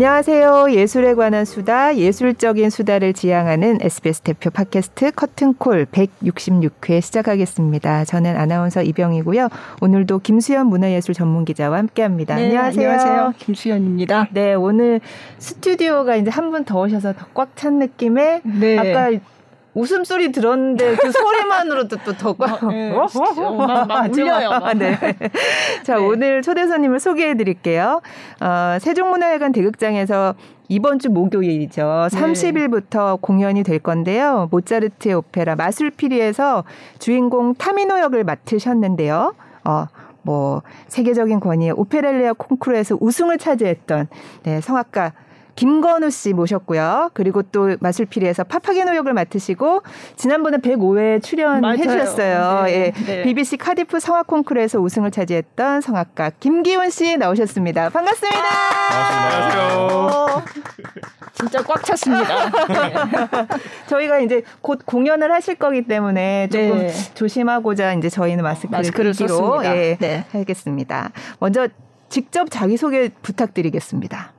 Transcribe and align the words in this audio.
안녕하세요. 0.00 0.66
예술에 0.72 1.14
관한 1.14 1.46
수다, 1.46 1.96
예술적인 1.96 2.68
수다를 2.68 3.14
지향하는 3.14 3.78
SBS 3.80 4.20
대표 4.20 4.50
팟캐스트 4.50 5.12
커튼콜 5.12 5.86
166회 5.86 7.00
시작하겠습니다. 7.00 8.04
저는 8.04 8.36
아나운서 8.36 8.82
이병이고요. 8.82 9.48
오늘도 9.80 10.18
김수현 10.18 10.66
문화예술 10.66 11.14
전문기자와 11.14 11.78
함께합니다. 11.78 12.34
네, 12.36 12.44
안녕하세요. 12.44 12.90
안녕하세요. 12.90 13.32
김수현입니다. 13.38 14.28
네, 14.34 14.52
오늘 14.52 15.00
스튜디오가 15.38 16.16
이제 16.16 16.30
한 16.30 16.50
분 16.50 16.66
더 16.66 16.78
오셔서 16.82 17.14
더 17.14 17.24
꽉 17.32 17.56
찬 17.56 17.78
느낌의 17.78 18.42
네. 18.44 18.76
아까 18.78 19.18
웃음소리 19.76 20.32
들었는데 20.32 20.96
그 20.96 21.12
소리만으로도 21.12 21.98
또더 21.98 22.32
꽉. 22.32 22.62
어, 22.64 22.70
네, 22.70 22.92
진짜 23.10 23.50
막, 23.52 23.86
막 23.86 24.10
울려요. 24.10 24.48
막. 24.48 24.74
네. 24.74 24.96
자, 25.84 25.96
네. 25.96 26.02
오늘 26.02 26.40
초대 26.40 26.66
손님을 26.66 26.98
소개해 26.98 27.36
드릴게요. 27.36 28.00
어, 28.40 28.78
세종문화회관 28.80 29.52
대극장에서 29.52 30.34
이번 30.68 30.98
주 30.98 31.10
목요일이죠. 31.10 32.08
네. 32.10 32.18
30일부터 32.18 33.20
공연이 33.20 33.62
될 33.62 33.78
건데요. 33.78 34.48
모차르트의 34.50 35.14
오페라 35.14 35.54
마술피리에서 35.56 36.64
주인공 36.98 37.54
타미노 37.54 38.00
역을 38.00 38.24
맡으셨는데요. 38.24 39.34
어, 39.64 39.86
뭐 40.22 40.62
세계적인 40.88 41.38
권위의 41.38 41.72
오페랄리아 41.76 42.32
콩쿠르에서 42.32 42.96
우승을 42.98 43.36
차지했던 43.36 44.08
네, 44.44 44.60
성악가 44.62 45.12
김건우 45.56 46.10
씨 46.10 46.34
모셨고요. 46.34 47.10
그리고 47.14 47.42
또 47.42 47.76
마술피리에서 47.80 48.44
파파게노 48.44 48.94
역을 48.94 49.14
맡으시고 49.14 49.82
지난번에 50.16 50.58
105회 50.58 51.22
출연해. 51.22 51.78
주셨어요. 51.78 52.64
네, 52.66 52.72
예. 52.72 53.04
네. 53.04 53.22
BBC 53.22 53.56
카디프 53.56 53.98
성악 53.98 54.26
콩쿠르에서 54.26 54.78
우승을 54.78 55.10
차지했던 55.10 55.80
성악가 55.80 56.30
김기훈 56.40 56.90
씨 56.90 57.16
나오셨습니다. 57.16 57.88
반갑습니다. 57.88 58.38
안녕하세요. 58.90 60.44
진짜 61.32 61.62
꽉 61.62 61.84
찼습니다. 61.84 62.50
네. 62.68 62.94
저희가 63.88 64.20
이제 64.20 64.42
곧 64.60 64.80
공연을 64.84 65.32
하실 65.32 65.54
거기 65.54 65.82
때문에 65.82 66.48
조금 66.50 66.78
네. 66.78 66.92
조심하고자 67.14 67.94
이제 67.94 68.10
저희는 68.10 68.44
마스크를, 68.44 68.78
마스크를 68.78 69.12
끼기로 69.12 69.28
썼습니다. 69.28 69.76
예, 69.76 69.96
네. 69.98 70.24
하겠습니다. 70.32 71.10
먼저 71.40 71.68
직접 72.10 72.50
자기 72.50 72.76
소개 72.76 73.08
부탁드리겠습니다. 73.22 74.35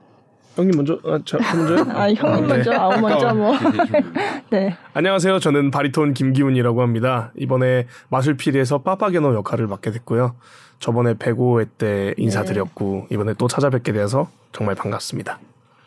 형님 0.57 0.75
먼저, 0.75 0.99
아, 1.05 1.19
저 1.23 1.37
먼저. 1.55 1.85
아, 1.91 2.11
형님 2.11 2.47
먼저, 2.47 2.71
아우 2.73 2.99
먼저 2.99 3.31
뭐. 3.33 3.53
네. 4.49 4.75
안녕하세요. 4.93 5.37
저는 5.39 5.69
바리톤 5.69 6.13
김기훈이라고 6.15 6.81
합니다. 6.81 7.31
이번에 7.37 7.85
마술피리에서 8.09 8.79
빠빠게노 8.79 9.35
역할을 9.35 9.67
맡게 9.67 9.91
됐고요. 9.91 10.35
저번에 10.79 11.13
105회 11.13 11.67
때 11.77 12.13
인사드렸고 12.17 13.07
이번에 13.11 13.35
또 13.37 13.47
찾아뵙게 13.47 13.93
돼서 13.93 14.29
정말 14.51 14.73
반갑습니다. 14.75 15.39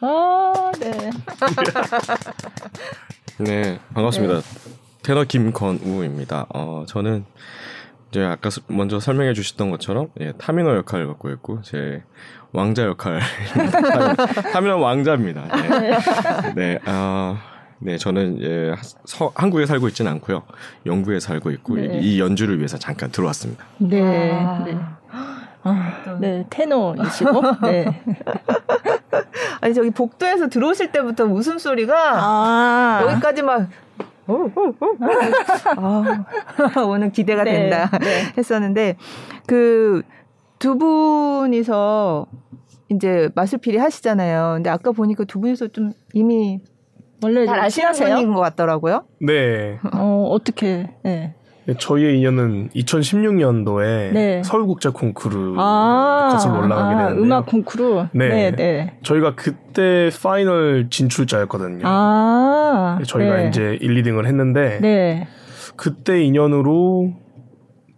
아, 0.03 0.73
네. 0.81 1.11
네, 3.39 3.81
반갑습니다. 3.93 4.41
테너 5.03 5.25
김건우입니다. 5.25 6.47
어, 6.55 6.85
저는 6.87 7.25
이제 8.11 8.23
아까 8.23 8.51
스- 8.51 8.61
먼저 8.69 9.01
설명해 9.01 9.35
주셨던 9.35 9.71
것처럼 9.71 10.11
예, 10.21 10.33
타미너 10.39 10.77
역할을 10.77 11.07
맡고 11.07 11.31
있고 11.31 11.63
제 11.63 12.03
왕자 12.53 12.85
역할 12.85 13.21
타미너 14.53 14.77
왕자입니다. 14.79 15.43
네, 15.79 15.99
네, 16.55 16.79
아, 16.85 17.37
네, 17.79 17.97
저는 17.97 18.43
예, 18.43 18.75
서- 19.05 19.33
한국에 19.35 19.67
살고 19.67 19.89
있지는 19.89 20.11
않고요, 20.13 20.43
영국에 20.87 21.19
살고 21.21 21.51
있고 21.53 21.77
네. 21.77 22.01
이 22.03 22.21
연주를 22.21 22.59
위해서 22.59 22.77
잠깐 22.79 23.11
들어왔습니다. 23.11 23.65
네. 23.79 24.33
아. 24.33 24.63
네. 24.65 24.77
아, 25.63 26.17
네, 26.21 26.47
테너이시고. 26.49 27.43
네. 27.63 27.85
아니 29.61 29.75
저기 29.75 29.91
복도에서 29.91 30.49
들어오실 30.49 30.91
때부터 30.91 31.25
웃음소리가 31.27 31.95
아. 31.95 33.01
여기까지 33.03 33.43
막 33.43 33.69
아, 34.27 34.33
오늘 36.87 37.13
기대가 37.13 37.45
네, 37.45 37.69
된다 37.69 37.91
네. 37.99 38.33
했었는데 38.39 38.97
그 39.47 40.03
두 40.61 40.77
분이서 40.77 42.27
이제 42.91 43.31
마술피리 43.35 43.79
하시잖아요. 43.79 44.53
근데 44.57 44.71
아까 44.71 44.93
보니까 44.93 45.25
두 45.25 45.41
분이서 45.41 45.69
좀 45.69 45.93
이미 46.13 46.61
원래 47.23 47.47
잘 47.47 47.61
아시는? 47.61 47.93
분인 47.93 48.35
것 48.35 48.41
같더라고요. 48.41 49.05
네. 49.21 49.79
어, 49.95 50.29
어떻게, 50.31 50.91
네. 51.03 51.35
저희의 51.79 52.19
인연은 52.19 52.71
2016년도에 52.75 54.13
네. 54.13 54.43
서울국제 54.45 54.91
콩쿠르 54.91 55.55
아. 55.59 56.31
거슬러 56.33 56.59
올라가게 56.59 56.95
아, 56.95 56.99
되는데요. 56.99 57.25
음악 57.25 57.47
콩쿠르. 57.47 58.07
네. 58.13 58.29
네, 58.29 58.51
네. 58.51 58.99
저희가 59.03 59.37
그때 59.37 60.11
파이널 60.23 60.89
진출자였거든요. 60.91 61.83
아. 61.85 62.99
저희가 63.07 63.37
네. 63.37 63.49
이제 63.49 63.79
1, 63.81 64.03
2등을 64.03 64.27
했는데 64.27 64.79
네. 64.83 65.29
그때 65.77 66.23
인연으로 66.23 67.15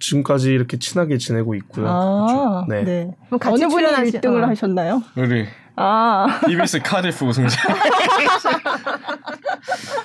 지금까지 0.07 0.53
이렇게 0.53 0.79
친하게 0.79 1.17
지내고 1.17 1.55
있고요. 1.55 1.87
아, 1.89 2.65
네. 2.69 2.85
네. 2.85 3.11
그럼 3.29 3.39
같이 3.39 3.65
어느 3.65 3.73
분이 3.73 3.87
출연하시- 3.87 4.21
1등을 4.21 4.43
어. 4.43 4.47
하셨나요? 4.49 5.03
우리 5.17 5.47
아, 5.77 6.27
EBS 6.51 6.81
카디프 6.83 7.25
우승자. 7.25 7.57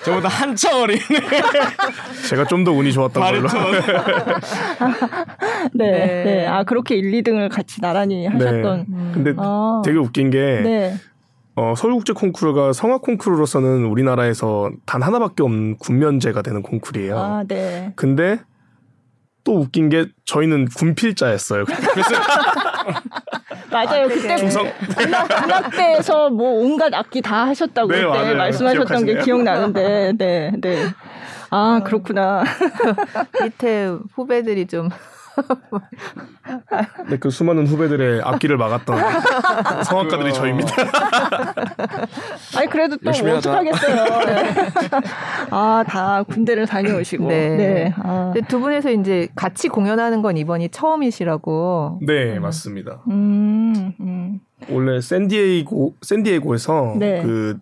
저보다 0.05 0.29
한참 0.29 0.81
어린 0.81 0.97
제가 2.29 2.45
좀 2.45 2.63
더 2.63 2.71
운이 2.71 2.93
좋았던 2.93 3.21
걸로. 3.23 3.47
네, 5.73 5.91
네. 5.91 6.23
네. 6.23 6.47
아, 6.47 6.63
그렇게 6.63 6.95
1, 6.95 7.11
2등을 7.23 7.49
같이 7.53 7.81
나란히 7.81 8.27
하셨던. 8.27 8.85
음. 8.89 9.11
근데 9.13 9.33
아. 9.37 9.81
되게 9.85 9.97
웃긴 9.97 10.29
게 10.29 10.61
네. 10.63 10.93
어, 11.55 11.73
서울국제 11.75 12.13
콩쿠르가 12.13 12.73
성악 12.73 13.01
콩쿠르로서는 13.01 13.85
우리나라에서 13.85 14.69
단 14.85 15.01
하나밖에 15.01 15.41
없는 15.43 15.77
군면제가 15.77 16.41
되는 16.43 16.61
콩쿠르예요. 16.61 17.17
아, 17.17 17.43
네. 17.47 17.93
근데 17.95 18.39
또 19.47 19.59
웃긴 19.61 19.87
게 19.87 20.07
저희는 20.25 20.65
군필자였어요. 20.65 21.63
그래서 21.63 22.09
맞아요. 23.71 24.09
그때 24.09 24.35
중성 24.35 24.69
음악, 25.01 25.45
음악대에서 25.45 26.29
뭐 26.31 26.49
온갖 26.61 26.93
악기 26.93 27.21
다 27.21 27.47
하셨다고 27.47 27.87
네, 27.89 27.99
그때 27.99 28.07
맞아요. 28.09 28.35
말씀하셨던 28.35 29.05
게 29.05 29.13
기억하시네요. 29.13 29.23
기억나는데, 29.23 30.13
네, 30.17 30.51
네. 30.59 30.85
아, 31.49 31.79
그렇구나. 31.85 32.43
밑에 33.41 33.89
후배들이 34.15 34.67
좀 34.67 34.89
네, 37.09 37.17
그 37.17 37.29
수많은 37.29 37.67
후배들의 37.67 38.21
앞길을 38.21 38.57
막았던 38.57 38.97
성악가들이 39.83 40.33
저희입니다. 40.33 40.73
아니, 42.57 42.67
그래도 42.69 42.97
또 42.97 43.05
열심히 43.05 43.31
하자. 43.31 43.51
어떡하겠어요. 43.51 44.25
네. 44.25 44.53
아, 45.51 45.83
다 45.87 46.23
군대를 46.23 46.65
다녀오시고. 46.65 47.27
네. 47.27 47.55
네. 47.57 47.93
아. 47.97 48.31
근데 48.33 48.47
두 48.47 48.59
분에서 48.59 48.91
이제 48.91 49.27
같이 49.35 49.67
공연하는 49.67 50.21
건 50.21 50.37
이번이 50.37 50.69
처음이시라고. 50.69 51.99
네, 52.05 52.39
맞습니다. 52.39 53.01
음, 53.09 53.93
음. 53.99 54.39
원래 54.69 54.99
샌디에이고 55.01 55.95
샌디에고에서 56.01 56.95
네. 56.97 57.21
그 57.21 57.57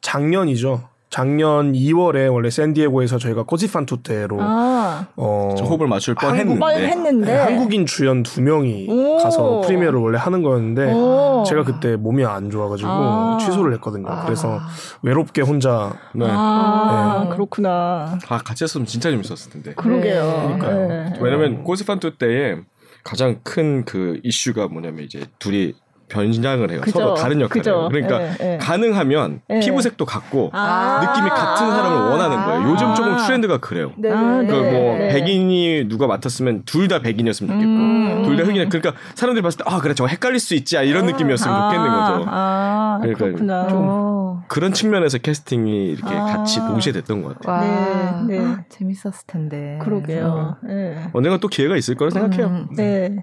작년이죠. 0.00 0.88
작년 1.10 1.72
2월에 1.72 2.30
원래 2.32 2.50
샌디에고에서 2.50 3.18
저희가 3.18 3.44
Così 3.44 3.77
fan 3.77 4.02
tutte로 4.02 4.38
아, 4.40 5.06
어저 5.16 5.64
호흡을 5.64 5.86
맞출 5.86 6.14
뻔했는데 6.14 6.58
뻔 6.60 6.74
했는데. 6.74 7.32
네, 7.32 7.38
한국인 7.38 7.86
주연 7.86 8.22
두 8.22 8.42
명이 8.42 8.88
오. 8.90 9.16
가서 9.16 9.60
premiere를 9.62 9.98
원래 10.00 10.18
하는 10.18 10.42
거였는데 10.42 10.92
오. 10.92 11.44
제가 11.46 11.64
그때 11.64 11.96
몸이 11.96 12.24
안 12.24 12.50
좋아가지고 12.50 12.88
아. 12.90 13.38
취소를 13.40 13.72
했거든요. 13.74 14.06
그래서 14.24 14.58
외롭게 15.02 15.40
혼자 15.42 15.94
네. 16.14 16.26
아, 16.28 17.22
네. 17.24 17.30
그렇구나. 17.30 18.18
아 18.28 18.38
같이 18.38 18.64
했으면 18.64 18.86
진짜 18.86 19.10
재밌었을 19.10 19.50
텐데. 19.50 19.72
그러게요. 19.74 20.24
그러니까요. 20.58 20.88
네. 20.88 21.12
왜냐면 21.20 21.64
꼬스판투 21.64 22.18
때에 22.18 22.56
가장 23.02 23.40
큰 23.42 23.84
그 23.86 24.20
이슈가 24.22 24.68
뭐냐면 24.68 25.04
이제 25.04 25.24
둘이 25.38 25.72
변장을 26.08 26.70
해요. 26.70 26.80
그죠. 26.82 26.98
서로 26.98 27.14
다른 27.14 27.40
역할을. 27.40 27.60
그죠. 27.62 27.70
해요. 27.80 27.88
그러니까 27.90 28.22
예, 28.22 28.54
예. 28.54 28.58
가능하면 28.58 29.40
예. 29.50 29.60
피부색도 29.60 30.04
같고 30.04 30.50
아. 30.52 31.00
느낌이 31.06 31.28
같은 31.30 31.70
사람을 31.70 32.10
원하는 32.10 32.44
거예요. 32.44 32.70
요즘 32.72 32.94
조금 32.94 33.16
트렌드가 33.16 33.58
그래요. 33.58 33.92
네. 33.96 34.10
아, 34.10 34.38
그 34.38 34.52
네. 34.52 34.72
뭐 34.72 34.98
네. 34.98 35.08
백인이 35.08 35.88
누가 35.88 36.06
맡았으면 36.06 36.62
둘 36.64 36.88
다 36.88 37.00
백인이었으면 37.00 37.52
좋겠고 37.52 37.70
음. 37.70 38.22
둘다 38.24 38.44
흑인이 38.44 38.68
그러니까 38.70 38.94
사람들이 39.14 39.42
봤을 39.42 39.58
때 39.58 39.64
아 39.70 39.78
그래 39.80 39.92
저거 39.92 40.08
헷갈릴 40.08 40.38
수 40.40 40.54
있지 40.54 40.78
아, 40.78 40.82
이런 40.82 41.04
느낌이었으면 41.04 41.60
좋겠는 41.70 41.90
거죠. 41.90 42.24
아, 42.28 42.98
그러니까 43.02 43.24
그렇구나. 43.26 43.66
어. 43.70 44.42
그런 44.48 44.72
측면에서 44.72 45.18
캐스팅이 45.18 45.90
이렇게 45.90 46.14
아. 46.14 46.24
같이 46.24 46.58
동시에 46.60 46.92
됐던 46.94 47.22
것 47.22 47.38
같아요. 47.38 47.54
와, 47.54 48.22
네, 48.26 48.38
네. 48.38 48.56
재밌었을 48.70 49.26
텐데. 49.26 49.78
그러게요. 49.82 50.56
네. 50.62 50.96
언젠가 51.12 51.36
또 51.38 51.48
기회가 51.48 51.76
있을 51.76 51.94
거라 51.96 52.10
생각해요. 52.10 52.46
음. 52.46 52.66
네. 52.74 53.16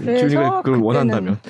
네. 0.00 0.06
그래서 0.14 0.26
기훈이가 0.28 0.62
그걸 0.62 0.78
그때는- 0.80 0.84
원한다면. 0.84 1.38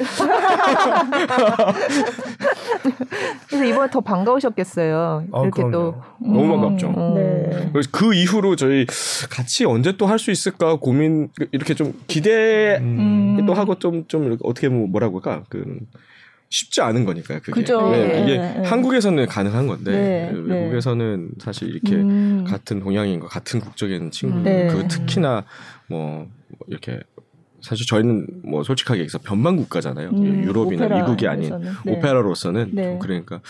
그래서 3.48 3.64
이번에 3.64 3.90
더 3.90 4.00
반가우셨겠어요. 4.00 5.24
아, 5.32 5.42
이렇게 5.42 5.62
그럼요. 5.62 5.70
또. 5.72 6.02
너무 6.20 6.48
반갑죠. 6.60 6.92
어. 6.96 7.14
네. 7.16 7.68
그래서 7.72 7.88
그 7.92 8.14
이후로 8.14 8.56
저희 8.56 8.86
같이 9.30 9.64
언제 9.64 9.96
또 9.96 10.06
할 10.06 10.18
수 10.18 10.30
있을까 10.30 10.76
고민 10.76 11.28
이렇게 11.52 11.72
좀 11.74 11.94
기대 12.06 12.76
음. 12.80 13.36
음. 13.38 13.46
또 13.46 13.54
하고 13.54 13.78
좀좀 13.78 14.36
어떻게 14.42 14.68
뭐 14.68 14.86
뭐라고 14.88 15.20
할까 15.20 15.44
그 15.48 15.78
쉽지 16.50 16.80
않은 16.82 17.04
거니까요. 17.04 17.38
그게 17.40 17.52
그죠. 17.52 17.90
네, 17.90 18.08
네, 18.08 18.22
이게 18.24 18.38
네. 18.38 18.62
한국에서는 18.66 19.24
가능한 19.26 19.66
건데 19.68 20.30
네. 20.32 20.32
외국에서는 20.34 21.30
사실 21.38 21.68
이렇게 21.70 21.94
음. 21.94 22.44
같은 22.46 22.80
동양인과 22.80 23.28
같은 23.28 23.60
있는 23.94 24.10
친구, 24.10 24.40
네. 24.40 24.66
그 24.66 24.88
특히나 24.88 25.44
뭐 25.88 26.26
이렇게 26.66 26.98
사실 27.62 27.86
저희는 27.86 28.26
뭐 28.44 28.62
솔직하게 28.62 29.00
얘기해서 29.00 29.18
변방 29.18 29.56
국가잖아요. 29.56 30.10
음, 30.10 30.44
유럽이나 30.44 30.88
미국이 30.88 31.26
아닌. 31.28 31.50
네. 31.84 31.92
오페라로서는 31.92 32.70
네. 32.72 32.82
좀 32.84 32.98
그러니까 32.98 33.40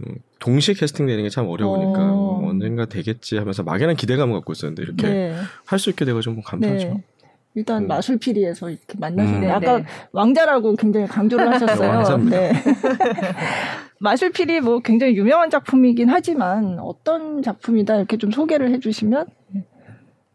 음, 0.00 0.16
동시에 0.38 0.74
캐스팅되는 0.74 1.22
게 1.24 1.30
참 1.30 1.48
어려우니까 1.48 2.12
어. 2.12 2.46
언젠가 2.48 2.84
되겠지 2.86 3.38
하면서 3.38 3.62
막연한 3.62 3.96
기대감을 3.96 4.34
갖고 4.34 4.52
있었는데 4.52 4.82
이렇게 4.82 5.08
네. 5.08 5.34
할수 5.64 5.90
있게 5.90 6.04
돼가지고 6.04 6.34
뭐 6.36 6.44
감사하죠. 6.44 6.88
네. 6.88 7.04
일단 7.54 7.84
음. 7.84 7.88
마술 7.88 8.18
피리에서 8.18 8.68
이렇게 8.68 8.98
만나시네. 8.98 9.36
음. 9.38 9.40
네, 9.40 9.50
아까 9.50 9.78
네. 9.78 9.84
왕자라고 10.12 10.76
굉장히 10.76 11.06
강조를 11.06 11.48
하셨어요. 11.54 11.88
왕자입니다. 11.88 12.36
네. 12.38 12.52
마술 13.98 14.30
피리 14.30 14.60
뭐 14.60 14.80
굉장히 14.80 15.16
유명한 15.16 15.48
작품이긴 15.48 16.10
하지만 16.10 16.78
어떤 16.80 17.42
작품이다 17.42 17.96
이렇게 17.96 18.18
좀 18.18 18.30
소개를 18.30 18.70
해주시면 18.72 19.26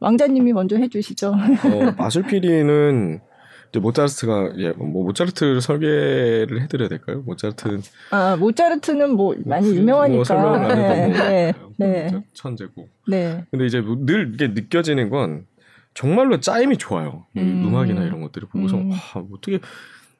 왕자님이 0.01 0.51
먼저 0.51 0.75
해주시죠. 0.75 1.29
어, 1.29 1.33
마술피리는 1.97 3.21
이제 3.69 3.79
모차르트가 3.79 4.51
예, 4.57 4.71
뭐 4.71 5.05
모차르트를 5.05 5.61
설계를 5.61 6.61
해드려야 6.61 6.89
될까요? 6.89 7.23
모차르트는 7.25 7.81
아 8.09 8.35
모차르트는 8.35 9.15
뭐 9.15 9.35
많이 9.45 9.73
유명하니까. 9.73 10.15
뭐 10.15 10.23
설명을 10.25 10.59
안 10.59 10.71
해도 10.71 10.77
뭐 10.81 11.29
네, 11.29 11.53
네, 11.77 12.09
네, 12.11 12.23
천재고. 12.33 12.89
네. 13.07 13.45
근데 13.49 13.65
이제 13.65 13.79
뭐늘 13.79 14.31
이게 14.33 14.47
느껴지는 14.49 15.09
건 15.09 15.45
정말로 15.93 16.39
짜임이 16.39 16.77
좋아요. 16.77 17.25
이 17.35 17.39
음. 17.39 17.67
음악이나 17.67 18.03
이런 18.03 18.21
것들을 18.21 18.49
보고서 18.49 18.77
음. 18.77 18.91
와 18.91 18.97
어떻게 19.31 19.59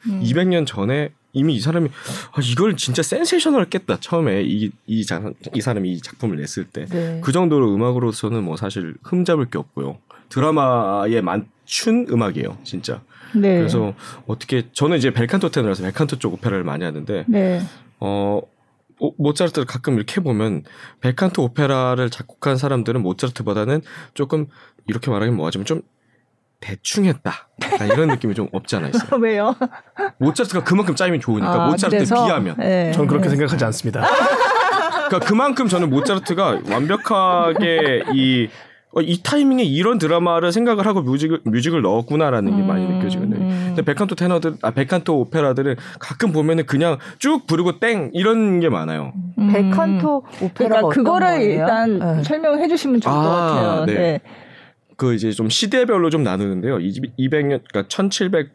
음. 0.08 0.22
200년 0.22 0.66
전에 0.66 1.10
이미 1.34 1.56
이 1.56 1.60
사람이 1.60 1.90
아, 2.32 2.42
이걸 2.44 2.76
진짜 2.76 3.02
센세이셔널 3.02 3.70
깼다 3.70 4.00
처음에 4.00 4.44
이이 4.44 4.72
이 4.88 5.04
사람이 5.04 5.92
이 5.92 6.02
작품을 6.02 6.38
냈을 6.38 6.66
때그 6.66 6.92
네. 6.94 7.22
정도로 7.32 7.74
음악으로서는 7.74 8.44
뭐 8.44 8.58
사실 8.58 8.96
흠잡을 9.04 9.46
게 9.50 9.58
없고요. 9.58 9.98
드라마에 10.30 11.22
맞춘 11.22 12.08
음악이에요, 12.10 12.58
진짜. 12.64 13.02
네. 13.36 13.58
그래서 13.58 13.94
어떻게 14.28 14.68
저는 14.74 14.98
이제 14.98 15.12
벨칸토 15.12 15.50
테너라서 15.50 15.84
벨칸토 15.84 16.20
쪽 16.20 16.34
오페라를 16.34 16.64
많이 16.64 16.84
하는데 16.84 17.26
네. 17.28 17.62
어 18.00 18.42
오- 19.00 19.14
모차르트를 19.18 19.66
가끔 19.66 19.96
이렇게 19.96 20.20
보면 20.22 20.64
벨칸토 21.00 21.44
오페라를 21.44 22.10
작곡한 22.10 22.58
사람들은 22.58 23.02
모차르트보다는 23.02 23.82
조금 24.14 24.48
이렇게 24.88 25.10
말하긴 25.10 25.36
뭐하지만 25.36 25.66
좀 25.66 25.82
대충 26.62 27.06
했다. 27.06 27.50
약간 27.64 27.88
이런 27.88 28.08
느낌이 28.08 28.34
좀 28.34 28.48
없지 28.54 28.78
않아 28.78 28.88
있어요. 28.90 29.10
왜요? 29.20 29.56
모차르트가 30.20 30.64
그만큼 30.64 30.96
짜임이 30.96 31.20
좋으니까 31.20 31.66
아, 31.66 31.68
모차르트 31.68 31.98
그래서? 31.98 32.24
비하면. 32.24 32.56
네. 32.58 32.92
전 32.94 33.08
그렇게 33.08 33.26
네. 33.26 33.32
생각하지 33.32 33.66
않습니다. 33.66 34.06
그러니까 35.08 35.20
그만큼 35.28 35.68
저는 35.68 35.90
모차르트가 35.90 36.62
완벽하게 36.72 38.04
이, 38.14 38.48
어, 38.94 39.02
이 39.02 39.22
타이밍에 39.24 39.64
이런 39.64 39.98
드라마를 39.98 40.52
생각을 40.52 40.86
하고 40.86 41.02
뮤직을, 41.02 41.42
뮤직을 41.46 41.82
넣었구나라는 41.82 42.56
게 42.56 42.64
많이 42.64 42.86
음, 42.86 43.00
느껴지거든요. 43.00 43.36
음. 43.38 43.64
근데 43.70 43.82
벨칸토 43.82 44.16
테너들, 44.16 44.56
아, 44.62 44.72
벨칸토 44.72 45.20
오페라들은 45.20 45.76
가끔 46.00 46.32
보면은 46.32 46.66
그냥 46.66 46.98
쭉 47.18 47.48
부르고 47.48 47.80
땡! 47.80 48.12
이런 48.14 48.60
게 48.60 48.70
많아요. 48.70 49.14
음. 49.40 49.52
벨칸토 49.52 50.24
오페라가 50.42 50.54
그러니까 50.54 50.88
어떤 50.88 50.90
그거를 51.04 51.28
거예요? 51.28 51.52
일단 51.62 52.00
네. 52.00 52.24
설명해 52.24 52.68
주시면 52.68 53.02
좋을 53.02 53.14
것 53.14 53.20
아, 53.22 53.56
같아요. 53.56 53.86
네. 53.86 53.94
네. 53.94 54.20
그 55.02 55.16
이제 55.16 55.32
좀 55.32 55.50
시대별로 55.50 56.12
좀 56.12 56.22
나누는데요. 56.22 56.78
200년, 56.78 57.62
그러니까 57.68 57.88
1700, 57.88 58.52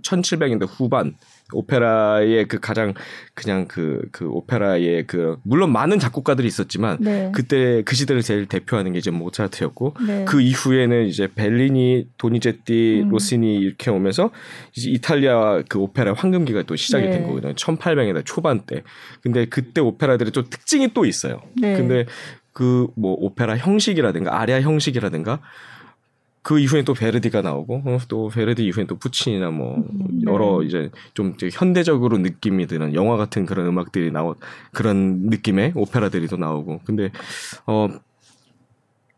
1700년대 0.00 0.66
후반 0.66 1.14
오페라의 1.52 2.48
그 2.48 2.58
가장 2.58 2.94
그냥 3.34 3.68
그, 3.68 4.00
그 4.10 4.26
오페라의 4.26 5.06
그, 5.06 5.36
물론 5.42 5.72
많은 5.72 5.98
작곡가들이 5.98 6.48
있었지만 6.48 6.96
네. 7.02 7.30
그때 7.34 7.82
그 7.82 7.94
시대를 7.94 8.22
제일 8.22 8.46
대표하는 8.46 8.94
게 8.94 8.98
이제 8.98 9.10
모차르트였고 9.10 9.96
네. 10.06 10.24
그 10.26 10.40
이후에는 10.40 11.04
이제 11.04 11.28
벨리니, 11.34 12.08
도니제티, 12.16 13.02
음. 13.04 13.10
로시니 13.10 13.54
이렇게 13.56 13.90
오면서 13.90 14.30
이제 14.74 14.88
이탈리아 14.88 15.64
그 15.68 15.78
오페라 15.78 16.14
황금기가 16.14 16.62
또 16.62 16.76
시작이 16.76 17.04
네. 17.04 17.10
된 17.10 17.26
거거든요. 17.26 17.52
1800년대 17.52 18.22
초반 18.24 18.64
때. 18.64 18.82
근데 19.20 19.44
그때 19.44 19.82
오페라들이 19.82 20.30
또 20.30 20.48
특징이 20.48 20.94
또 20.94 21.04
있어요. 21.04 21.42
네. 21.60 21.76
근데 21.76 22.06
그 22.54 22.86
뭐 22.94 23.14
오페라 23.18 23.58
형식이라든가 23.58 24.40
아리아 24.40 24.62
형식이라든가 24.62 25.40
그 26.44 26.58
이후에 26.58 26.82
또 26.82 26.92
베르디가 26.92 27.40
나오고 27.40 27.82
어, 27.86 27.98
또 28.06 28.28
베르디 28.28 28.66
이후에 28.66 28.84
또 28.84 28.98
푸치니나 28.98 29.50
뭐 29.50 29.78
음, 29.78 30.08
네. 30.10 30.30
여러 30.30 30.62
이제 30.62 30.90
좀 31.14 31.34
현대적으로 31.50 32.18
느낌이 32.18 32.66
드는 32.66 32.94
영화 32.94 33.16
같은 33.16 33.46
그런 33.46 33.66
음악들이 33.66 34.12
나오 34.12 34.36
그런 34.70 35.30
느낌의 35.30 35.72
오페라들이 35.74 36.28
또 36.28 36.36
나오고 36.36 36.82
근데 36.84 37.10
어 37.66 37.88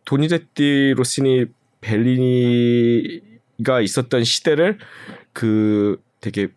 도니제티 0.04 0.94
로시니 0.96 1.46
벨리니가 1.80 3.10
있었던 3.82 4.22
시대를 4.22 4.78
그 5.32 6.00
되게 6.20 6.50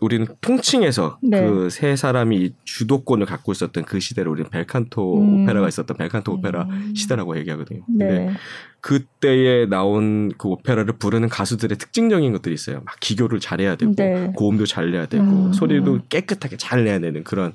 우리는 0.00 0.26
통칭해서 0.40 1.18
네. 1.22 1.40
그세 1.40 1.96
사람이 1.96 2.54
주도권을 2.64 3.26
갖고 3.26 3.52
있었던 3.52 3.84
그 3.84 3.98
시대를 4.00 4.30
우리는 4.30 4.48
벨칸토 4.48 5.20
음. 5.20 5.42
오페라가 5.42 5.68
있었던 5.68 5.96
벨칸토 5.96 6.32
오페라 6.32 6.62
음. 6.62 6.94
시대라고 6.94 7.36
얘기하거든요. 7.38 7.84
근데 7.84 8.06
네. 8.06 8.30
그때에 8.80 9.66
나온 9.66 10.32
그 10.38 10.48
오페라를 10.48 10.94
부르는 10.98 11.28
가수들의 11.28 11.78
특징적인 11.78 12.32
것들이 12.32 12.54
있어요. 12.54 12.82
막 12.84 12.96
기교를 13.00 13.40
잘해야 13.40 13.76
되고 13.76 13.94
네. 13.96 14.32
고음도 14.36 14.66
잘 14.66 14.90
내야 14.92 15.06
되고 15.06 15.24
음. 15.24 15.52
소리도 15.52 16.00
깨끗하게 16.08 16.56
잘 16.56 16.84
내야 16.84 16.98
되는 17.00 17.24
그런 17.24 17.52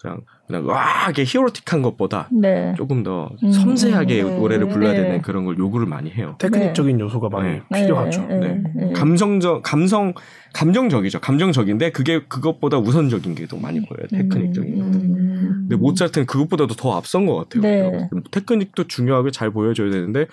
그냥 0.00 0.20
그냥 0.46 0.66
와 0.66 1.08
이게 1.10 1.24
히어로틱한 1.24 1.82
것보다 1.82 2.28
네. 2.30 2.74
조금 2.76 3.02
더 3.02 3.30
음. 3.42 3.50
섬세하게 3.50 4.22
네. 4.22 4.38
노래를 4.38 4.68
불러야 4.68 4.92
네. 4.92 5.02
되는 5.02 5.22
그런 5.22 5.44
걸 5.44 5.58
요구를 5.58 5.86
많이 5.86 6.10
해요. 6.10 6.36
테크닉적인 6.38 7.00
요소가 7.00 7.28
많이 7.28 7.60
네. 7.70 7.82
필요하죠. 7.82 8.26
네. 8.26 8.38
네. 8.38 8.62
네. 8.74 8.92
감성적 8.92 9.62
감성 9.62 10.14
감정적이죠. 10.52 11.20
감정적인데 11.20 11.90
그게 11.92 12.22
그것보다 12.28 12.78
우선적인 12.78 13.34
게 13.34 13.46
더 13.46 13.56
많이 13.56 13.80
보여요. 13.80 14.06
테크닉적인 14.10 14.78
것들. 14.78 15.00
음. 15.00 15.66
근데 15.68 15.76
모차르트는 15.76 16.26
그것보다도 16.26 16.74
더 16.74 16.96
앞선 16.96 17.26
것 17.26 17.36
같아요. 17.36 17.62
네. 17.62 18.08
테크닉도 18.30 18.84
중요하게 18.88 19.30
잘 19.30 19.50
보여줘야 19.50 19.90
되는데 19.90 20.26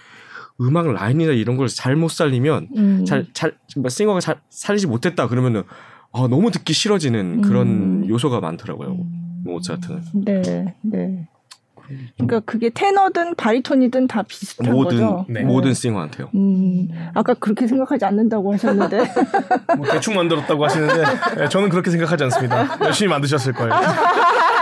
음악 0.61 0.91
라인이나 0.91 1.31
이런 1.33 1.57
걸 1.57 1.67
잘 1.67 1.95
못 1.95 2.09
살리면 2.11 2.67
음. 2.77 3.05
잘잘 3.05 3.53
싱어가 3.89 4.19
잘 4.19 4.37
살리지 4.49 4.87
못했다 4.87 5.27
그러면은 5.27 5.63
아, 6.11 6.27
너무 6.29 6.51
듣기 6.51 6.73
싫어지는 6.73 7.41
그런 7.41 7.67
음. 8.03 8.05
요소가 8.07 8.39
많더라고요. 8.39 8.95
모차르트는 9.45 10.01
네. 10.25 10.75
네. 10.81 11.27
그러니까 12.15 12.39
그게 12.41 12.69
테너든 12.69 13.35
바리톤이든 13.35 14.07
다 14.07 14.23
비슷한 14.23 14.71
모든 14.71 14.99
거죠. 15.01 15.25
네. 15.27 15.41
모든 15.41 15.73
싱어한테요. 15.73 16.29
음, 16.33 16.87
아까 17.13 17.33
그렇게 17.33 17.67
생각하지 17.67 18.05
않는다고 18.05 18.53
하셨는데. 18.53 19.03
뭐 19.77 19.85
대충 19.91 20.15
만들었다고 20.15 20.63
하시는데 20.63 21.03
네, 21.39 21.49
저는 21.49 21.67
그렇게 21.69 21.91
생각하지 21.91 22.23
않습니다. 22.25 22.77
열심히 22.81 23.09
만드셨을 23.09 23.51
거예요. 23.53 23.73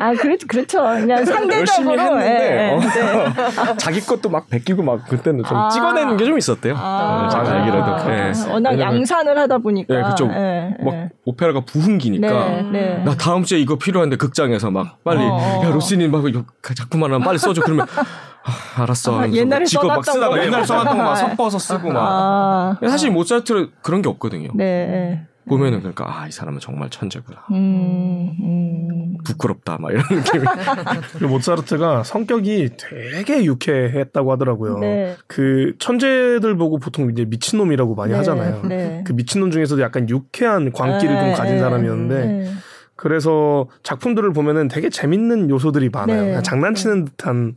아, 0.00 0.12
그렇, 0.14 0.36
그렇죠. 0.48 0.82
그냥 0.82 1.24
상대적으로. 1.24 1.58
열심히 1.58 1.98
했는데 1.98 2.26
예, 2.26 2.70
예. 2.70 2.70
어. 2.72 2.80
네. 2.80 3.76
자기 3.78 4.00
것도 4.00 4.30
막 4.30 4.48
베끼고 4.48 4.82
막 4.82 5.06
그때는 5.06 5.44
좀 5.44 5.56
아. 5.56 5.68
찍어내는 5.68 6.16
게 6.16 6.24
좀 6.24 6.38
있었대요. 6.38 6.74
아, 6.76 7.26
어, 7.26 7.28
제가 7.28 7.50
알기로도. 7.50 8.08
네. 8.08 8.32
워낙 8.52 8.70
왜냐면 8.70 8.96
양산을 8.96 9.38
하다 9.38 9.58
보니까. 9.58 9.94
예, 9.94 10.02
그쪽 10.02 10.30
예, 10.32 10.74
막 10.80 10.94
예. 10.94 11.08
오페라가 11.24 11.60
부흥기니까 11.64 12.26
네, 12.48 12.62
네. 12.72 13.02
나 13.04 13.14
다음 13.16 13.44
주에 13.44 13.58
이거 13.58 13.76
필요한데 13.76 14.16
극장에서 14.16 14.70
막 14.70 15.02
빨리 15.04 15.18
어, 15.22 15.34
어. 15.34 15.62
야 15.64 15.70
로시니 15.70 16.08
막 16.08 16.26
이거 16.28 16.44
작품 16.76 17.04
하나 17.04 17.18
빨리 17.18 17.38
써줘 17.38 17.60
그러면 17.62 17.86
아, 17.96 18.82
알았어. 18.82 19.20
아, 19.20 19.28
옛날에 19.28 19.60
막 19.60 19.66
찍어 19.66 19.86
막 19.86 20.04
쓰다가 20.04 20.28
거. 20.30 20.42
옛날 20.44 20.64
써놨던 20.64 20.96
거막 20.96 21.14
네. 21.14 21.20
섞어서 21.20 21.58
쓰고 21.58 21.90
막 21.92 22.02
아, 22.02 22.88
사실 22.88 23.10
모차르트는 23.10 23.70
그런 23.82 24.00
게 24.02 24.08
없거든요. 24.08 24.50
네. 24.54 25.26
보면은 25.48 25.78
그러니까 25.80 26.22
아 26.22 26.28
이 26.28 26.32
사람은 26.32 26.60
정말 26.60 26.90
천재구나. 26.90 27.44
음, 27.50 28.36
음. 28.40 29.16
부끄럽다 29.24 29.78
막 29.80 29.90
이런 29.90 30.04
느낌이. 30.10 30.44
그리고 31.18 31.32
모차르트가 31.34 32.02
성격이 32.04 32.70
되게 32.76 33.44
유쾌했다고 33.44 34.32
하더라고요. 34.32 34.78
네. 34.78 35.16
그 35.26 35.74
천재들 35.78 36.56
보고 36.56 36.78
보통 36.78 37.10
이제 37.10 37.24
미친 37.24 37.58
놈이라고 37.58 37.94
많이 37.94 38.12
네, 38.12 38.18
하잖아요. 38.18 38.62
네. 38.64 39.04
그 39.06 39.12
미친 39.12 39.40
놈 39.40 39.50
중에서도 39.50 39.80
약간 39.82 40.08
유쾌한 40.08 40.72
광기를 40.72 41.16
좀 41.16 41.24
네, 41.26 41.32
가진 41.32 41.54
네, 41.56 41.60
사람이었는데 41.60 42.26
네. 42.26 42.52
그래서 42.96 43.66
작품들을 43.82 44.32
보면은 44.32 44.68
되게 44.68 44.88
재밌는 44.90 45.50
요소들이 45.50 45.88
많아요. 45.90 46.20
네. 46.22 46.28
그냥 46.28 46.42
장난치는 46.42 47.04
듯한 47.06 47.56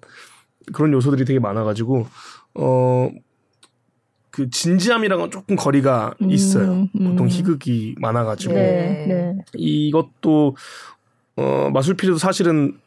그런 0.73 0.93
요소들이 0.93 1.25
되게 1.25 1.39
많아가지고 1.39 2.07
어. 2.55 3.09
그 4.33 4.49
진지함이랑은 4.49 5.29
조금 5.29 5.55
거리가 5.55 6.15
음, 6.23 6.31
있어요. 6.31 6.87
음. 6.99 7.11
보통 7.11 7.27
희극이 7.27 7.93
많아가지고 7.99 8.55
네, 8.55 9.05
네. 9.07 9.35
이것도 9.53 10.55
어 11.35 11.69
마술피리도 11.71 12.17
사실은 12.17 12.79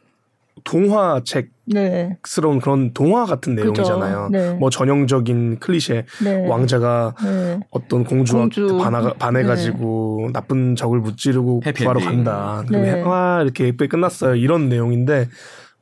동화책스러운 0.65 1.55
네. 1.67 2.17
그런 2.61 2.93
동화 2.93 3.23
같은 3.25 3.55
내용이잖아요. 3.55 4.27
네. 4.29 4.53
뭐 4.55 4.69
전형적인 4.69 5.59
클리셰 5.59 6.05
네. 6.21 6.47
왕자가 6.49 7.15
네. 7.23 7.59
어떤 7.71 8.03
공주와 8.03 8.41
공주. 8.41 8.77
반하, 8.77 9.13
반해가지고 9.13 10.31
나쁜 10.33 10.75
적을 10.75 10.99
무찌르고 10.99 11.61
해피 11.65 11.83
구하러. 11.83 12.01
간다. 12.01 12.65
네. 12.69 12.91
그리고 12.91 13.09
와 13.09 13.41
이렇게 13.41 13.67
예쁘게 13.67 13.87
끝났어요. 13.87 14.35
이런 14.35 14.67
내용인데 14.67 15.29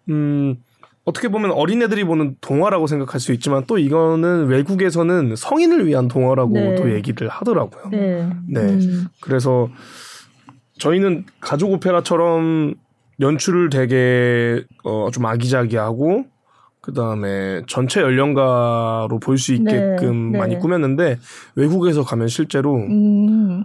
음 0.10 0.58
어떻게 1.06 1.28
보면 1.28 1.52
어린애들이 1.52 2.04
보는 2.04 2.36
동화라고 2.42 2.88
생각할 2.88 3.20
수 3.20 3.32
있지만 3.34 3.64
또 3.68 3.78
이거는 3.78 4.48
외국에서는 4.48 5.36
성인을 5.36 5.86
위한 5.86 6.08
동화라고 6.08 6.54
네. 6.54 6.76
또 6.76 6.92
얘기를 6.94 7.30
하더라고요. 7.30 7.90
네. 7.92 8.28
네. 8.50 8.62
음. 8.62 9.06
그래서 9.22 9.70
저희는 10.80 11.26
가족 11.40 11.72
오페라처럼 11.74 12.74
연출을 13.20 13.70
되게 13.70 14.64
어, 14.84 15.10
좀 15.14 15.26
아기자기하고 15.28 16.26
그 16.82 16.94
다음에 16.94 17.62
전체 17.68 18.02
연령가로 18.02 19.20
볼 19.20 19.38
수 19.38 19.54
있게끔 19.54 20.32
네, 20.32 20.32
네. 20.34 20.38
많이 20.40 20.60
꾸몄는데 20.60 21.20
외국에서 21.56 22.04
가면 22.04 22.28
실제로 22.28 22.76
음. 22.78 23.64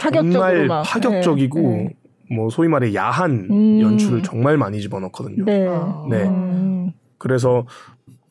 파격적으로 0.00 0.32
정말 0.32 0.66
막. 0.66 0.82
파격적이고 0.82 1.60
네. 1.60 1.94
뭐 2.30 2.50
소위 2.50 2.68
말해 2.68 2.94
야한 2.94 3.48
음. 3.50 3.80
연출을 3.80 4.22
정말 4.22 4.56
많이 4.56 4.80
집어넣거든요. 4.80 5.44
네. 5.44 5.66
어. 5.66 6.06
네. 6.10 6.24
음. 6.24 6.92
그래서 7.18 7.66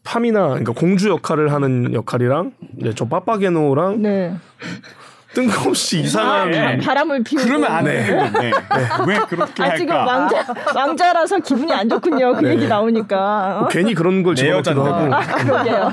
파미나 0.03 0.47
그러니까 0.49 0.71
공주 0.73 1.09
역할을 1.09 1.51
하는 1.51 1.93
역할이랑 1.93 2.53
이제 2.79 2.93
저 2.95 3.05
빠빠게노랑 3.05 4.01
네. 4.01 4.33
뜬금없이 5.33 5.99
이상한 5.99 6.53
아, 6.53 6.77
바람을 6.81 7.23
피우고. 7.23 7.45
그러면 7.45 7.71
안 7.71 7.83
네. 7.83 8.05
되는데 8.05 8.51
왜 9.05 9.17
그렇게 9.27 9.61
아 9.61 9.75
지금 9.75 9.93
할까? 9.93 10.05
왕자 10.05 10.45
왕자라서 10.73 11.39
기분이 11.39 11.71
안 11.73 11.89
좋군요. 11.89 12.33
그 12.35 12.45
네. 12.45 12.51
얘기 12.51 12.67
나오니까. 12.67 13.59
어? 13.59 13.67
괜히 13.67 13.93
그런 13.93 14.23
걸내 14.23 14.35
집어넣기도. 14.35 14.83
하고 14.83 15.13
아 15.13 15.21
그러게요. 15.21 15.91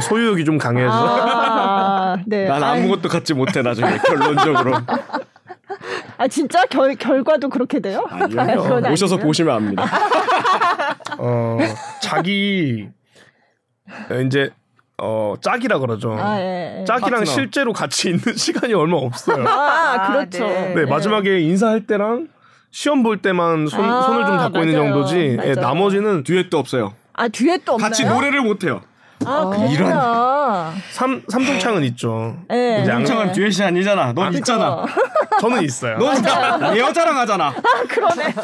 소유욕이 0.00 0.44
좀 0.44 0.56
강해서 0.56 0.92
아, 0.92 2.16
네. 2.26 2.46
난 2.46 2.62
아무것도 2.62 3.08
갖지 3.08 3.34
못해 3.34 3.60
나중에 3.60 3.98
결론적으로 3.98 4.76
아 6.20 6.28
진짜 6.28 6.66
결 6.66 6.94
결과도 6.96 7.48
그렇게 7.48 7.80
돼요? 7.80 8.04
아니요 8.10 8.62
그건 8.62 8.92
오셔서 8.92 9.14
아니고요. 9.14 9.26
보시면 9.26 9.56
압니다. 9.56 9.84
어 11.16 11.56
자기 12.02 12.88
이제 14.26 14.50
어 15.02 15.34
짝이라 15.40 15.78
그러죠. 15.78 16.12
아, 16.12 16.38
예, 16.38 16.80
예. 16.80 16.84
짝이랑 16.84 17.20
파트너. 17.20 17.24
실제로 17.24 17.72
같이 17.72 18.10
있는 18.10 18.20
시간이 18.36 18.74
얼마 18.74 18.98
없어요. 18.98 19.46
아, 19.48 20.08
그렇죠. 20.12 20.44
네. 20.46 20.74
네, 20.74 20.84
마지막에 20.84 21.40
인사할 21.40 21.86
때랑 21.86 22.28
시험 22.70 23.02
볼 23.02 23.22
때만 23.22 23.66
손, 23.66 23.82
아, 23.82 24.02
손을 24.02 24.26
좀 24.26 24.38
잡고 24.38 24.58
있는 24.58 24.74
맞아요. 24.78 24.92
정도지. 24.92 25.38
예. 25.42 25.54
나머지는 25.54 26.22
듀엣도 26.22 26.58
없어요. 26.58 26.92
아 27.14 27.28
듀엣도 27.28 27.72
없나요? 27.72 27.88
같이 27.88 28.04
노래를 28.04 28.42
못 28.42 28.62
해요. 28.64 28.82
아 29.26 29.50
그렇구나. 29.50 30.72
삼 30.90 31.22
삼중창은 31.28 31.84
있죠. 31.84 32.36
네. 32.48 32.80
이제 32.82 32.90
안- 32.90 33.04
창은 33.04 33.32
듀엣이 33.32 33.62
아니잖아. 33.62 34.12
넌 34.14 34.32
있잖아. 34.34 34.84
저는 35.40 35.62
있어요. 35.62 35.98
넌 35.98 36.76
여자랑 36.76 37.16
하잖아. 37.18 37.52
그러네. 37.88 38.34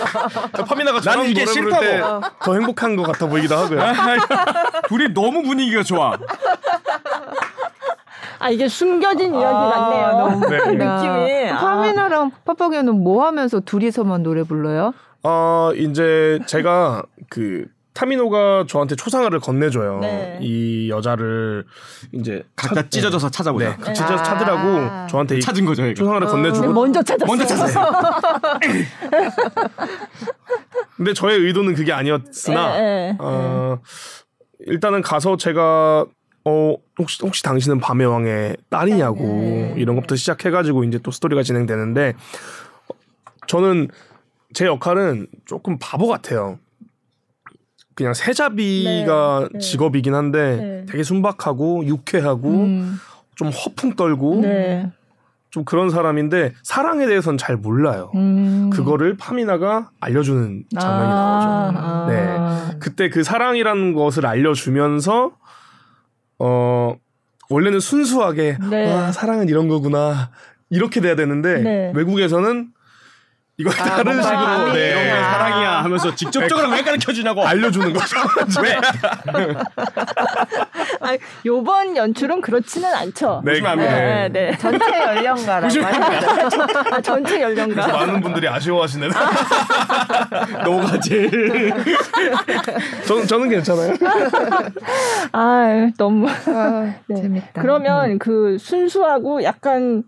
파미나가 0.69 1.01
저랑 1.01 1.19
나는 1.19 1.31
이게 1.31 1.45
노래 1.45 1.61
부를 1.61 1.81
때더 1.81 2.55
행복한 2.55 2.97
것 2.97 3.05
같아 3.05 3.27
보이기도 3.27 3.57
하고요. 3.57 3.81
둘이 4.89 5.13
너무 5.15 5.43
분위기가 5.43 5.83
좋아. 5.83 6.17
아 8.39 8.51
이게 8.51 8.69
숨겨진 8.69 9.35
이야기 9.35 9.55
아, 9.57 9.71
같네요. 9.71 10.07
너무 10.19 10.47
네. 10.49 10.59
웃기다. 10.59 10.97
느낌이. 10.97 11.51
아. 11.51 11.57
파미나랑 11.59 12.31
파파게는 12.45 13.03
뭐 13.03 13.25
하면서 13.27 13.61
둘이서만 13.61 14.23
노래 14.23 14.43
불러요? 14.43 14.93
어 15.23 15.71
이제 15.75 16.39
제가 16.47 17.03
그 17.31 17.65
타미노가 17.97 18.67
저한테 18.69 18.95
초상화를 18.95 19.41
건네줘요. 19.41 20.01
네. 20.01 20.39
이 20.43 20.91
여자를 20.91 21.65
이제 22.13 22.43
각자 22.55 22.83
찾- 22.83 22.91
찢어져서 22.91 23.31
찾아보자. 23.31 23.75
네, 23.79 23.93
찢어서 23.95 24.23
찾으라고 24.23 24.61
아. 24.61 25.07
저한테 25.09 25.39
이 25.39 25.41
찾은 25.41 25.65
거죠, 25.65 25.83
이거. 25.87 25.95
초상화를 25.95 26.27
건네주고 26.29 26.73
먼저 26.75 27.03
찾았어요. 27.03 27.27
먼저 27.27 27.47
찾았어요. 27.47 27.87
근데 30.97 31.15
저의 31.15 31.39
의도는 31.41 31.75
그게 31.75 31.93
아니었으나 31.93 32.79
예, 32.79 32.83
예, 33.11 33.17
어, 33.19 33.79
일단은 34.61 35.01
가서 35.01 35.39
제가 35.39 36.05
어 36.45 36.75
혹시 36.99 37.19
혹시 37.23 37.43
당신은 37.43 37.81
밤의 37.81 38.07
왕의 38.07 38.57
딸이냐고 38.69 39.25
네. 39.25 39.75
이런 39.79 39.97
것부터 39.97 40.17
시작해가지고 40.17 40.85
이제 40.85 40.99
또 41.03 41.11
스토리가 41.11 41.43
진행되는데 41.43 42.15
어, 42.89 42.95
저는 43.47 43.89
제 44.55 44.67
역할은 44.67 45.27
조금 45.47 45.79
바보 45.81 46.07
같아요. 46.09 46.59
그냥 47.97 48.13
세자비가 48.13 49.41
네, 49.41 49.49
네. 49.55 49.59
직업이긴 49.59 50.15
한데 50.15 50.57
네. 50.57 50.87
되게 50.87 51.03
순박하고 51.03 51.87
유쾌하고 51.87 52.49
음, 52.51 53.01
좀 53.35 53.49
허풍 53.49 53.97
떨고 53.97 54.43
네. 54.43 54.93
좀 55.49 55.65
그런 55.65 55.89
사람인데 55.89 56.53
사랑에 56.63 57.07
대해서는 57.07 57.39
잘 57.39 57.57
몰라요. 57.57 58.13
음. 58.15 58.69
그거를 58.71 59.17
파미나가 59.17 59.91
알려주는 59.99 60.65
장면이 60.79 61.09
나오죠. 61.09 61.79
아, 61.79 62.07
네. 62.11 62.37
아. 62.39 62.71
그때 62.79 63.09
그 63.09 63.23
사랑이라는 63.23 63.95
것을 63.95 64.27
알려주면서 64.27 65.33
어 66.39 66.97
원래는 67.49 67.81
순수하게 67.81 68.59
네. 68.69 68.93
와 68.93 69.11
사랑은 69.11 69.49
이런 69.49 69.69
거구나 69.69 70.31
이렇게 70.69 71.01
돼야 71.01 71.17
되는데 71.17 71.63
네. 71.63 71.93
외국에서는 71.95 72.69
이걸 73.59 73.73
다른 73.73 74.05
뭔가 74.05 74.23
식으로. 74.23 74.73
네, 74.75 74.91
이런 74.91 75.03
게 75.05 75.09
사랑이야 75.11 75.71
하면서 75.85 76.15
직접적으로 76.15 76.69
왜 76.69 76.83
가르쳐 76.83 77.11
주냐고. 77.13 77.43
알려주는 77.47 77.93
거죠. 77.95 78.17
왜? 78.63 78.77
아, 81.01 81.17
요번 81.47 81.97
연출은 81.97 82.43
그렇지는 82.43 82.95
않죠. 82.95 83.41
네, 83.45 83.61
네, 83.61 83.67
압니다. 83.67 84.29
네. 84.29 84.59
전체 84.59 84.85
연령가라고. 84.87 85.75
아, 86.93 87.01
전체 87.01 87.41
연령가. 87.41 87.87
많은 87.87 88.21
분들이 88.21 88.47
아쉬워하시는. 88.47 89.09
너가 90.65 91.01
제일 91.01 91.73
저는 93.07 93.27
저는 93.27 93.49
괜찮아요. 93.49 93.95
아, 95.33 95.89
너무. 95.97 96.29
아, 96.29 96.93
네. 97.07 97.23
재밌다. 97.23 97.63
그러면 97.63 98.19
그 98.19 98.59
순수하고 98.61 99.43
약간 99.45 100.03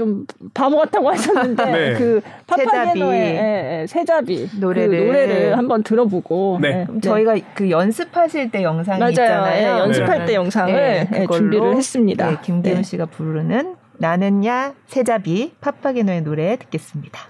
좀 0.00 0.24
바보 0.54 0.78
같다고 0.78 1.10
하셨는데 1.10 1.64
네. 1.70 1.92
그 1.92 2.22
세자비. 2.48 2.70
파파게노의 2.70 3.20
예, 3.20 3.80
예, 3.82 3.86
세자비 3.86 4.48
노래를. 4.58 4.98
그 4.98 5.04
노래를 5.04 5.58
한번 5.58 5.82
들어보고 5.82 6.58
네. 6.62 6.68
예, 6.68 6.84
그럼 6.86 7.02
저희가 7.02 7.36
그 7.54 7.70
연습하실 7.70 8.50
때 8.50 8.62
영상이 8.62 8.98
맞아요. 8.98 9.10
있잖아요. 9.10 9.62
예, 9.62 9.78
연습할 9.78 10.18
네. 10.20 10.24
때 10.24 10.34
영상을 10.36 11.06
예, 11.12 11.18
그걸로, 11.20 11.38
준비를 11.38 11.76
했습니다. 11.76 12.30
네, 12.30 12.36
김기훈 12.42 12.78
네. 12.78 12.82
씨가 12.82 13.04
부르는 13.06 13.76
나는야 13.98 14.72
세자비 14.86 15.52
파파게노의 15.60 16.22
노래 16.22 16.56
듣겠습니다. 16.56 17.20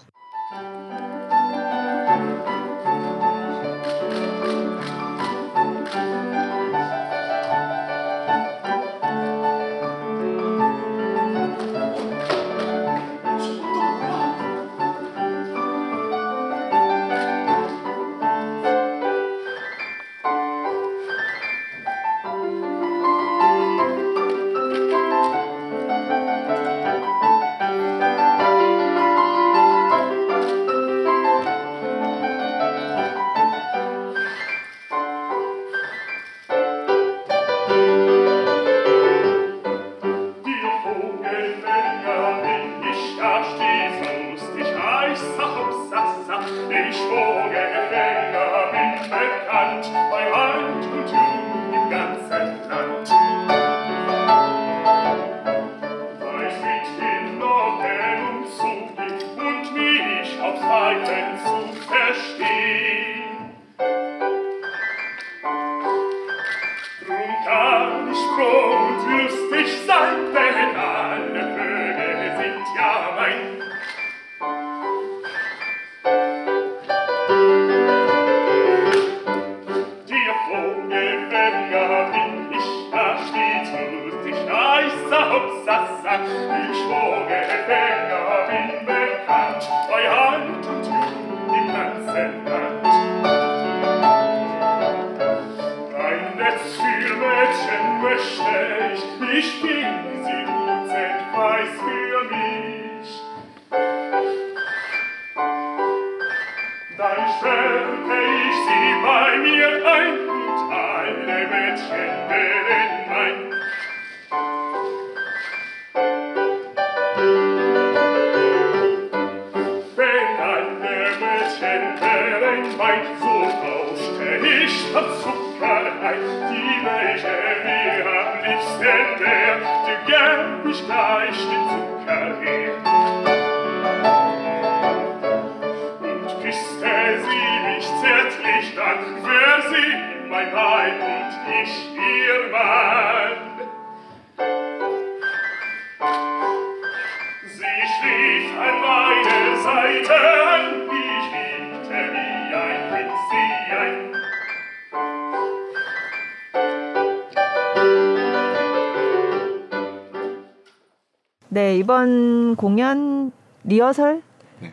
네, 161.50 161.76
이번 161.76 162.56
공연 162.56 163.32
리허설 163.64 164.22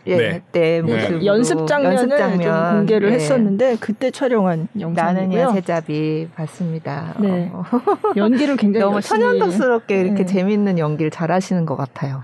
예, 0.05 0.17
네. 0.17 0.41
때 0.51 0.81
네. 0.85 0.93
모습으로 0.93 1.25
연습 1.25 1.67
장면을 1.67 1.97
연습 1.97 2.17
장면, 2.17 2.41
좀 2.41 2.77
공개를 2.79 3.09
예. 3.09 3.15
했었는데 3.15 3.77
그때 3.79 4.11
촬영한 4.11 4.67
영상이고요. 4.79 5.51
새잡이 5.53 6.27
봤습니다. 6.35 7.15
네. 7.19 7.49
어, 7.53 7.63
연기를 8.15 8.57
굉장히 8.57 8.85
너무 8.85 9.01
천연덕스럽게 9.01 10.01
이렇게 10.01 10.23
네. 10.23 10.25
재밌는 10.25 10.77
연기를 10.77 11.09
잘하시는 11.09 11.65
것 11.65 11.75
같아요. 11.75 12.21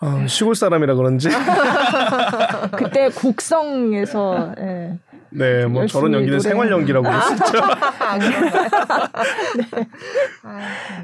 아, 0.00 0.26
시골 0.26 0.54
사람이라 0.54 0.94
그런지 0.94 1.28
그때 2.76 3.08
곡성에서 3.10 4.54
예. 4.58 4.98
네, 5.34 5.66
뭐 5.66 5.86
저런 5.86 6.12
연기는 6.12 6.38
노래- 6.38 6.48
생활 6.48 6.70
연기라고 6.70 7.06
할수 7.08 7.32
있죠. 7.34 7.44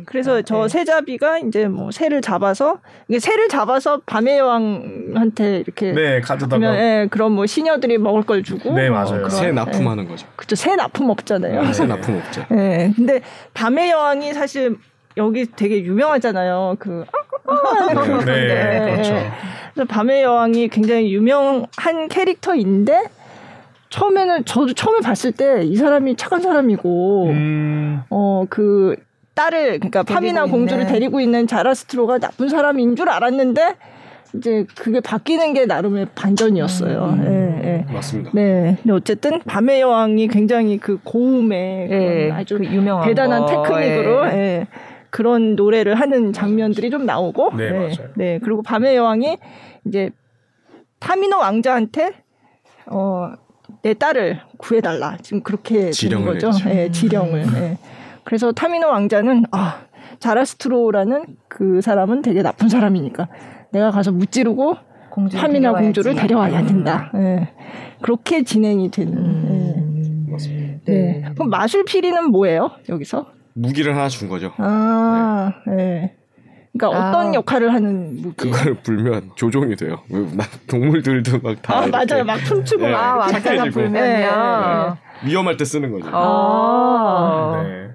그래서 0.06 0.42
저 0.42 0.62
네. 0.62 0.68
새잡이가 0.68 1.38
이제 1.38 1.66
뭐 1.66 1.90
새를 1.90 2.20
잡아서 2.20 2.78
이게 3.08 3.18
새를 3.18 3.48
잡아서 3.48 4.00
밤의 4.06 4.38
여왕한테 4.38 5.58
이렇게 5.58 5.92
네, 5.92 6.20
가져다가 6.20 6.66
하면 6.66 6.78
예, 6.80 7.08
그럼 7.10 7.32
뭐 7.32 7.46
시녀들이 7.46 7.98
먹을 7.98 8.22
걸 8.22 8.42
주고 8.42 8.72
네, 8.74 8.88
뭐 8.90 8.98
맞아요. 8.98 9.16
그런, 9.18 9.30
새 9.30 9.48
예. 9.48 9.52
납품하는 9.52 10.08
거죠. 10.08 10.26
그쵸 10.36 10.54
새 10.56 10.76
납품 10.76 11.10
없잖아요. 11.10 11.72
새 11.72 11.86
납품 11.86 12.16
없죠. 12.18 12.44
예. 12.52 12.92
근데 12.94 13.20
밤의 13.54 13.90
여왕이 13.90 14.34
사실 14.34 14.76
여기 15.16 15.46
되게 15.50 15.82
유명하잖아요. 15.82 16.76
그 16.78 17.04
네, 18.24 18.24
네, 18.24 18.90
그렇죠. 18.92 19.14
그래서 19.74 19.88
밤의 19.88 20.22
여왕이 20.22 20.68
굉장히 20.68 21.12
유명한 21.12 22.08
캐릭터인데 22.08 23.04
처음에는 23.90 24.44
저도 24.44 24.74
처음에 24.74 25.00
봤을 25.00 25.32
때 25.32 25.62
이 25.62 25.76
사람이 25.76 26.16
착한 26.16 26.40
사람이고 26.40 27.26
음, 27.28 28.02
어그 28.10 28.96
딸을 29.34 29.78
그러니까 29.78 30.02
파미나 30.02 30.46
공주를 30.46 30.82
있는. 30.82 30.92
데리고 30.92 31.20
있는 31.20 31.46
자라스트로가 31.46 32.18
나쁜 32.18 32.48
사람인 32.48 32.96
줄 32.96 33.08
알았는데 33.08 33.76
이제 34.34 34.66
그게 34.76 35.00
바뀌는 35.00 35.54
게 35.54 35.64
나름의 35.64 36.08
반전이었어요. 36.14 37.04
음. 37.04 37.24
예, 37.64 37.68
예. 37.88 37.92
맞습니다. 37.92 38.30
네. 38.34 38.76
근데 38.82 38.92
어쨌든 38.92 39.40
밤의 39.40 39.80
여왕이 39.80 40.28
굉장히 40.28 40.76
그 40.78 40.98
고음의 41.02 41.88
예, 41.90 42.30
아주 42.32 42.58
그 42.58 42.64
유명한 42.66 43.08
대단한 43.08 43.46
거, 43.46 43.46
테크닉으로 43.46 44.26
예. 44.26 44.32
예, 44.32 44.66
그런 45.10 45.56
노래를 45.56 45.94
하는 45.94 46.32
장면들이 46.34 46.90
좀 46.90 47.06
나오고 47.06 47.52
네, 47.56 47.70
맞아요. 47.70 48.08
네, 48.16 48.38
그리고 48.42 48.62
밤의 48.62 48.96
여왕이 48.96 49.38
이제 49.86 50.10
타미노 50.98 51.38
왕자한테 51.38 52.12
어, 52.86 53.32
내 53.82 53.94
딸을 53.94 54.40
구해달라 54.58 55.16
지금 55.22 55.42
그렇게 55.42 55.90
지령을 55.90 56.34
거죠. 56.34 56.48
했죠. 56.48 56.70
예, 56.70 56.90
지령을. 56.90 57.44
예. 57.56 57.78
그래서 58.24 58.52
타미노 58.52 58.86
왕자는 58.88 59.44
아 59.52 59.82
자라스트로라는 60.18 61.24
그 61.48 61.80
사람은 61.80 62.22
되게 62.22 62.42
나쁜 62.42 62.68
사람이니까 62.68 63.28
내가 63.72 63.90
가서 63.90 64.12
무찌르고 64.12 64.76
파미나 65.14 65.72
데려와야지. 65.72 65.84
공주를 65.86 66.14
데려와야 66.14 66.66
된다. 66.66 67.10
예. 67.16 67.48
그렇게 68.02 68.42
진행이 68.44 68.90
되는. 68.90 69.16
음, 69.16 70.26
맞습니다. 70.30 70.78
예. 70.88 70.92
네. 70.92 71.24
그럼 71.34 71.50
마술피리는 71.50 72.30
뭐예요? 72.30 72.70
여기서? 72.88 73.26
무기를 73.54 73.96
하나 73.96 74.08
준 74.08 74.28
거죠. 74.28 74.52
아, 74.58 75.52
예. 75.78 76.14
그러니까 76.78 76.86
아. 76.88 77.10
어떤 77.10 77.34
역할을 77.34 77.72
하는 77.74 78.22
무기? 78.22 78.36
그걸 78.50 78.74
불면 78.82 79.30
조종이 79.34 79.74
돼요. 79.76 79.98
왜, 80.10 80.20
나 80.34 80.44
동물들도 80.68 81.40
막다 81.42 81.76
아 81.78 81.86
맞아요, 81.86 82.24
막 82.24 82.38
춤추고 82.44 82.84
네. 82.86 82.92
막. 82.92 83.00
아, 83.00 83.16
왕자가. 83.16 83.64
불면요. 83.70 84.96
위험할 85.24 85.56
때 85.56 85.64
쓰는 85.64 85.90
거죠. 85.90 86.08
아. 86.12 87.62
네. 87.64 87.88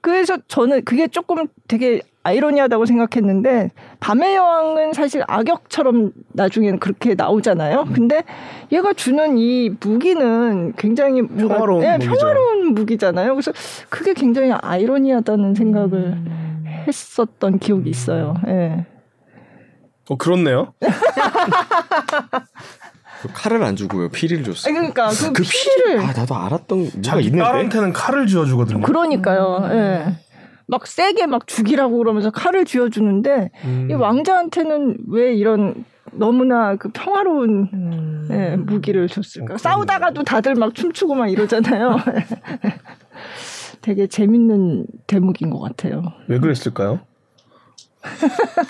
그래서 0.00 0.36
저는 0.46 0.84
그게 0.84 1.08
조금 1.08 1.48
되게 1.66 2.00
아이러니하다고 2.22 2.86
생각했는데 2.86 3.70
밤의 3.98 4.36
여왕은 4.36 4.92
사실 4.92 5.22
악역처럼 5.26 6.12
나중에는 6.32 6.78
그렇게 6.78 7.14
나오잖아요. 7.14 7.86
근데 7.94 8.22
얘가 8.72 8.92
주는 8.92 9.36
이 9.38 9.70
무기는 9.80 10.72
굉장히 10.76 11.22
뭔가- 11.22 11.54
평화로운. 11.56 11.98
평화로운 11.98 12.74
무기잖아요. 12.74 13.32
그래서 13.34 13.52
그게 13.88 14.12
굉장히 14.14 14.52
아이러니하다는 14.52 15.54
생각을 15.54 16.16
했었던 16.86 17.58
기억이 17.58 17.90
있어요. 17.90 18.34
예. 18.46 18.86
어 20.08 20.16
그렇네요. 20.16 20.72
그 23.22 23.28
칼을 23.32 23.62
안 23.62 23.76
주고요. 23.76 24.08
피리를 24.10 24.44
줬어. 24.44 24.68
아니, 24.68 24.78
그러니까 24.78 25.08
그, 25.08 25.32
그 25.32 25.42
피를 25.42 26.00
아 26.00 26.12
나도 26.12 26.34
알았던 26.34 26.84
누가 26.84 27.02
자기 27.02 27.24
있는데. 27.26 27.44
딸한테는 27.44 27.92
칼을 27.92 28.26
쥐어 28.26 28.44
주거든요. 28.44 28.82
그러니까요. 28.82 29.68
예. 29.72 30.18
막 30.68 30.86
세게 30.86 31.26
막 31.26 31.46
죽이라고 31.46 31.96
그러면서 31.98 32.30
칼을 32.30 32.64
쥐어 32.64 32.88
주는데 32.88 33.50
음. 33.64 33.88
이 33.90 33.94
왕자한테는 33.94 34.98
왜 35.08 35.34
이런 35.34 35.84
너무나 36.12 36.76
그 36.76 36.88
평화로운 36.92 37.68
음. 37.72 38.28
예, 38.30 38.56
무기를 38.56 39.06
줬을까? 39.08 39.54
어. 39.54 39.58
싸우다가도 39.58 40.24
다들 40.24 40.54
막 40.54 40.74
춤추고 40.74 41.14
막 41.14 41.28
이러잖아요. 41.28 41.96
되게 43.86 44.08
재밌는 44.08 44.84
대목인 45.06 45.48
것 45.48 45.60
같아요. 45.60 46.02
왜 46.26 46.40
그랬을까요? 46.40 46.98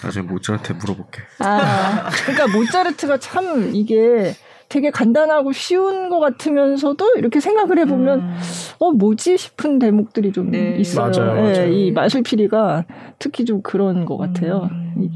나중에 0.05 0.27
모찌한테 0.27 0.75
물어볼게. 0.75 1.23
아, 1.39 2.11
그러니까 2.27 2.55
모차르트가 2.55 3.17
참 3.19 3.71
이게 3.73 4.33
되게 4.69 4.91
간단하고 4.91 5.53
쉬운 5.53 6.11
것 6.11 6.21
같으면서도 6.21 7.15
이렇게 7.17 7.41
생각을 7.41 7.79
해보면 7.79 8.21
음. 8.21 8.37
어 8.79 8.93
뭐지 8.93 9.39
싶은 9.39 9.79
대목들이 9.79 10.33
좀 10.33 10.51
네. 10.51 10.77
있어요. 10.77 11.11
맞아요, 11.11 11.39
예, 11.49 11.53
맞아요. 11.53 11.73
이 11.73 11.93
마술피리가 11.93 12.85
특히 13.19 13.47
좀 13.47 13.63
그런 13.63 14.05
것 14.05 14.19
같아요. 14.19 14.69
이- 15.01 15.09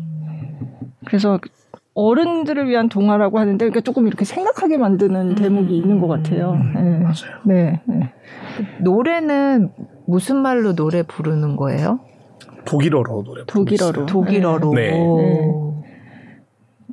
그래서 1.05 1.39
어른들을 1.93 2.69
위한 2.69 2.89
동화라고 2.89 3.39
하는데 3.39 3.59
그러니까 3.59 3.81
조금 3.83 4.07
이렇게 4.07 4.25
생각하게 4.25 4.79
만드는 4.79 5.35
대목이 5.35 5.77
있는 5.77 6.01
것 6.01 6.07
같아요. 6.09 6.55
예. 6.77 6.81
맞아요. 6.81 7.41
네. 7.45 7.83
네. 7.85 8.15
노래는 8.81 9.71
무슨 10.07 10.37
말로 10.37 10.75
노래 10.75 11.03
부르는 11.03 11.57
거예요? 11.57 12.01
독일어로 12.65 13.23
노래. 13.25 13.45
부르고 13.45 13.65
독일어로. 13.65 13.91
있어요. 13.93 14.07
독일어로. 14.07 14.75
네. 14.75 14.91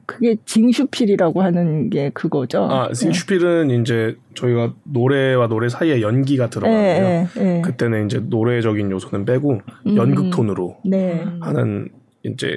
그게 0.06 0.38
징슈필이라고 0.46 1.42
하는 1.42 1.90
게 1.90 2.10
그거죠. 2.12 2.64
아, 2.72 2.94
싱슈필은 2.94 3.70
이제 3.72 4.16
저희가 4.36 4.74
노래와 4.84 5.48
노래 5.48 5.68
사이에 5.68 6.02
연기가 6.02 6.50
들어가고요. 6.50 6.80
예, 6.80 7.28
예, 7.38 7.58
예. 7.58 7.62
그때는 7.62 8.06
이제 8.06 8.20
노래적인 8.20 8.90
요소는 8.90 9.26
빼고 9.26 9.60
음. 9.86 9.98
연극 9.98 10.30
톤으로 10.32 10.78
네. 10.86 11.26
하는 11.42 11.90
이제 12.24 12.56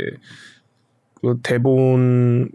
그 1.20 1.40
대본 1.42 2.50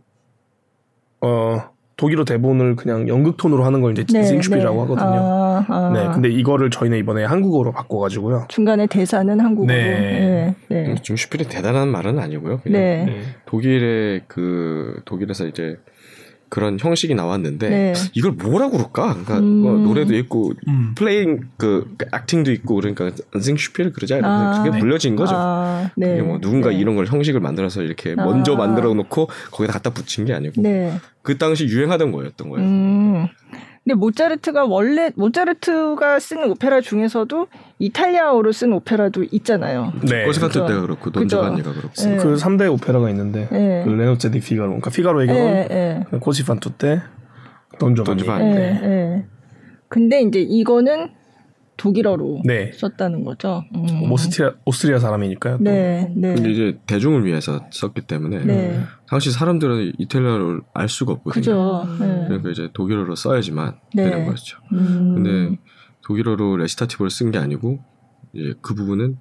어 1.22 1.62
독일어 1.98 2.26
대본을 2.26 2.76
그냥 2.76 3.08
연극 3.08 3.38
톤으로 3.38 3.64
하는 3.64 3.82
걸 3.82 3.94
이제 3.94 4.06
네, 4.12 4.24
싱슈필이라고 4.24 4.76
네. 4.76 4.82
하거든요. 4.82 5.06
아, 5.08 5.66
아. 5.68 5.92
네, 5.94 6.14
근데 6.14 6.30
이거를 6.30 6.70
저희는 6.70 6.98
이번에 6.98 7.24
한국어로 7.24 7.72
바꿔가지고요. 7.72 8.46
중간에 8.50 8.86
대사는 8.88 9.40
한국어로. 9.40 9.74
네. 9.74 10.56
네. 10.68 10.84
네. 10.84 10.96
좀 10.96 11.16
슈필이 11.16 11.46
대단한 11.46 11.88
말은 11.88 12.20
아니고요. 12.20 12.60
그냥 12.64 12.82
네. 12.82 13.06
네. 13.06 13.22
독일의 13.46 14.24
그 14.28 15.02
독일에서 15.06 15.48
이제 15.48 15.78
그런 16.50 16.78
형식이 16.80 17.16
나왔는데 17.16 17.70
네. 17.70 17.94
이걸 18.14 18.32
뭐라고 18.32 18.78
그럴까? 18.78 19.10
그러니까 19.10 19.40
음. 19.40 19.44
뭐 19.62 19.78
노래도 19.78 20.16
있고 20.16 20.54
음. 20.68 20.94
플레잉 20.96 21.50
그 21.58 21.96
액팅도 22.14 22.52
있고 22.52 22.76
그러니까 22.76 23.12
징슈필 23.42 23.92
그러지 23.92 24.14
않아요? 24.16 24.50
아. 24.50 24.64
그게 24.64 24.80
불려진 24.80 25.16
거죠. 25.16 25.36
아, 25.36 25.90
네. 25.96 26.14
이게 26.14 26.22
뭐 26.22 26.40
누군가 26.40 26.70
네. 26.70 26.78
이런 26.78 26.96
걸 26.96 27.08
형식을 27.08 27.40
만들어서 27.40 27.82
이렇게 27.82 28.16
먼저 28.16 28.54
아. 28.54 28.58
만들어 28.58 28.94
놓고 28.94 29.28
거기다 29.52 29.74
갖다 29.74 29.90
붙인 29.92 30.26
게 30.26 30.34
아니고 30.34 30.62
네. 30.62 30.94
그 31.22 31.38
당시 31.38 31.66
유행하던 31.66 32.12
거였던 32.12 32.50
거예요. 32.50 32.68
음. 32.68 33.28
근데 33.84 33.96
모차르트가 33.96 34.66
원래 34.66 35.12
모차르트가 35.16 36.20
쓰는 36.20 36.50
오페라 36.50 36.82
중에서도 36.82 37.48
이탈리아어로 37.80 38.52
쓴 38.52 38.74
오페라도 38.74 39.26
있잖아요. 39.32 39.92
네. 40.08 40.24
Così 40.26 40.40
fan 40.40 40.51
tut 40.51 40.62
그죠. 40.62 40.68
te가 40.68 40.82
그렇고 40.82 41.12
그죠. 41.12 41.20
Don 41.20 41.32
Giovanni가 41.32 41.74
그렇고 41.74 41.94
네. 41.94 42.18
그 42.18 42.36
3대 42.36 42.72
오페라가 42.72 43.10
있는데 43.10 43.50
네. 43.52 43.84
그 43.84 43.90
Le 43.90 44.02
nozze 44.02 44.32
di 44.32 44.40
Figaro 44.40 44.70
그러니까 44.70 44.90
피가로의 44.90 45.28
결혼 45.28 45.42
예, 45.44 45.68
예. 45.72 46.18
Così 46.20 46.53
fan 46.53 46.78
tutte. 46.78 47.02
예, 48.46 48.54
네. 48.54 48.80
예. 48.84 49.26
근데 49.90 50.22
이제 50.22 50.40
이거는 50.40 51.12
독일어로 51.78 52.42
네. 52.46 52.72
썼다는 52.74 53.26
거죠. 53.26 53.64
음. 53.76 54.10
오스트리아 54.12 54.54
오스트리아 54.66 55.00
사람이니까요. 55.00 55.58
또. 55.58 55.64
네, 55.64 56.10
네. 56.16 56.34
근데 56.34 56.50
이제 56.52 56.78
대중을 56.88 57.26
위해서 57.26 57.66
썼기 57.72 58.02
때문에 58.02 58.46
네. 58.46 58.80
당시 59.10 59.32
사람들은 59.32 59.94
이탈리아어를 59.98 60.62
알 60.74 60.88
수가 60.88 61.14
없거든요. 61.14 61.42
그죠. 61.42 61.88
네. 62.00 62.26
그러니까 62.28 62.50
이제 62.50 62.70
독일어로 62.74 63.16
써야지만 63.16 63.76
네. 63.94 64.10
되는 64.10 64.26
거였죠. 64.26 64.58
음. 64.72 65.16
근데 65.16 65.58
독일어로 66.06 66.58
recitative를 66.58 67.10
쓴 67.10 67.32
게 67.32 67.38
아니고 67.38 67.80
이제 68.34 68.54
그 68.62 68.74
부분은 68.76 69.18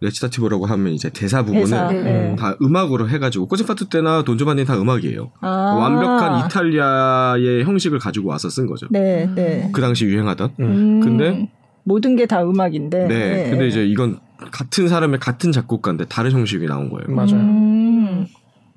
recitative라고 0.00 0.66
하면 0.66 0.92
이제 0.92 1.10
대사 1.10 1.42
부분을 1.42 1.64
대사. 1.64 1.88
네. 1.90 2.36
다 2.38 2.56
음악으로 2.62 3.08
해가지고 3.08 3.48
Così 3.48 3.70
fan 3.70 3.86
tutte나 3.88 4.22
Don 4.22 4.34
Giovanni 4.34 4.64
다 4.64 4.80
음악이에요. 4.80 5.32
아. 5.40 5.48
완벽한 5.48 6.46
이탈리아의 6.46 7.64
형식을 7.64 7.98
가지고 7.98 8.28
와서 8.28 8.48
쓴 8.48 8.66
거죠. 8.66 8.86
네, 8.90 9.28
네. 9.34 9.70
그 9.72 9.80
당시 9.80 10.04
유행하던. 10.04 10.50
음. 10.60 11.00
근데 11.00 11.50
모든 11.82 12.14
게 12.14 12.26
다 12.26 12.44
음악인데. 12.44 13.08
네. 13.08 13.50
근데 13.50 13.66
이제 13.66 13.84
이건 13.86 14.20
같은 14.52 14.86
사람의 14.86 15.18
같은 15.18 15.50
작곡가인데 15.50 16.04
다른 16.04 16.30
형식이 16.30 16.66
나온 16.66 16.90
거예요. 16.90 17.06
맞아요. 17.08 17.32
음. 17.34 17.77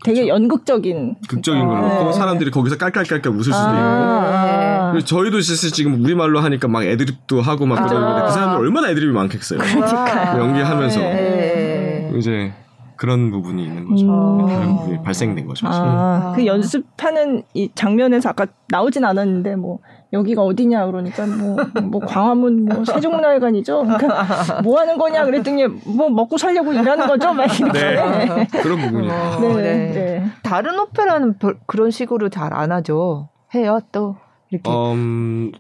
되게 0.04 0.28
연극적인. 0.28 1.16
극적인 1.28 1.68
걸로 1.68 1.86
아, 1.86 2.00
고 2.00 2.06
네. 2.06 2.14
사람들이 2.14 2.52
거기서 2.52 2.78
깔깔깔깔 2.78 3.32
웃을 3.32 3.54
수도 3.54 3.68
있고. 3.68 3.78
아, 3.78 4.92
그리고 4.92 5.06
저희도 5.06 5.42
사실 5.42 5.72
지금 5.72 6.04
우리말로 6.04 6.40
하니까 6.40 6.68
막 6.68 6.84
애드립도 6.84 7.42
하고 7.42 7.66
막 7.66 7.84
그죠. 7.84 7.96
그러는데 7.96 8.26
그 8.26 8.32
사람들 8.32 8.60
얼마나 8.66 8.90
애드립이 8.90 9.14
많겠어요. 9.14 9.60
그러니까. 9.60 10.40
연기하면서 10.40 11.00
네. 11.00 12.12
이제 12.18 12.54
그런 12.96 13.32
부분이 13.32 13.64
있는 13.64 13.88
거죠. 13.88 14.06
음. 14.06 14.46
그런 14.46 14.78
부분이 14.78 15.04
발생된 15.04 15.48
거죠. 15.48 15.68
아, 15.68 16.34
그 16.36 16.46
연습하는 16.46 17.44
이 17.54 17.70
장면에서 17.74 18.30
아까 18.30 18.46
나오진 18.70 19.06
않았는데 19.06 19.56
뭐 19.56 19.80
여기가 20.14 20.42
어디냐 20.44 20.86
그러니까 20.88 21.26
뭐, 21.26 21.56
뭐 21.84 22.02
광화문 22.02 22.66
뭐 22.66 22.84
세종문화회관이죠. 22.86 23.84
그러니까 23.84 24.62
뭐 24.62 24.80
하는 24.80 24.98
거냐 24.98 25.24
그랬더니 25.26 25.68
뭐 25.68 26.10
먹고 26.10 26.38
살려고 26.38 26.74
일하는 26.74 27.08
거죠. 27.08 27.34
막 27.34 27.46
이렇게. 27.60 27.80
네. 27.80 28.48
그런 28.62 28.82
부분이요. 28.82 29.12
어, 29.14 29.40
네, 29.56 29.62
네. 29.62 29.92
네. 29.94 30.26
다른 30.44 30.78
오페라는 30.80 31.38
별- 31.38 31.58
그런 31.66 31.92
식으로 31.92 32.30
잘 32.30 32.52
안 32.54 32.72
하죠. 32.74 33.30
해요 33.56 33.80
또 33.94 34.18
이렇게 34.50 34.70
음, 34.70 35.52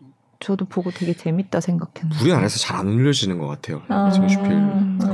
저도 0.42 0.66
보고 0.66 0.92
되게 0.92 1.14
재밌다 1.14 1.62
생각했는데. 1.62 2.22
우리 2.24 2.34
안에서 2.34 2.58
잘안 2.60 2.88
울려지는 2.88 3.38
것 3.38 3.48
같아요. 3.48 3.82
아. 3.88 4.10
지금 4.12 4.28
슈필. 4.28 4.50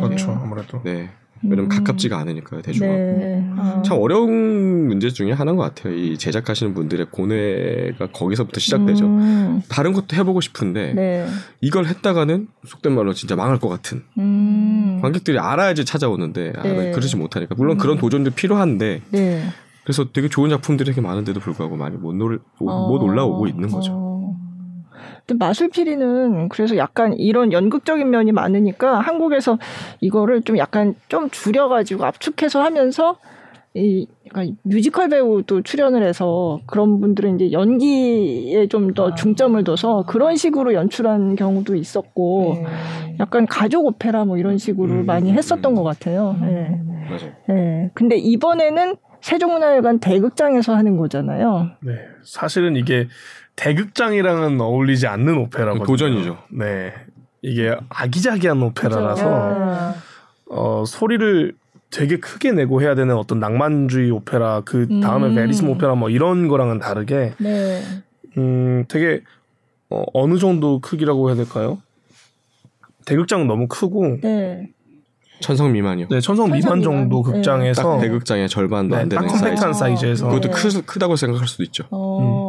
그렇죠. 0.02 0.32
아무래도. 0.32 0.82
네. 0.84 1.10
왜냐면 1.44 1.66
음. 1.66 1.70
가깝지가 1.70 2.18
않으니까요, 2.18 2.62
대중하고. 2.62 2.98
네. 2.98 3.50
아. 3.58 3.82
참 3.86 3.98
어려운 4.00 4.88
문제 4.88 5.10
중에 5.10 5.32
하나인 5.32 5.58
것 5.58 5.64
같아요. 5.64 5.94
이 5.94 6.18
제작하시는 6.18 6.74
분들의 6.74 7.08
고뇌가 7.12 8.08
거기서부터 8.12 8.60
시작되죠. 8.60 9.06
음. 9.06 9.62
다른 9.70 9.94
것도 9.94 10.16
해보고 10.16 10.42
싶은데 10.42 10.94
네. 10.94 11.28
이걸 11.62 11.86
했다가는 11.86 12.48
속된 12.66 12.94
말로 12.94 13.14
진짜 13.14 13.36
망할 13.36 13.60
것 13.60 13.70
같은 13.70 14.04
음. 14.18 15.00
관객들이 15.02 15.40
알아야지 15.40 15.86
찾아오는데 15.86 16.54
아, 16.58 16.64
네. 16.64 16.92
그러지 16.92 17.16
못하니까 17.16 17.56
물론 17.58 17.78
그런 17.78 17.98
도전도 17.98 18.32
필요한데 18.32 19.02
네. 19.12 19.44
그래서 19.84 20.12
되게 20.12 20.28
좋은 20.28 20.50
작품들이 20.50 20.90
되게 20.92 21.00
많은데도 21.00 21.40
불구하고 21.40 21.78
많이 21.78 21.96
못, 21.96 22.14
놀, 22.14 22.42
못 22.60 22.70
어. 22.70 23.04
올라오고 23.04 23.48
있는 23.48 23.70
거죠. 23.70 23.94
어. 23.94 24.17
마술피리는 25.34 26.50
그래서 26.50 26.78
약간 26.78 27.14
이런 27.14 27.52
연극적인 27.52 28.10
면이 28.10 28.32
많으니까 28.32 29.00
한국에서 29.00 29.58
이거를 30.02 30.42
좀 30.44 30.58
약간 30.58 30.96
좀 31.10 31.30
줄여가지고 31.30 32.06
압축해서 32.06 32.62
하면서 32.62 33.18
이 33.74 34.08
약간 34.26 34.58
뮤지컬 34.64 35.08
배우도 35.10 35.62
출연을 35.62 36.02
해서 36.02 36.60
그런 36.66 37.00
분들은 37.00 37.36
이제 37.36 37.52
연기에 37.52 38.68
좀 38.68 38.94
더 38.94 39.14
중점을 39.14 39.64
둬서 39.64 40.04
그런 40.08 40.36
식으로 40.36 40.74
연출한 40.74 41.36
경우도 41.36 41.76
있었고 41.76 42.56
네. 42.56 42.66
약간 43.20 43.46
가족 43.46 43.86
오페라 43.86 44.26
뭐 44.26 44.38
이런 44.38 44.58
식으로 44.58 44.92
음, 44.92 45.06
많이 45.06 45.30
음, 45.32 45.36
했었던 45.38 45.72
음. 45.72 45.76
것 45.76 45.84
같아요. 45.84 46.36
예. 46.44 46.80
맞아요. 47.10 47.32
예. 47.52 47.92
근데 47.94 48.18
이번에는 48.18 48.96
세종문화회관 49.22 50.00
대극장에서 50.00 50.76
하는 50.76 50.98
거잖아요. 50.98 51.72
네. 51.82 51.94
사실은 52.24 52.76
이게 52.76 53.08
대극장이랑은 53.58 54.62
어울리지 54.62 55.08
않는 55.08 55.38
오페라거든요. 55.40 55.86
도전이죠. 55.86 56.38
네. 56.52 56.94
이게 57.42 57.76
아기자기한 57.90 58.62
오페라라서 58.62 59.94
어, 60.50 60.84
소리를 60.88 61.54
되게 61.90 62.18
크게 62.18 62.52
내고 62.52 62.82
해야 62.82 62.96
되는 62.96 63.16
어떤 63.16 63.40
낭만주의 63.40 64.12
오페라 64.12 64.62
그 64.64 64.88
다음에 65.02 65.28
음. 65.28 65.36
베리스모 65.36 65.74
오페라 65.74 65.96
뭐 65.96 66.10
이런 66.10 66.48
거랑은 66.48 66.80
다르게 66.80 67.34
네. 67.40 67.82
음 68.38 68.86
되게 68.88 69.22
어, 69.90 70.04
어느 70.14 70.38
정도 70.38 70.80
크기라고 70.80 71.30
해야 71.30 71.36
될까요? 71.36 71.82
대극장은 73.06 73.48
너무 73.48 73.68
크고 73.68 74.20
네. 74.22 74.70
천석 75.40 75.72
미만이요. 75.72 76.08
네 76.10 76.20
천석 76.20 76.52
미만 76.52 76.82
정도 76.82 77.22
미만. 77.22 77.34
극장에서 77.34 77.82
딱 77.82 78.00
대극장의 78.02 78.50
절반도 78.50 78.96
네, 78.96 79.02
안딱 79.04 79.22
되는 79.22 79.34
compact한 79.34 79.74
사이즈. 79.74 80.02
사이즈에서 80.02 80.28
그것도 80.28 80.52
네. 80.52 80.54
크, 80.54 80.86
크다고 80.86 81.16
생각할 81.16 81.48
수도 81.48 81.64
있죠. 81.64 81.86
어. 81.92 82.47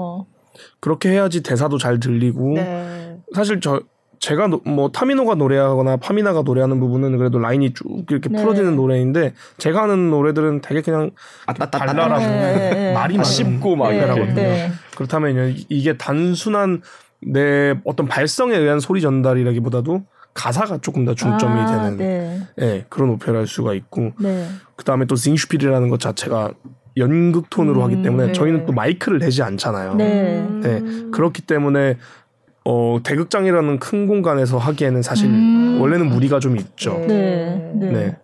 그렇게 0.80 1.10
해야지 1.10 1.42
대사도 1.42 1.78
잘 1.78 2.00
들리고 2.00 2.54
네. 2.54 3.18
사실 3.34 3.60
저 3.60 3.80
제가 4.20 4.48
노- 4.48 4.60
뭐 4.64 4.90
타미노가 4.90 5.36
노래하거나 5.36 5.98
파미나가 5.98 6.42
노래하는 6.42 6.80
부분은 6.80 7.18
그래도 7.18 7.38
라인이 7.38 7.72
쭉 7.74 8.04
이렇게 8.10 8.28
네. 8.28 8.40
풀어지는 8.40 8.74
노래인데 8.74 9.34
제가 9.58 9.82
하는 9.84 10.10
노래들은 10.10 10.60
되게 10.60 10.82
그냥 10.82 11.10
달달하고 11.46 12.18
네, 12.24 12.70
네. 12.74 12.92
말이 12.94 13.14
아, 13.14 13.18
많은 13.18 13.24
씹고 13.24 13.76
막 13.76 13.90
네, 13.90 13.98
오페라거든요. 13.98 14.34
네. 14.34 14.72
그렇다면 14.96 15.50
이- 15.50 15.66
이게 15.68 15.96
단순한 15.96 16.82
내 17.20 17.74
어떤 17.84 18.06
발성에 18.06 18.56
의한 18.56 18.80
소리 18.80 19.00
전달이라기보다도 19.00 20.04
가사가 20.34 20.78
조금 20.78 21.04
더 21.04 21.14
중점이 21.14 21.60
아, 21.60 21.66
되는 21.66 21.96
네. 21.96 22.40
예, 22.60 22.86
그런 22.88 23.10
오페라일 23.10 23.46
수가 23.46 23.74
있고 23.74 24.12
네. 24.20 24.46
그 24.76 24.84
다음에 24.84 25.04
또 25.06 25.14
징슈필이라는 25.16 25.88
것 25.90 25.98
자체가 26.00 26.52
연극 26.98 27.50
톤으로 27.50 27.80
음, 27.80 27.84
하기 27.84 28.02
때문에 28.02 28.26
네. 28.28 28.32
저희는 28.32 28.66
또 28.66 28.72
마이크를 28.72 29.18
대지 29.18 29.42
않잖아요. 29.42 29.94
네. 29.94 30.46
네, 30.62 30.82
그렇기 31.12 31.42
때문에 31.42 31.96
어, 32.64 32.98
대극장이라는 33.02 33.78
큰 33.78 34.06
공간에서 34.06 34.58
하기에는 34.58 35.02
사실 35.02 35.26
음. 35.28 35.78
원래는 35.80 36.08
무리가 36.08 36.38
좀 36.38 36.56
있죠. 36.56 36.98
네. 37.06 37.72
네. 37.74 37.90
네. 37.90 38.16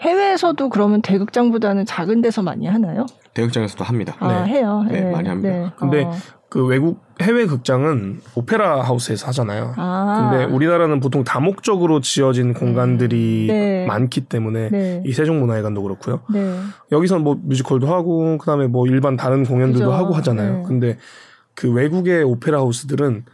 해외에서도 0.00 0.68
그러면 0.68 1.02
대극장보다는 1.02 1.86
작은 1.86 2.20
데서 2.20 2.42
많이 2.42 2.66
하나요? 2.66 3.06
대극장에서도 3.34 3.84
합니다. 3.84 4.14
아, 4.18 4.44
네. 4.44 4.52
해요. 4.52 4.84
네, 4.88 5.00
네, 5.00 5.10
많이 5.10 5.28
합니다. 5.28 5.54
네. 5.54 5.70
근데 5.76 6.04
어. 6.04 6.12
그 6.48 6.64
외국 6.64 7.04
해외 7.20 7.46
극장은 7.46 8.20
오페라 8.34 8.82
하우스에서 8.82 9.26
하잖아요. 9.28 9.74
아. 9.76 10.30
근데 10.30 10.44
우리나라는 10.44 11.00
보통 11.00 11.24
다목적으로 11.24 12.00
지어진 12.00 12.54
공간들이 12.54 13.46
네. 13.48 13.86
많기 13.86 14.22
때문에 14.22 14.68
네. 14.70 15.02
이 15.04 15.12
세종문화회관도 15.12 15.82
그렇고요. 15.82 16.20
네. 16.32 16.58
여기서는 16.92 17.24
뭐 17.24 17.38
뮤지컬도 17.42 17.88
하고 17.88 18.38
그다음에 18.38 18.66
뭐 18.68 18.86
일반 18.86 19.16
다른 19.16 19.44
공연들도 19.44 19.86
그죠. 19.86 19.92
하고 19.92 20.14
하잖아요. 20.14 20.58
네. 20.58 20.62
근데 20.66 20.98
그 21.54 21.72
외국의 21.72 22.22
오페라 22.22 22.58
하우스들은 22.58 23.24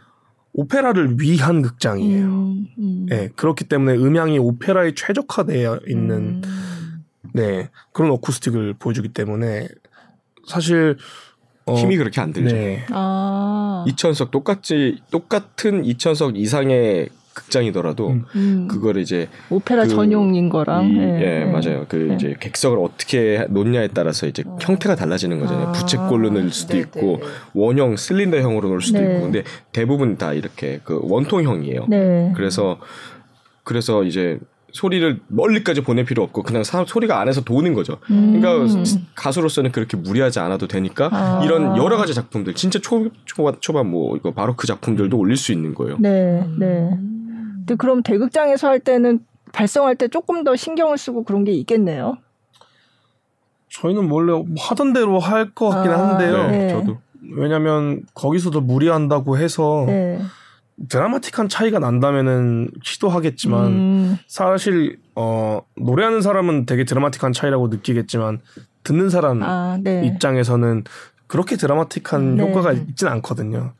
오페라를 0.53 1.19
위한 1.19 1.61
극장이에요. 1.61 2.25
음, 2.25 2.67
음. 2.77 3.05
네, 3.09 3.29
그렇기 3.35 3.65
때문에 3.65 3.95
음향이 3.95 4.39
오페라에 4.39 4.93
최적화되어 4.95 5.81
있는 5.87 6.41
음. 6.45 7.03
네 7.33 7.69
그런 7.91 8.11
어쿠스틱을 8.11 8.75
보여주기 8.77 9.09
때문에 9.09 9.67
사실 10.47 10.97
어, 11.65 11.75
힘이 11.75 11.97
그렇게 11.97 12.19
안 12.21 12.33
들죠. 12.33 12.55
네. 12.55 12.83
아. 12.91 13.85
2천석 13.87 14.31
똑같이 14.31 14.99
똑같은 15.11 15.83
2천석 15.83 16.35
이상의 16.37 17.09
극장이더라도 17.33 18.09
음. 18.09 18.25
음. 18.35 18.67
그걸 18.67 18.97
이제 18.97 19.27
오페라 19.49 19.83
그 19.83 19.89
전용인 19.89 20.49
거랑. 20.49 20.89
이- 20.89 20.93
네, 20.97 21.21
예, 21.21 21.39
네. 21.39 21.45
맞아요. 21.45 21.85
그 21.89 21.95
네. 21.95 22.15
이제 22.15 22.35
객석을 22.39 22.77
어떻게 22.77 23.47
놓냐에 23.49 23.87
따라서 23.87 24.27
이제 24.27 24.43
형태가 24.61 24.95
달라지는 24.95 25.39
거잖아요. 25.39 25.67
아, 25.69 25.71
부채꼴로 25.71 26.29
넣을 26.29 26.51
수도 26.51 26.73
네, 26.73 26.81
있고 26.81 26.99
네, 26.99 27.17
네. 27.17 27.23
원형 27.55 27.95
실린더형으로 27.95 28.69
넣을 28.69 28.81
수도 28.81 28.99
네. 28.99 29.05
있고 29.13 29.21
근데 29.21 29.43
대부분 29.71 30.17
다 30.17 30.33
이렇게 30.33 30.79
그 30.83 30.99
원통형이에요. 31.01 31.85
네. 31.89 32.31
그래서 32.35 32.77
그래서 33.63 34.03
이제 34.03 34.37
소리를 34.73 35.21
멀리까지 35.27 35.81
보낼 35.81 36.03
필요 36.03 36.23
없고 36.23 36.43
그냥 36.43 36.63
사, 36.63 36.83
소리가 36.85 37.19
안에서 37.21 37.41
도는 37.43 37.73
거죠. 37.73 37.99
음. 38.09 38.39
그러니까 38.41 38.83
가수로서는 39.15 39.71
그렇게 39.71 39.95
무리하지 39.97 40.39
않아도 40.39 40.67
되니까 40.67 41.09
아. 41.11 41.41
이런 41.43 41.77
여러 41.77 41.95
가지 41.95 42.13
작품들 42.13 42.55
진짜 42.55 42.79
초 42.79 43.09
초반 43.25 43.55
초반 43.61 43.89
뭐 43.89 44.17
이거 44.17 44.31
바로크 44.31 44.65
작품들도 44.67 45.15
올릴 45.17 45.37
수 45.37 45.51
있는 45.51 45.73
거예요. 45.75 45.97
네, 45.99 46.45
네. 46.57 46.89
근데 47.57 47.75
그럼 47.75 48.03
대극장에서 48.03 48.67
할 48.67 48.79
때는 48.79 49.19
발성할 49.53 49.95
때 49.95 50.07
조금 50.07 50.43
더 50.43 50.55
신경을 50.55 50.97
쓰고 50.97 51.23
그런 51.23 51.43
게 51.43 51.51
있겠네요. 51.53 52.17
저희는 53.69 54.09
원래 54.09 54.33
뭐 54.33 54.45
하던 54.59 54.93
대로 54.93 55.19
할 55.19 55.53
것 55.53 55.69
같긴 55.69 55.91
아, 55.91 56.09
한데요. 56.09 56.47
네. 56.49 56.69
저도 56.69 56.97
왜냐면 57.35 58.01
거기서도 58.15 58.61
무리한다고 58.61 59.37
해서 59.37 59.83
네. 59.87 60.19
드라마틱한 60.89 61.49
차이가 61.49 61.79
난다면은 61.79 62.69
시도하겠지만 62.83 63.65
음, 63.67 64.17
사실 64.27 64.99
어 65.15 65.61
노래하는 65.77 66.21
사람은 66.21 66.65
되게 66.65 66.83
드라마틱한 66.83 67.31
차이라고 67.31 67.67
느끼겠지만 67.67 68.39
듣는 68.83 69.09
사람 69.09 69.41
아, 69.43 69.77
네. 69.81 70.05
입장에서는 70.05 70.83
그렇게 71.27 71.55
드라마틱한 71.55 72.35
네. 72.35 72.43
효과가 72.43 72.73
있진 72.73 73.07
않거든요. 73.07 73.73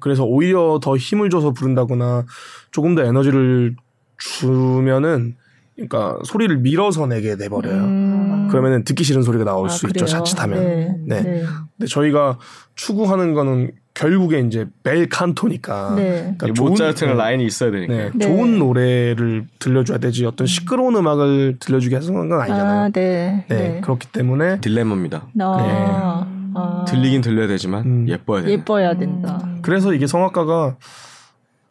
그래서 0.00 0.24
오히려 0.24 0.78
더 0.82 0.96
힘을 0.96 1.30
줘서 1.30 1.52
부른다거나 1.52 2.24
조금 2.70 2.94
더 2.94 3.02
에너지를 3.02 3.74
주면은 4.18 5.36
그러니까 5.74 6.18
소리를 6.24 6.56
밀어서 6.58 7.06
내게 7.06 7.36
돼버려요. 7.36 7.84
음. 7.84 8.48
그러면은 8.48 8.84
듣기 8.84 9.04
싫은 9.04 9.22
소리가 9.22 9.44
나올 9.44 9.66
아, 9.66 9.68
수 9.70 9.86
있죠. 9.86 10.04
그래요? 10.04 10.06
자칫하면. 10.06 10.60
네. 10.60 10.96
네. 11.06 11.22
네. 11.22 11.44
근데 11.76 11.86
저희가 11.88 12.38
추구하는 12.74 13.34
거는 13.34 13.72
결국에 13.98 14.38
이제 14.38 14.64
벨 14.84 15.08
칸토니까. 15.08 15.94
네. 15.96 16.34
그러니까 16.38 16.62
모차르트는 16.62 17.14
네. 17.14 17.18
라인이 17.18 17.44
있어야 17.44 17.72
되니까. 17.72 17.92
네, 17.92 18.10
네. 18.14 18.26
좋은 18.26 18.60
노래를 18.60 19.48
들려줘야 19.58 19.98
되지 19.98 20.24
어떤 20.24 20.46
시끄러운 20.46 20.94
음악을 20.94 21.56
들려주게 21.58 21.96
해서 21.96 22.12
그런 22.12 22.28
건 22.28 22.40
아니잖아요. 22.40 22.80
아, 22.80 22.88
네. 22.90 23.44
네, 23.48 23.80
그렇기 23.82 24.06
때문에 24.12 24.60
딜레마입니다. 24.60 25.26
아, 25.40 26.26
아. 26.54 26.84
들리긴 26.86 27.22
들려야 27.22 27.48
되지만 27.48 27.84
음. 27.86 28.08
예뻐야 28.08 28.42
돼요. 28.42 28.52
예뻐야 28.52 28.96
된다. 28.96 29.44
그래서 29.62 29.92
이게 29.92 30.06
성악가가 30.06 30.76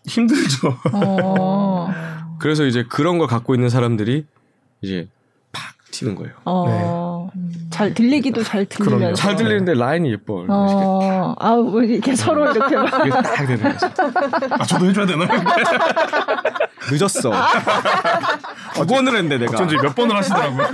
힘들죠. 0.06 0.76
어. 0.92 1.88
그래서 2.40 2.66
이제 2.66 2.84
그런 2.90 3.20
걸 3.20 3.28
갖고 3.28 3.56
있는 3.56 3.70
사람들이 3.70 4.26
이제 4.82 5.08
팍 5.54 5.64
튀는 5.92 6.16
거예요. 6.16 6.34
어. 6.44 7.17
잘 7.70 7.94
들리기도 7.94 8.44
잘 8.44 8.66
그럼요. 8.66 8.90
들리면서. 8.98 9.22
잘 9.22 9.36
들리는데 9.36 9.74
라인이 9.76 10.12
예뻐. 10.12 10.46
어. 10.50 11.36
아, 11.40 11.56
뭐 11.56 11.82
이렇게 11.84 12.16
서로 12.16 12.50
이렇게 12.52 12.76
막 12.76 13.06
이게 13.06 13.10
딱 13.10 13.36
되는 13.46 13.64
거죠. 13.64 13.88
아, 14.52 14.64
저도 14.66 14.86
해줘야 14.88 15.06
되나요? 15.06 15.28
늦었어. 16.92 17.32
두 18.76 18.86
번을 18.88 19.16
했는데 19.16 19.38
내가. 19.40 19.54
어쩐지 19.54 19.76
몇 19.78 19.94
번을 19.96 20.16
하시더라고요. 20.16 20.68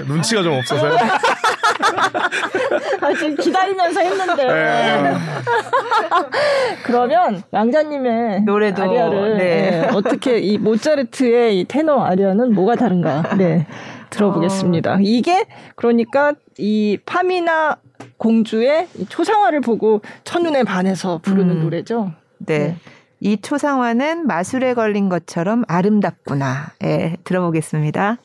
눈치가 0.08 0.42
좀 0.42 0.54
없어서요. 0.54 0.96
아, 3.02 3.12
지금 3.14 3.36
기다리면서 3.36 4.00
했는데. 4.00 4.46
네. 4.46 5.14
그러면 6.84 7.42
양자님의 7.52 8.42
노래도, 8.42 8.82
아리아를 8.82 9.36
네. 9.38 9.44
네, 9.70 9.88
어떻게 9.92 10.38
이 10.38 10.58
모차르트의 10.58 11.60
이 11.60 11.64
테너 11.64 12.02
아리아는 12.02 12.54
뭐가 12.54 12.76
다른가? 12.76 13.22
네. 13.36 13.66
들어보겠습니다. 14.10 14.98
이게 15.00 15.46
그러니까 15.76 16.34
이 16.58 16.98
파미나 17.06 17.76
공주의 18.16 18.88
이 18.96 19.06
초상화를 19.06 19.60
보고 19.60 20.00
첫눈에 20.24 20.64
반해서 20.64 21.18
부르는 21.18 21.56
음. 21.56 21.62
노래죠. 21.62 22.12
네. 22.38 22.76
이 23.20 23.36
초상화는 23.40 24.26
마술에 24.26 24.74
걸린 24.74 25.08
것처럼 25.08 25.64
아름답구나. 25.68 26.72
예, 26.82 27.16
들어보겠습니다. 27.24 28.18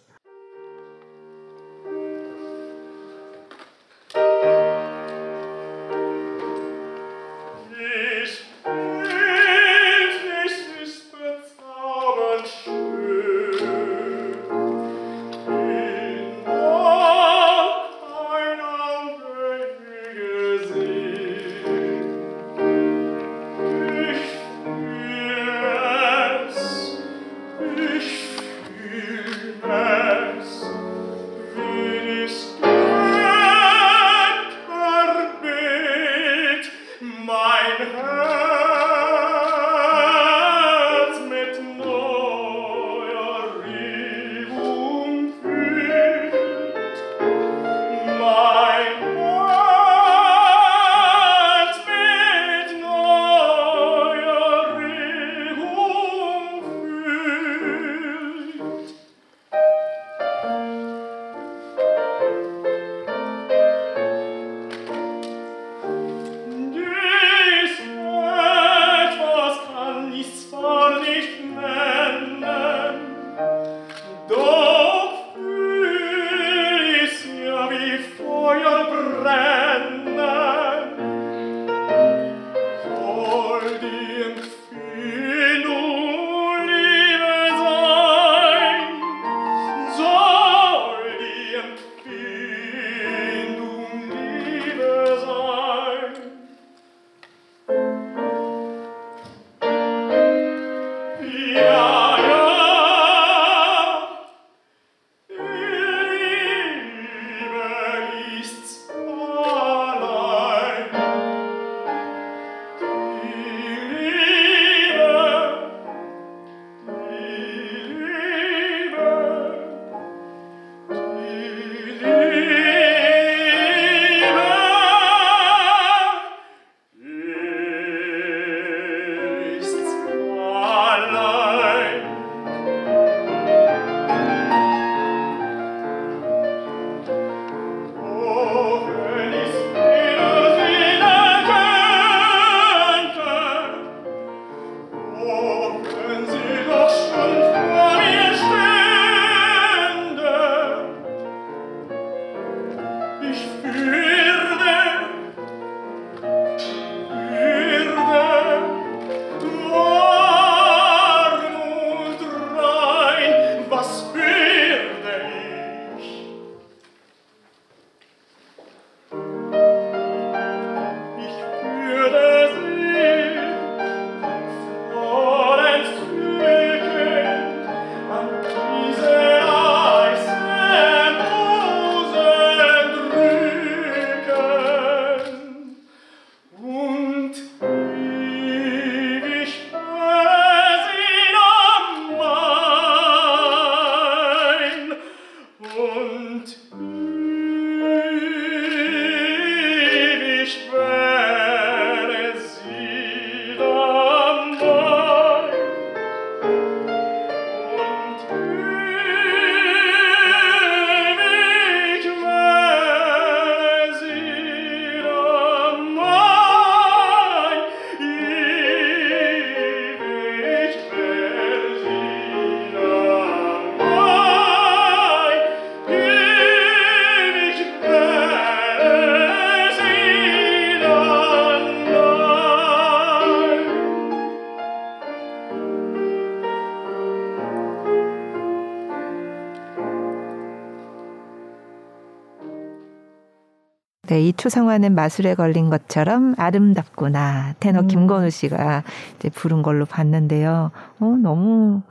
초상화는 244.38 244.96
마술에 244.96 245.36
걸린 245.36 245.70
것처럼 245.70 246.36
아름답구나. 246.38 247.54
테너 247.60 247.82
음. 247.82 247.88
김건우 247.88 248.30
씨가 248.30 248.84
이제 249.18 249.30
부른 249.30 249.62
걸로 249.62 249.86
봤는데요. 249.86 250.72
어, 251.00 251.06
너무 251.22 251.82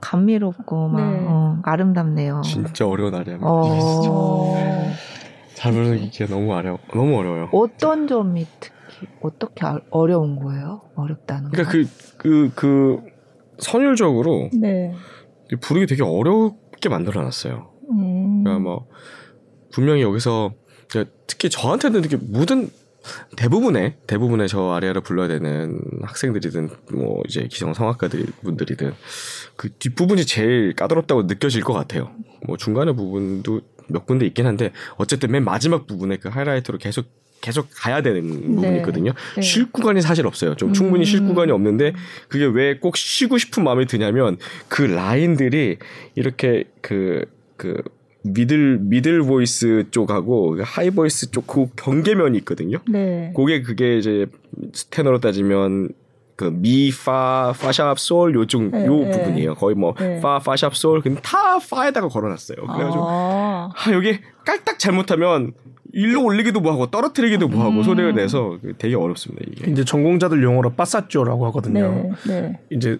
감미롭고 0.00 0.88
막 0.88 1.10
네. 1.10 1.24
어, 1.28 1.58
아름답네요. 1.62 2.42
진짜 2.44 2.86
어려운 2.86 3.14
아리아입니다. 3.14 3.48
어. 3.50 4.54
잘 5.54 5.72
부르기가 5.72 6.26
너무 6.26 6.52
어려 6.54 6.78
너무 6.92 7.16
어려워요. 7.18 7.48
어떤 7.52 8.06
점이 8.06 8.46
특히 8.60 9.08
어떻게 9.22 9.64
아- 9.66 9.80
어려운 9.90 10.36
거예요? 10.36 10.82
어렵다는 10.94 11.44
거. 11.44 11.50
그러니까 11.50 11.70
그그 12.18 12.52
그 12.54 13.00
선율적으로 13.58 14.50
네. 14.60 14.92
부르기 15.60 15.86
되게 15.86 16.02
어렵게 16.02 16.88
만들어놨어요. 16.88 17.70
음. 17.90 18.42
그러니까 18.44 18.62
뭐 18.62 18.86
분명히 19.72 20.02
여기서 20.02 20.52
특히 21.26 21.50
저한테는 21.50 22.00
이렇게 22.00 22.16
모든 22.16 22.70
대부분의 23.36 23.94
대부분의 24.06 24.48
저 24.48 24.72
아리아를 24.72 25.00
불러야 25.00 25.28
되는 25.28 25.80
학생들이든 26.02 26.70
뭐 26.92 27.22
이제 27.28 27.46
기성 27.48 27.72
성악가들 27.72 28.24
분들이든 28.42 28.92
그 29.56 29.70
뒷부분이 29.70 30.26
제일 30.26 30.74
까다롭다고 30.74 31.24
느껴질 31.24 31.62
것 31.62 31.72
같아요. 31.72 32.10
뭐 32.46 32.56
중간의 32.56 32.96
부분도 32.96 33.60
몇 33.88 34.06
군데 34.06 34.26
있긴 34.26 34.46
한데 34.46 34.72
어쨌든 34.96 35.30
맨 35.30 35.44
마지막 35.44 35.86
부분에 35.86 36.16
그 36.16 36.28
하이라이트로 36.28 36.78
계속 36.78 37.06
계속 37.40 37.68
가야 37.76 38.02
되는 38.02 38.28
부분이 38.28 38.70
네. 38.70 38.76
있거든요. 38.78 39.12
네. 39.36 39.42
쉴 39.42 39.70
구간이 39.70 40.00
사실 40.02 40.26
없어요. 40.26 40.56
좀 40.56 40.72
충분히 40.72 41.04
쉴 41.04 41.20
음. 41.20 41.28
구간이 41.28 41.52
없는데 41.52 41.92
그게 42.28 42.44
왜 42.46 42.80
꼭 42.80 42.96
쉬고 42.96 43.38
싶은 43.38 43.62
마음이 43.62 43.86
드냐면 43.86 44.36
그 44.68 44.82
라인들이 44.82 45.78
이렇게 46.16 46.64
그그 46.80 47.82
middle 48.26 48.78
middle 48.80 49.22
voice 49.22 49.84
쪽하고 49.90 50.56
그 50.56 50.62
high 50.64 50.90
voice 50.90 51.30
쪽 51.30 51.46
그 51.46 51.68
경계면이 51.76 52.38
있거든요. 52.38 52.78
네. 52.88 53.32
그게 53.36 53.62
그게 53.62 53.98
이제 53.98 54.26
테너로 54.90 55.20
따지면 55.20 55.90
그 56.34 56.44
미, 56.52 56.90
파, 56.92 57.54
파 57.58 57.68
sharp, 57.68 57.98
솔 57.98 58.34
요쪽 58.34 58.64
네, 58.64 58.84
요 58.84 58.96
네. 58.96 59.10
부분이에요. 59.10 59.54
거의 59.54 59.74
뭐 59.74 59.94
네. 59.98 60.20
파, 60.20 60.38
파 60.38 60.47
sharp, 60.47 60.76
솔 60.76 61.00
근데 61.00 61.20
다 61.22 61.58
파에다가 61.58 62.08
걸어놨어요. 62.08 62.58
그래가지고 62.58 63.04
아. 63.06 63.70
아, 63.74 63.92
여기 63.92 64.18
까딱 64.44 64.78
잘못하면 64.78 65.52
일로 65.92 66.22
올리기도 66.24 66.60
뭐하고 66.60 66.90
떨어뜨리기도 66.90 67.48
뭐하고 67.48 67.76
음. 67.78 67.82
소리가 67.82 68.12
내서 68.12 68.58
되게 68.76 68.94
어렵습니다 68.96 69.44
이게. 69.50 69.70
이제 69.70 69.82
전공자들 69.82 70.42
용어로 70.42 70.74
passaggio라고 70.74 71.46
하거든요. 71.46 72.10
네. 72.26 72.40
네. 72.42 72.60
이제 72.70 72.98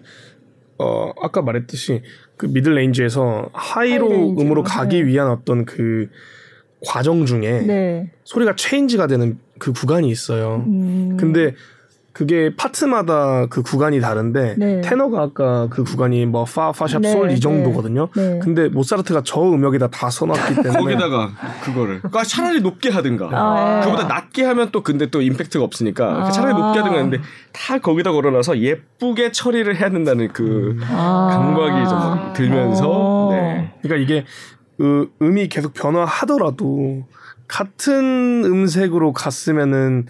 어 0.79 1.11
아까 1.21 1.41
말했듯이 1.41 2.03
그 2.37 2.45
미들 2.45 2.75
레인지에서 2.75 3.49
하이로 3.53 4.09
하이레인지로, 4.09 4.41
음으로 4.41 4.63
가기 4.63 5.01
네. 5.01 5.07
위한 5.07 5.29
어떤 5.29 5.65
그 5.65 6.09
과정 6.85 7.25
중에 7.25 7.61
네. 7.61 8.11
소리가 8.23 8.55
change가 8.55 9.07
되는 9.07 9.39
그 9.57 9.73
구간이 9.73 10.09
있어요. 10.09 10.63
음. 10.67 11.17
근데 11.19 11.55
그게 12.17 12.51
파트마다 12.55 13.45
그 13.45 13.61
구간이 13.61 14.01
다른데 14.01 14.55
네. 14.57 14.81
테너가 14.81 15.21
아까 15.21 15.67
그 15.69 15.83
구간이 15.83 16.25
뭐 16.25 16.45
파, 16.45 16.71
파 16.71 16.79
sharp, 16.79 17.03
네, 17.03 17.11
솔이 17.11 17.35
네. 17.35 17.39
정도거든요. 17.39 18.09
네. 18.15 18.39
근데 18.41 18.69
모차르트가 18.69 19.21
저 19.23 19.39
음역에다 19.39 19.89
다 19.89 20.09
써놨기 20.09 20.55
때문에 20.63 20.79
거기다가 20.79 21.29
그거를 21.63 21.99
그러니까 21.99 22.23
차라리 22.23 22.61
높게 22.61 22.89
하든가 22.89 23.29
아, 23.31 23.81
예. 23.81 23.85
그보다 23.85 24.07
낮게 24.07 24.43
하면 24.45 24.69
또 24.71 24.81
근데 24.81 25.11
또 25.11 25.21
임팩트가 25.21 25.63
없으니까 25.63 26.25
아. 26.25 26.31
차라리 26.31 26.55
높게 26.55 26.79
하든가 26.79 26.97
하는데 26.97 27.19
다 27.53 27.77
거기다 27.77 28.11
걸어놔서 28.11 28.61
예쁘게 28.61 29.31
처리를 29.31 29.75
해야 29.75 29.91
된다는 29.91 30.29
그 30.33 30.75
아. 30.89 31.29
감각이 31.31 31.87
좀 31.87 32.33
들면서 32.33 32.89
어. 32.89 33.31
네. 33.31 33.75
그러니까 33.83 34.03
이게 34.03 34.25
그 34.79 35.11
음이 35.21 35.49
계속 35.49 35.75
변화하더라도 35.75 37.05
같은 37.47 38.43
음색으로 38.43 39.13
갔으면은 39.13 40.07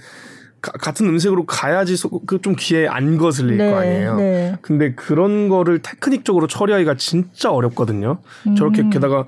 가- 0.61 0.71
같은 0.73 1.07
음색으로 1.07 1.45
가야지 1.45 1.95
그 2.25 2.39
좀 2.41 2.55
귀에 2.57 2.87
안 2.87 3.17
거슬릴 3.17 3.57
네. 3.57 3.71
거 3.71 3.77
아니에요. 3.77 4.15
네. 4.17 4.55
근데 4.61 4.93
그런 4.95 5.49
거를 5.49 5.79
테크닉적으로 5.81 6.47
처리하기가 6.47 6.95
진짜 6.97 7.51
어렵거든요. 7.51 8.19
저렇게 8.57 8.81
음. 8.83 8.89
게다가 8.89 9.25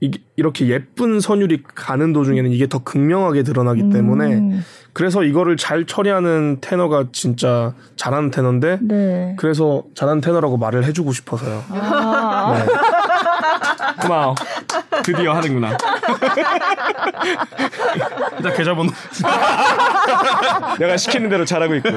이, 0.00 0.10
이렇게 0.36 0.66
예쁜 0.66 1.20
선율이 1.20 1.62
가는 1.76 2.12
도중에는 2.12 2.50
이게 2.50 2.68
더 2.68 2.78
극명하게 2.80 3.44
드러나기 3.44 3.88
때문에 3.90 4.34
음. 4.34 4.64
그래서 4.92 5.22
이거를 5.22 5.56
잘 5.56 5.86
처리하는 5.86 6.58
테너가 6.60 7.06
진짜 7.12 7.72
잘하는 7.96 8.30
테너인데 8.32 8.78
네. 8.82 9.36
그래서 9.38 9.84
잘하는 9.94 10.20
테너라고 10.20 10.56
말을 10.56 10.84
해주고 10.86 11.12
싶어서요. 11.12 11.62
아. 11.70 12.64
네. 13.22 14.02
고마워 14.02 14.34
드디어 15.04 15.32
하는구나 15.34 15.76
일단 18.36 18.54
계좌번호 18.56 18.90
내가 20.78 20.96
시키는 20.96 21.28
대로 21.28 21.44
잘하고 21.44 21.74
있고 21.76 21.88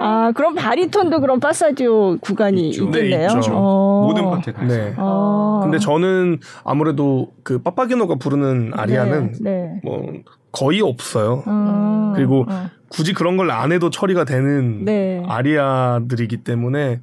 아, 0.00 0.32
그럼 0.34 0.54
바리톤도 0.54 1.20
그런 1.20 1.40
파사지오 1.40 2.18
구간이 2.18 2.70
있죠. 2.70 2.84
있겠네요. 2.84 3.28
네, 3.28 3.34
있죠. 3.36 3.52
어. 3.54 4.06
모든 4.06 4.30
파트에 4.30 4.52
다 4.52 4.62
있어요. 4.64 4.84
네. 4.84 4.94
어. 4.98 5.60
근데 5.62 5.78
저는 5.78 6.40
아무래도 6.64 7.28
그 7.42 7.62
빠빠게노가 7.62 8.16
부르는 8.16 8.72
아리아는 8.74 9.32
네. 9.40 9.50
네. 9.50 9.80
뭐 9.82 10.12
거의 10.52 10.80
없어요. 10.82 11.42
음. 11.46 12.12
그리고 12.14 12.44
어. 12.48 12.70
굳이 12.88 13.12
그런 13.12 13.36
걸 13.36 13.50
안 13.50 13.72
해도 13.72 13.90
처리가 13.90 14.24
되는 14.24 14.84
네. 14.84 15.22
아리아들이기 15.28 16.38
때문에 16.38 17.00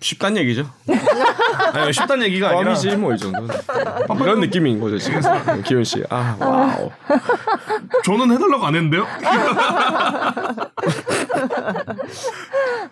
쉽단 0.00 0.36
얘기죠. 0.36 0.68
아니 1.72 1.92
쉽단 1.92 2.22
얘기가 2.22 2.48
아니라 2.50 2.74
껌이지 2.74 2.96
뭐 2.96 3.14
이 3.14 3.18
정도는. 3.18 3.48
이런 4.20 4.40
느낌인 4.40 4.78
거죠 4.80 4.98
지금. 4.98 5.20
기훈 5.64 5.84
씨 5.84 6.02
아 6.10 6.36
wow. 6.38 6.90
저는 8.04 8.30
해달라고 8.32 8.66
안 8.66 8.74
했는데요. 8.74 9.06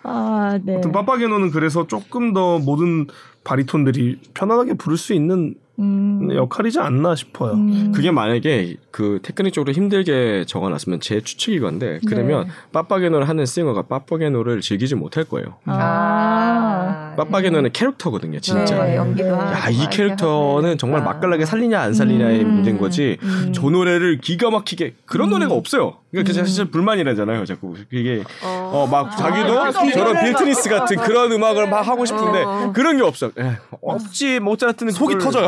아, 0.03 0.59
네. 0.63 0.73
아무튼 0.73 0.91
빠빠게노는 0.91 1.51
그래서 1.51 1.87
조금 1.87 2.33
더 2.33 2.59
모든 2.59 3.07
바리톤들이 3.43 4.19
편안하게 4.33 4.73
부를 4.75 4.97
수 4.97 5.13
있는 5.13 5.55
음. 5.79 6.29
역할이지 6.33 6.79
않나 6.79 7.15
싶어요. 7.15 7.53
음. 7.53 7.91
그게 7.93 8.11
만약에 8.11 8.75
그 8.91 9.19
테크닉적으로 9.23 9.73
힘들게 9.73 10.45
적어놨으면 10.47 11.01
제 11.01 11.19
추측이건데 11.21 11.99
그러면 12.07 12.45
네. 12.45 12.49
빠빠게노를 12.71 13.27
하는 13.27 13.45
싱어가 13.45 13.81
빠빠게노를 13.83 14.61
즐기지 14.61 14.95
못할 14.95 15.25
거예요. 15.25 15.55
아. 15.65 17.13
빠빠게노는 17.17 17.71
캐릭터거든요, 17.71 18.39
진짜. 18.39 18.83
네, 18.83 18.95
연기도 18.95 19.29
네. 19.29 19.31
하고 19.35 19.51
야, 19.51 19.69
이막 19.69 19.89
캐릭터는 19.89 20.77
정말. 20.77 21.03
맛깔나게 21.03 21.45
살리냐 21.45 21.79
안 21.79 21.93
살리냐의 21.93 22.41
음. 22.41 22.53
문제인 22.55 22.77
거지. 22.77 23.17
음. 23.21 23.51
저 23.53 23.69
노래를 23.69 24.19
기가 24.21 24.49
막히게 24.49 24.95
그런 25.05 25.29
노래가 25.29 25.53
없어요. 25.53 25.97
그러니까 26.11 26.31
음. 26.33 26.45
사실 26.45 26.65
불만이라잖아요, 26.65 27.45
자꾸 27.45 27.73
그게 27.89 28.23
어막 28.41 29.07
아, 29.07 29.15
자기도 29.15 29.55
맞아. 29.55 29.91
저런 29.91 30.23
빌트니스 30.23 30.69
같은 30.69 30.97
그런 30.97 31.31
음악을 31.31 31.67
막 31.69 31.85
하고 31.85 32.05
싶은데 32.05 32.43
어. 32.43 32.71
그런 32.73 32.95
게 32.97 33.03
없어. 33.03 33.29
예, 33.39 33.57
없지 33.81 34.39
모차르트는 34.39 34.91
속이 34.93 35.15
그걸- 35.15 35.31
터져요. 35.31 35.47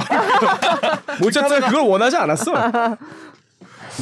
모차르트가 1.22 1.68
그걸 1.68 1.88
원하지 1.88 2.18
않았어. 2.18 2.52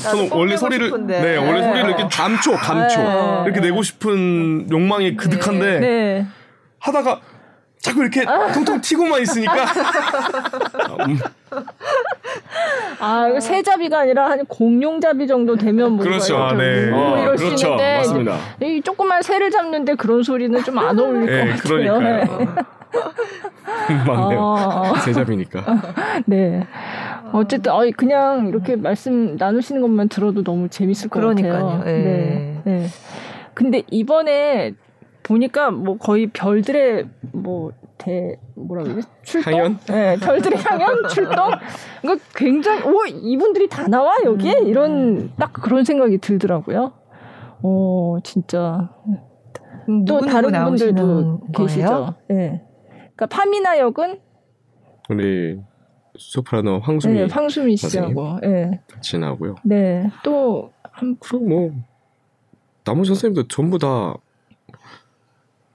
저는 0.03 0.30
원래 0.32 0.57
소리를 0.57 0.88
싶은데. 0.88 1.22
네 1.22 1.38
원래 1.38 1.63
소리를 1.63 1.88
이렇게 1.89 2.07
감초, 2.11 2.51
감초. 2.53 2.99
네. 3.01 3.43
이렇게 3.45 3.59
내고 3.61 3.82
싶은 3.82 4.68
욕망이 4.70 5.16
그득한데 5.16 5.80
네. 5.80 6.26
하다가 6.80 7.22
자꾸 7.80 8.01
이렇게 8.01 8.26
통통 8.53 8.82
튀고만 8.82 9.22
있으니까 9.22 9.53
음, 11.07 11.20
아, 12.99 13.28
이거 13.30 13.39
세 13.39 13.61
잡이가 13.61 13.99
아니라 13.99 14.30
한 14.30 14.43
공룡 14.47 14.99
잡이 14.99 15.28
정도 15.28 15.55
되면 15.55 15.89
뭔가 15.93 16.03
그렇죠. 16.05 16.34
이렇게 16.36 16.53
아, 16.53 16.57
네. 16.57 16.91
어, 16.91 17.18
이럴 17.22 17.38
수 17.38 17.45
그렇죠. 17.45 17.68
있는데 17.68 17.97
맞습니다. 17.97 18.38
이 18.61 18.82
조그만 18.82 19.22
새를 19.22 19.51
잡는데 19.51 19.95
그런 19.95 20.24
소리는 20.24 20.61
좀 20.63 20.80
안 20.80 20.99
어울릴 20.99 21.26
네, 21.26 21.45
것 21.55 21.63
같아요. 21.63 21.99
그러니까요. 21.99 22.55
맞네요. 24.08 24.40
어, 24.40 24.96
세잡이니까. 25.04 25.64
네. 26.26 26.66
어쨌든 27.34 27.72
어이 27.72 27.92
그냥 27.92 28.48
이렇게 28.48 28.76
말씀 28.76 29.36
나누시는 29.38 29.82
것만 29.82 30.10
들어도 30.10 30.44
너무 30.44 30.70
재밌을 30.70 31.10
것 31.10 31.20
그러니까요. 31.20 31.66
같아요. 31.66 31.90
예. 31.92 32.04
네. 32.04 32.62
네. 32.66 32.86
근데 33.54 33.84
이번에 33.90 34.74
보니까 35.24 35.72
뭐 35.72 35.98
거의 35.98 36.28
별들의 36.28 37.08
뭐 37.34 37.72
대 37.98 38.38
뭐라 38.56 38.84
그러지 38.84 39.08
출동? 39.24 39.54
향연? 39.54 39.80
네, 39.88 40.16
별들의 40.18 40.60
향연 40.62 41.08
출동. 41.10 41.50
이거 42.04 42.18
굉장히 42.36 42.84
오 42.84 43.06
이분들이 43.06 43.70
다 43.70 43.88
나와 43.88 44.16
여기에 44.24 44.60
음. 44.60 44.68
이런 44.68 45.32
딱 45.38 45.54
그런 45.54 45.84
생각이 45.84 46.18
들더라고요. 46.18 46.92
어 47.64 48.18
진짜 48.24 48.90
음, 49.88 50.04
또 50.06 50.20
다른 50.22 50.52
분들도? 50.52 51.40
계시죠. 51.56 52.16
네. 52.28 52.64
그러니까 53.16 53.28
파미나 53.28 53.80
역은 53.80 54.20
우리 55.09 55.59
소프라노 56.18 56.80
황수미 56.80 57.13
네, 57.13 57.24
황수미 57.26 57.78
씨하고, 57.78 58.39
네, 58.41 58.82
같이 58.91 59.18
나오고요. 59.18 59.55
네, 59.63 60.09
또 60.24 60.72
한, 60.91 61.18
그리고 61.20 61.45
뭐 61.45 61.84
나머지 62.84 63.09
선생님도 63.09 63.47
전부 63.47 63.78
다 63.78 64.16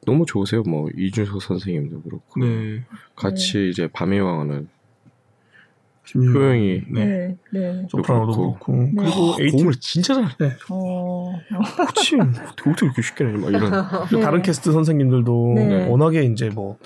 너무 0.06 0.24
좋으세요. 0.24 0.62
뭐 0.62 0.88
이준석 0.96 1.42
선생님도 1.42 2.02
그렇고 2.02 2.40
네. 2.40 2.84
같이 3.14 3.68
이제 3.68 3.86
밤의 3.88 4.20
왕은. 4.20 4.68
효영이 6.12 6.82
네. 6.90 7.06
네. 7.06 7.36
네. 7.52 7.86
소프라노도 7.88 8.32
그렇고. 8.32 8.72
그렇고 8.72 8.96
그리고 8.96 9.36
에이티 9.40 9.56
고음을 9.58 9.74
진짜 9.78 10.14
잘해. 10.14 10.56
어. 10.70 11.38
그치 11.86 12.16
어떻게 12.16 12.70
어떻게 12.70 12.86
이렇게 12.86 13.02
쉽게 13.02 13.24
내냐 13.24 13.38
막 13.38 13.48
이런 13.50 13.70
그리고 14.08 14.22
다른 14.24 14.42
캐스트 14.42 14.72
선생님들도 14.72 15.52
네. 15.54 15.86
워낙에 15.86 16.24
이제 16.24 16.48
뭐 16.48 16.78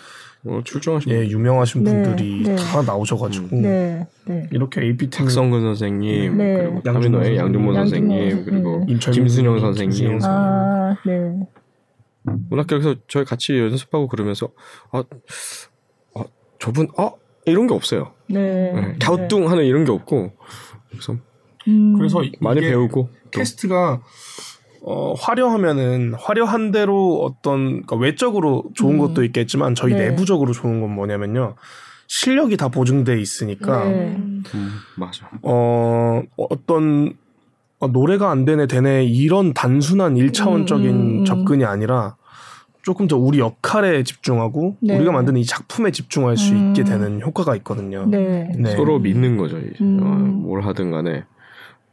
어, 0.46 0.60
출중하신 0.62 1.10
예, 1.10 1.18
분. 1.22 1.30
유명하신 1.30 1.84
네, 1.84 1.90
분들이 2.02 2.42
네. 2.42 2.56
다 2.56 2.82
나오셔가지고 2.82 3.56
네. 3.56 4.06
네. 4.26 4.48
이렇게 4.52 4.82
AP 4.82 5.08
팀 5.08 5.24
박성근 5.24 5.62
선생님 5.62 6.36
네. 6.36 6.58
그리고 6.58 6.82
타미노의 6.82 7.36
양준모 7.36 7.72
선생님. 7.72 8.10
선생님 8.10 8.44
그리고 8.44 8.70
선생님. 8.70 8.88
임철민 8.90 9.22
김순영 9.22 9.60
선생님, 9.60 9.90
선생님 9.90 10.12
김순영 10.12 10.34
아, 10.36 10.96
네. 11.06 11.48
문학교에서 12.50 12.96
저희 13.08 13.24
같이 13.24 13.58
연습하고 13.58 14.08
그러면서 14.08 14.50
아, 14.90 15.02
아 16.14 16.24
저분 16.58 16.88
아 16.98 17.10
이런 17.46 17.66
게 17.66 17.74
없어요. 17.74 18.12
네. 18.28 18.72
네. 18.72 18.96
갸우뚱하는 19.00 19.64
이런 19.64 19.84
게 19.84 19.92
없고 19.92 20.32
그래서 20.90 21.16
음. 21.68 21.96
그래서 21.96 22.22
많이 22.40 22.60
배우고 22.60 23.08
또 23.30 23.30
캐스트가 23.30 24.02
어, 24.86 25.14
화려하면은 25.14 26.14
화려한 26.14 26.70
대로 26.70 27.22
어떤 27.22 27.82
그러니까 27.82 27.96
외적으로 27.96 28.64
좋은 28.74 28.94
음. 28.94 28.98
것도 28.98 29.24
있겠지만 29.24 29.74
저희 29.74 29.94
네. 29.94 30.10
내부적으로 30.10 30.52
좋은 30.52 30.80
건 30.80 30.94
뭐냐면요 30.94 31.54
실력이 32.06 32.58
다 32.58 32.68
보증돼 32.68 33.18
있으니까 33.18 33.84
네. 33.84 34.16
음, 34.18 34.42
맞아. 34.96 35.30
어 35.42 36.22
어떤 36.36 37.14
어, 37.78 37.88
노래가 37.88 38.30
안 38.30 38.44
되네 38.44 38.66
되네 38.66 39.04
이런 39.04 39.54
단순한 39.54 40.18
일차원적인 40.18 40.90
음, 40.90 41.00
음, 41.00 41.18
음. 41.20 41.24
접근이 41.24 41.64
아니라 41.64 42.16
조금 42.82 43.08
더 43.08 43.16
우리 43.16 43.38
역할에 43.38 44.02
집중하고 44.02 44.76
네. 44.80 44.96
우리가 44.96 45.12
만드는 45.12 45.40
이 45.40 45.46
작품에 45.46 45.92
집중할 45.92 46.36
수 46.36 46.52
음. 46.52 46.68
있게 46.68 46.84
되는 46.84 47.22
효과가 47.22 47.56
있거든요. 47.56 48.04
네. 48.04 48.52
네. 48.58 48.76
서로 48.76 48.98
믿는 48.98 49.38
거죠. 49.38 49.58
이제. 49.58 49.72
음. 49.80 50.00
어, 50.02 50.06
뭘 50.46 50.60
하든 50.60 50.90
간에 50.90 51.24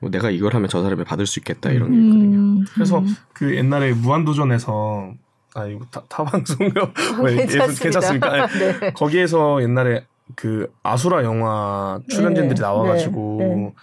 뭐 0.02 0.10
내가 0.10 0.32
이걸 0.32 0.54
하면 0.56 0.68
저 0.68 0.82
사람이 0.82 1.04
받을 1.04 1.26
수 1.28 1.40
있겠다 1.40 1.70
이런 1.70 1.92
게 1.92 1.98
있거든요. 1.98 2.38
음. 2.40 2.66
그래서 2.74 3.00
음. 3.00 3.16
그 3.34 3.56
옛날에 3.56 3.94
무한도전에서 3.94 5.14
아 5.54 5.66
이거 5.66 5.86
타, 5.92 6.02
타 6.10 6.24
방송요 6.24 6.72
왜, 7.24 7.36
괜찮습니다. 7.36 7.84
괜찮습니까? 7.84 8.48
네. 8.48 8.94
거기에서 8.94 9.62
옛날에 9.62 10.06
그 10.36 10.72
아수라 10.82 11.24
영화 11.24 12.00
출연진들이 12.10 12.56
네, 12.56 12.62
나와가지고 12.62 13.38
네, 13.40 13.56
네. 13.56 13.74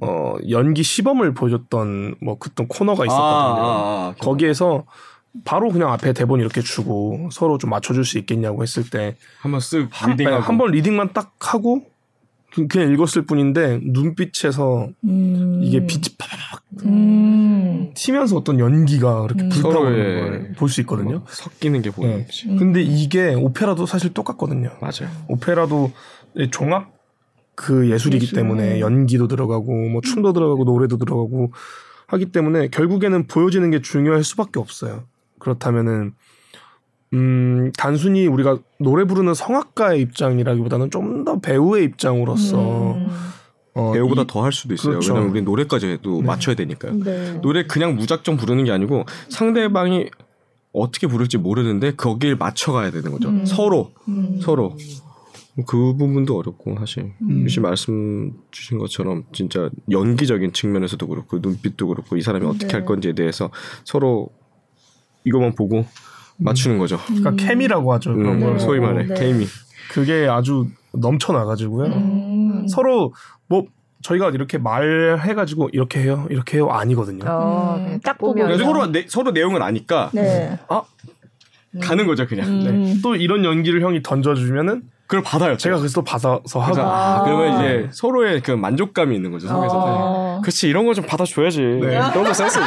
어 0.00 0.36
연기 0.50 0.82
시범을 0.82 1.32
보여줬던 1.32 2.16
뭐 2.20 2.38
그 2.38 2.47
어떤 2.47 2.68
코너가 2.68 3.04
아, 3.04 3.06
있었거든요. 3.06 4.14
거기에서 4.20 4.84
바로 5.44 5.70
그냥 5.70 5.90
앞에 5.92 6.12
대본 6.12 6.40
이렇게 6.40 6.60
주고 6.60 7.30
서로 7.32 7.56
좀 7.56 7.70
맞춰줄 7.70 8.04
수 8.04 8.18
있겠냐고 8.18 8.62
했을 8.62 8.88
때 8.90 9.16
한번 9.40 9.60
쓱 9.60 10.10
reading하고 10.10 10.48
한 10.48 10.58
번 10.58 10.70
reading만 10.70 11.12
딱 11.14 11.34
하고 11.40 11.82
그- 12.56 12.66
그냥 12.68 12.90
읽었을 12.92 13.26
뿐인데 13.26 13.80
눈빛에서 13.84 14.88
음. 15.04 15.60
이게 15.62 15.86
빛이 15.86 16.16
팍 16.18 16.26
음. 16.84 17.92
튀면서 17.94 18.36
어떤 18.36 18.58
연기가 18.58 19.22
그렇게 19.22 19.44
음. 19.44 19.48
불타오르는 19.50 20.54
걸 20.54 20.54
볼 20.56 20.68
수 20.68 20.80
있거든요. 20.82 21.18
뭐 21.18 21.24
섞이는 21.28 21.82
게 21.82 21.90
보이는 21.90 22.18
네. 22.18 22.24
거지. 22.26 22.48
음. 22.48 22.56
근데 22.56 22.82
이게 22.82 23.34
오페라도 23.34 23.86
사실 23.86 24.12
똑같거든요. 24.12 24.70
맞아요. 24.80 25.10
오페라도 25.28 25.92
종합 26.50 26.90
그 27.54 27.90
예술이기 27.90 28.24
예술. 28.24 28.36
때문에 28.36 28.80
연기도 28.80 29.28
들어가고 29.28 29.72
뭐 29.88 30.00
춤도 30.02 30.32
들어가고 30.32 30.64
노래도 30.64 30.98
들어가고 30.98 31.52
하기 32.08 32.26
때문에 32.32 32.68
결국에는 32.68 33.26
보여지는 33.26 33.70
게 33.70 33.80
중요할 33.80 34.22
수밖에 34.24 34.58
없어요. 34.60 35.04
그렇다면은 35.38 36.12
음 37.14 37.70
단순히 37.78 38.26
우리가 38.26 38.58
노래 38.80 39.04
부르는 39.04 39.34
성악가의 39.34 40.00
입장이라기보다는 40.02 40.90
좀 40.90 41.24
더 41.24 41.38
배우의 41.40 41.84
입장으로서 41.84 42.92
음. 42.94 43.06
어, 43.74 43.92
배우보다 43.92 44.22
이- 44.22 44.26
더할 44.26 44.52
수도 44.52 44.74
있어요. 44.74 44.92
그렇죠. 44.92 45.12
왜냐면 45.12 45.30
우리 45.32 45.42
노래까지 45.42 45.86
해도 45.86 46.20
맞춰야 46.22 46.54
되니까요. 46.56 46.94
네. 47.02 47.40
노래 47.42 47.66
그냥 47.66 47.96
무작정 47.96 48.36
부르는 48.36 48.64
게 48.64 48.70
아니고 48.72 49.04
상대방이 49.28 50.06
어떻게 50.72 51.06
부를지 51.06 51.38
모르는데 51.38 51.94
거기에 51.94 52.34
맞춰가야 52.34 52.90
되는 52.90 53.10
거죠. 53.12 53.28
음. 53.28 53.44
서로 53.46 53.92
음. 54.08 54.38
서로 54.40 54.76
그 55.66 55.94
부분도 55.96 56.36
어렵고 56.36 56.76
사실 56.78 57.12
음. 57.22 57.44
유씨 57.44 57.60
말씀 57.60 58.32
주신 58.50 58.78
것처럼 58.78 59.24
진짜 59.32 59.70
연기적인 59.90 60.52
측면에서도 60.52 61.06
그렇고 61.06 61.38
눈빛도 61.38 61.86
그렇고 61.88 62.16
이 62.16 62.20
사람이 62.22 62.44
어떻게 62.46 62.66
네. 62.66 62.72
할 62.74 62.84
건지에 62.84 63.12
대해서 63.14 63.50
서로 63.84 64.28
이것만 65.24 65.54
보고 65.54 65.86
맞추는 66.38 66.78
거죠. 66.78 66.98
그러니까 67.06 67.32
케미라고 67.36 67.92
하죠. 67.94 68.14
그런 68.14 68.34
음, 68.34 68.40
걸 68.40 68.52
네. 68.54 68.58
소위 68.58 68.80
말해 68.80 69.06
네. 69.06 69.14
케미. 69.14 69.46
그게 69.90 70.26
아주 70.28 70.66
넘쳐나가지고요. 70.92 71.86
음. 71.92 72.68
서로 72.68 73.14
뭐 73.46 73.64
저희가 74.02 74.30
이렇게 74.30 74.58
말해가지고 74.58 75.70
이렇게 75.72 76.00
해요, 76.02 76.26
이렇게 76.30 76.58
해요 76.58 76.68
아니거든요. 76.70 77.24
어, 77.28 77.76
음, 77.78 77.84
그냥 77.84 78.00
딱딱 78.00 78.18
보면. 78.18 78.58
서로 78.58 78.86
내, 78.92 79.06
서로 79.08 79.30
내용은 79.30 79.62
아니까 79.62 80.10
네. 80.12 80.58
아 80.68 80.82
가는 81.80 82.06
거죠 82.06 82.26
그냥. 82.26 82.48
음. 82.48 82.64
네. 82.64 82.94
또 83.02 83.16
이런 83.16 83.44
연기를 83.44 83.82
형이 83.82 84.02
던져주면은 84.02 84.82
그걸 85.06 85.22
받아요. 85.22 85.56
제가 85.56 85.76
그래서 85.78 85.94
또 85.94 86.02
받아서 86.02 86.40
하고 86.60 86.64
그래서 86.64 86.82
아, 86.82 87.18
아. 87.18 87.22
그러면 87.22 87.54
이제 87.60 87.88
서로의 87.92 88.40
그 88.40 88.50
만족감이 88.50 89.14
있는 89.14 89.30
거죠 89.30 89.46
속에서. 89.48 89.84
아. 90.38 90.40
그렇지 90.42 90.68
이런 90.68 90.84
거 90.84 90.94
좀 90.94 91.04
받아줘야지. 91.06 91.60
그런 91.80 92.24
거 92.24 92.32
센스 92.34 92.58
있어. 92.58 92.66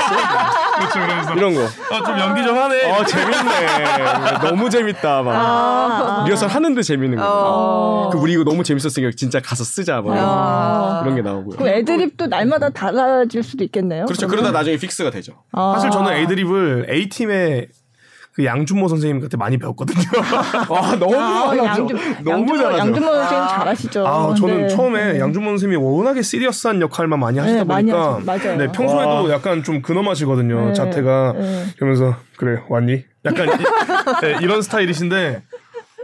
그렇죠. 0.80 1.00
그래서 1.02 1.34
이런 1.36 1.54
거. 1.56 1.62
아, 1.64 2.04
좀 2.06 2.20
연기 2.20 2.44
좀 2.44 2.58
하네. 2.58 2.92
어 2.92 3.04
재밌네. 3.04 4.40
너무 4.44 4.70
재밌다 4.70 5.24
막. 5.24 5.34
아. 5.36 6.24
리허설 6.28 6.48
하는데 6.50 6.82
재밌는 6.82 7.18
거. 7.18 7.24
어. 7.26 8.10
그 8.12 8.18
우리 8.18 8.34
이거 8.34 8.44
너무 8.44 8.64
재밌었으니까 8.64 9.12
진짜 9.18 9.40
가서 9.42 9.64
쓰자 9.64 10.00
뭐 10.02 10.14
이런, 10.14 10.26
아. 10.26 11.02
이런 11.04 11.16
게 11.16 11.22
나오고요. 11.22 11.58
그럼 11.58 11.74
애드립도 11.74 12.28
날마다 12.28 12.70
달라질 12.70 13.44
수도 13.44 13.64
있겠네요. 13.66 14.06
그렇죠. 14.06 14.28
그러면? 14.28 14.44
그러다 14.46 14.58
나중에 14.60 14.78
fix가 14.78 15.10
되죠. 15.12 15.34
아. 15.52 15.74
사실 15.76 15.90
저는 15.92 16.14
애드립을 16.14 16.88
A 16.90 17.10
팀의 17.10 17.68
그 18.40 18.46
양준모 18.46 18.88
선생님 18.88 19.20
그때 19.20 19.36
많이 19.36 19.58
배웠거든요. 19.58 20.00
와 20.70 20.96
너무 20.96 21.14
아, 21.18 21.54
잘하죠. 21.54 21.66
양준, 21.66 21.98
너무 22.24 22.38
양준모, 22.38 22.58
잘하죠. 22.58 22.78
양준모 22.78 23.14
선생님 23.14 23.48
잘하시죠. 23.50 24.08
아, 24.08 24.34
저는 24.34 24.62
네. 24.62 24.68
처음에 24.70 25.14
네. 25.14 25.20
양준모 25.20 25.50
선생님이 25.50 25.84
워낙에 25.84 26.22
serious한 26.22 26.80
역할만 26.82 27.20
많이 27.20 27.38
하시다 27.38 27.58
네, 27.58 27.64
많이 27.66 27.92
보니까 27.92 28.16
하죠. 28.16 28.26
맞아요. 28.26 28.58
네, 28.58 28.72
평소에도 28.72 29.24
와. 29.26 29.30
약간 29.30 29.62
좀 29.62 29.82
근엄하시거든요. 29.82 30.68
네, 30.68 30.74
자태가 30.74 31.34
네. 31.38 31.66
그러면서 31.76 32.16
그래 32.38 32.62
왔니? 32.70 33.04
약간 33.26 33.48
이, 33.50 33.52
네, 34.26 34.38
이런 34.42 34.62
스타일이신데 34.62 35.42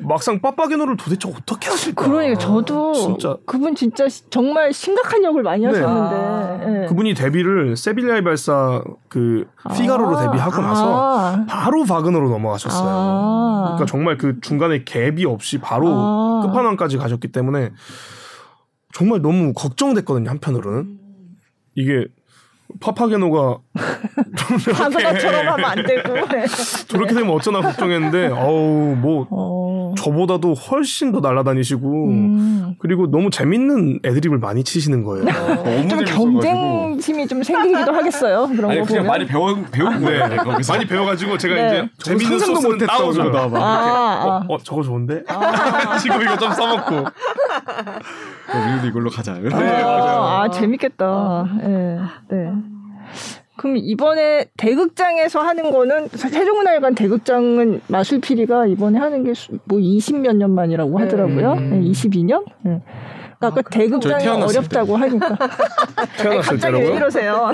막상 0.01 0.39
빠빠게노를 0.41 0.97
도대체 0.97 1.29
어떻게 1.29 1.69
하실까? 1.69 2.05
그러니까 2.07 2.37
저도 2.39 2.93
진짜 2.93 3.37
그분 3.45 3.75
진짜 3.75 4.09
시- 4.09 4.29
정말 4.29 4.73
심각한 4.73 5.23
역을 5.23 5.41
많이 5.41 5.61
네. 5.61 5.67
하셨는데 5.67 6.15
아. 6.15 6.81
예. 6.83 6.87
그분이 6.87 7.13
데뷔를 7.13 7.77
세빌리아의 7.77 8.23
발사 8.23 8.83
그 9.07 9.47
피가로로 9.75 10.17
아. 10.17 10.21
데뷔하고 10.25 10.61
나서 10.61 11.31
아. 11.31 11.45
바로 11.47 11.83
바그너로 11.85 12.29
넘어가셨어요. 12.29 12.89
아. 12.89 13.61
그러니까 13.75 13.85
정말 13.85 14.17
그 14.17 14.39
중간에 14.41 14.83
갭이 14.83 15.25
없이 15.29 15.59
바로 15.59 15.87
아. 15.89 16.41
끝판왕까지 16.45 16.97
가셨기 16.97 17.29
때문에 17.29 17.71
정말 18.93 19.21
너무 19.21 19.53
걱정됐거든요 19.53 20.29
한편으로는 20.29 20.97
이게 21.75 22.05
파파게노가 22.79 23.59
좀 24.63 24.73
바그너처럼 24.73 25.47
하면 25.47 25.65
안 25.65 25.83
되고. 25.85 26.13
네. 26.27 26.45
저렇게 26.87 27.13
되면 27.13 27.29
어쩌나 27.33 27.61
걱정했는데 27.61 28.27
어우 28.27 28.95
뭐 28.97 29.27
어. 29.29 29.93
저보다도 29.97 30.53
훨씬 30.53 31.11
더 31.11 31.19
날아다니시고 31.19 32.07
음. 32.09 32.75
그리고 32.79 33.09
너무 33.09 33.29
재밌는 33.29 33.99
애드립을 34.05 34.37
많이 34.39 34.63
치시는 34.63 35.03
거예요. 35.03 35.25
너무 35.25 35.87
좀 35.87 36.05
재밌어가지고. 36.05 36.39
경쟁심이 36.41 37.27
좀 37.27 37.43
생기기도 37.43 37.91
하겠어요. 37.93 38.47
그런 38.55 38.71
아니 38.71 38.79
거 38.79 38.85
그냥 38.85 39.03
보면. 39.03 39.07
많이 39.07 39.25
배워 39.25 39.55
배운 39.71 40.01
거예요. 40.01 40.27
네. 40.27 40.37
많이 40.69 40.85
배워가지고 40.85 41.37
제가 41.37 41.55
네. 41.55 41.67
이제 41.67 41.89
재밌는 42.03 42.39
상상도 42.39 42.55
소스는 42.55 42.71
못했던 42.75 42.97
따오죠. 42.97 43.23
거다, 43.31 43.47
막. 43.49 43.61
아, 43.61 44.25
어, 44.25 44.31
아. 44.41 44.45
어, 44.47 44.57
저거 44.63 44.83
좋은데? 44.83 45.23
지금 46.01 46.21
이거 46.21 46.37
좀 46.37 46.51
써먹고. 46.51 46.95
어, 46.95 47.11
우리도 48.73 48.87
이걸로 48.87 49.09
가자. 49.09 49.33
네, 49.33 49.49
맞아요. 49.49 49.87
아, 49.87 50.43
아, 50.43 50.49
재밌겠다. 50.49 51.45
예, 51.63 51.99
네. 52.29 52.51
그럼 53.65 53.77
이번에 53.77 54.45
대극장에서 54.57 55.39
하는 55.39 55.71
거는 55.71 56.09
세종문화회관 56.09 56.93
대극장은 56.93 57.81
마술피리가 57.87 58.67
이번에 58.67 58.99
하는 58.99 59.23
게 59.23 59.33
뭐 59.65 59.79
20몇 59.79 60.35
년 60.35 60.51
만이라고 60.51 60.99
하더라고요. 60.99 61.53
음. 61.53 61.69
네, 61.81 61.89
22년? 61.91 62.45
네. 62.61 62.79
아까 63.39 63.61
저희 63.71 63.85
대극장이 63.85 64.23
태어났을 64.23 64.57
어렵다고 64.59 64.95
하니까 64.97 65.37
태어났을 66.17 66.51
갑자기 66.57 66.73
왜 66.75 66.79
때라고요? 66.79 66.95
이러세요? 66.95 67.51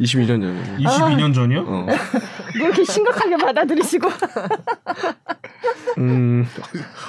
22년 0.00 0.40
전에. 0.42 0.76
22년 0.78 1.34
전이요? 1.34 1.64
어. 1.66 1.86
왜 2.58 2.64
이렇게 2.64 2.84
심각하게 2.84 3.36
받아들이시고 3.38 4.08
음, 5.98 6.46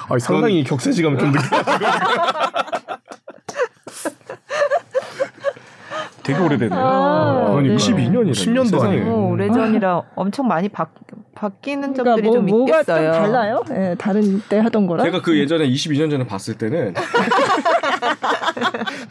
아, 0.08 0.18
상당히 0.18 0.64
격세지감 0.64 1.18
좀 1.18 1.32
느껴. 1.32 1.42
되게 6.22 6.38
오래됐네요. 6.38 6.78
아, 6.78 7.50
그러니까 7.50 7.76
네. 7.76 7.76
22년이라니. 7.76 8.30
10년도 8.32 8.70
세상에. 8.70 8.98
아니에요. 8.98 9.12
어, 9.12 9.30
오래전이라 9.32 10.02
엄청 10.16 10.46
많이 10.48 10.68
바, 10.68 10.86
바뀌는 11.34 11.92
그러니까 11.94 12.04
점들이 12.04 12.26
뭐, 12.28 12.36
좀 12.36 12.46
뭐가 12.46 12.82
좀 12.82 12.94
있겠어요. 12.96 13.12
달라요? 13.12 13.64
예, 13.70 13.94
다른 13.98 14.40
때 14.48 14.58
하던 14.58 14.86
거랑 14.86 15.04
제가 15.06 15.22
그 15.22 15.38
예전에 15.38 15.66
22년 15.68 16.10
전에 16.10 16.26
봤을 16.26 16.54
때는 16.54 16.94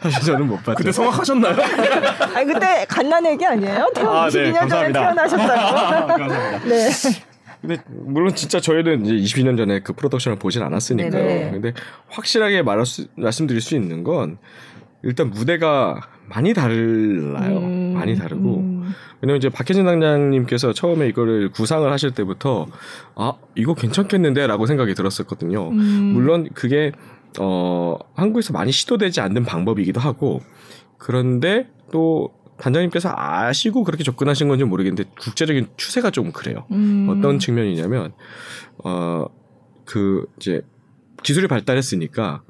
사실 0.02 0.24
저는 0.24 0.46
못 0.46 0.56
봤죠. 0.58 0.74
그때 0.76 0.92
성악하셨나요? 0.92 1.56
아니 2.34 2.52
그때 2.52 2.84
갓난 2.88 3.26
애기 3.26 3.44
아니에요? 3.44 3.90
태어 3.94 4.10
아, 4.22 4.28
네, 4.28 4.52
22년 4.52 4.68
전에 4.68 4.92
감사합니다. 4.92 5.00
태어나셨다고. 5.00 5.76
감사합니다. 5.76 6.58
네. 6.68 6.90
근데 7.60 7.76
물론 7.88 8.34
진짜 8.34 8.58
저희는 8.58 9.04
이제 9.04 9.14
22년 9.42 9.56
전에 9.56 9.80
그 9.80 9.92
프로덕션을 9.92 10.38
보진 10.38 10.62
않았으니까요. 10.62 11.10
네네. 11.22 11.50
근데 11.50 11.72
확실하게 12.08 12.62
말할 12.62 12.86
수, 12.86 13.06
말씀드릴 13.16 13.60
수 13.60 13.74
있는 13.74 14.02
건 14.02 14.38
일단 15.02 15.28
무대가 15.30 16.00
많이 16.30 16.54
달라요. 16.54 17.58
음, 17.58 17.92
많이 17.94 18.16
다르고 18.16 18.56
음. 18.58 18.94
왜냐면 19.20 19.36
이제 19.36 19.48
박혜진 19.50 19.84
당장님께서 19.84 20.72
처음에 20.72 21.08
이거를 21.08 21.50
구상을 21.50 21.90
하실 21.90 22.12
때부터 22.12 22.66
아 23.14 23.34
이거 23.54 23.74
괜찮겠는데 23.74 24.46
라고 24.46 24.66
생각이 24.66 24.94
들었었거든요. 24.94 25.68
음. 25.68 26.12
물론 26.14 26.48
그게 26.54 26.92
어 27.38 27.98
한국에서 28.14 28.52
많이 28.52 28.72
시도되지 28.72 29.20
않는 29.20 29.44
방법이기도 29.44 30.00
하고 30.00 30.40
그런데 30.96 31.68
또 31.92 32.30
단장님께서 32.58 33.12
아시고 33.14 33.84
그렇게 33.84 34.04
접근하신 34.04 34.48
건지 34.48 34.64
모르겠는데 34.64 35.10
국제적인 35.20 35.68
추세가 35.76 36.10
좀 36.10 36.32
그래요. 36.32 36.64
음. 36.70 37.08
어떤 37.10 37.38
측면이냐면 37.38 38.12
어 38.84 39.26
그 39.90 40.24
이제 40.36 40.62
기술이 41.24 41.48
발달했으니까 41.48 42.44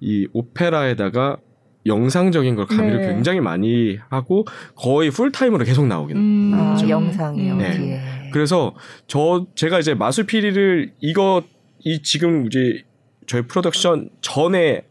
이 0.00 0.28
오페라에다가 0.34 1.38
영상적인 1.86 2.54
걸 2.54 2.66
가미를 2.66 3.00
네. 3.02 3.08
굉장히 3.08 3.40
많이 3.40 3.98
하고 4.08 4.44
거의 4.74 5.10
풀타임으로 5.10 5.64
계속 5.64 5.86
나오긴 5.86 6.16
음. 6.16 6.52
아, 6.54 6.74
그렇죠. 6.74 6.88
영상이요. 6.88 7.56
네. 7.56 7.76
뒤에. 7.76 8.00
그래서 8.32 8.74
저 9.06 9.46
제가 9.54 9.78
이제 9.78 9.94
마술피리를 9.94 10.92
이거 11.00 11.42
이 11.80 12.02
지금 12.02 12.46
이제 12.46 12.84
저희 13.26 13.42
프로덕션 13.42 14.10
전에 14.22 14.82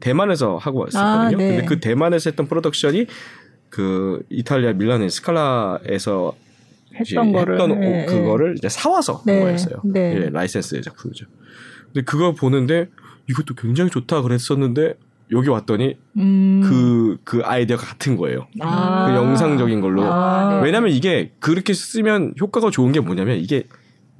대만에서 0.00 0.56
하고 0.56 0.80
왔었거든요. 0.80 1.02
아, 1.04 1.28
네. 1.30 1.36
근데 1.56 1.64
그 1.64 1.80
대만에서 1.80 2.30
했던 2.30 2.46
프로덕션이 2.46 3.06
그 3.68 4.22
이탈리아 4.30 4.72
밀란의 4.72 5.10
스칼라에서 5.10 6.34
했던 6.94 7.32
거를 7.32 7.54
했던 7.60 7.82
예, 7.82 8.04
오- 8.04 8.06
그거를 8.06 8.54
이제 8.56 8.68
사와서 8.68 9.22
네, 9.26 9.34
한 9.34 9.42
거였어요. 9.42 9.82
네. 9.84 10.14
예, 10.16 10.30
라이센스의 10.30 10.82
작품이죠. 10.82 11.26
근데 11.86 12.02
그거 12.02 12.32
보는데 12.32 12.88
이것도 13.28 13.54
굉장히 13.54 13.90
좋다 13.90 14.22
그랬었는데 14.22 14.94
여기 15.32 15.48
왔더니 15.48 15.96
음. 16.16 16.60
그그 17.24 17.42
아이디어가 17.44 17.84
같은 17.84 18.16
거예요. 18.16 18.46
아. 18.60 19.06
그 19.08 19.14
영상적인 19.14 19.80
걸로. 19.80 20.04
아. 20.04 20.54
네. 20.56 20.64
왜냐면 20.64 20.90
이게 20.90 21.32
그렇게 21.38 21.72
쓰면 21.72 22.34
효과가 22.40 22.70
좋은 22.70 22.92
게 22.92 23.00
뭐냐면 23.00 23.38
이게 23.38 23.64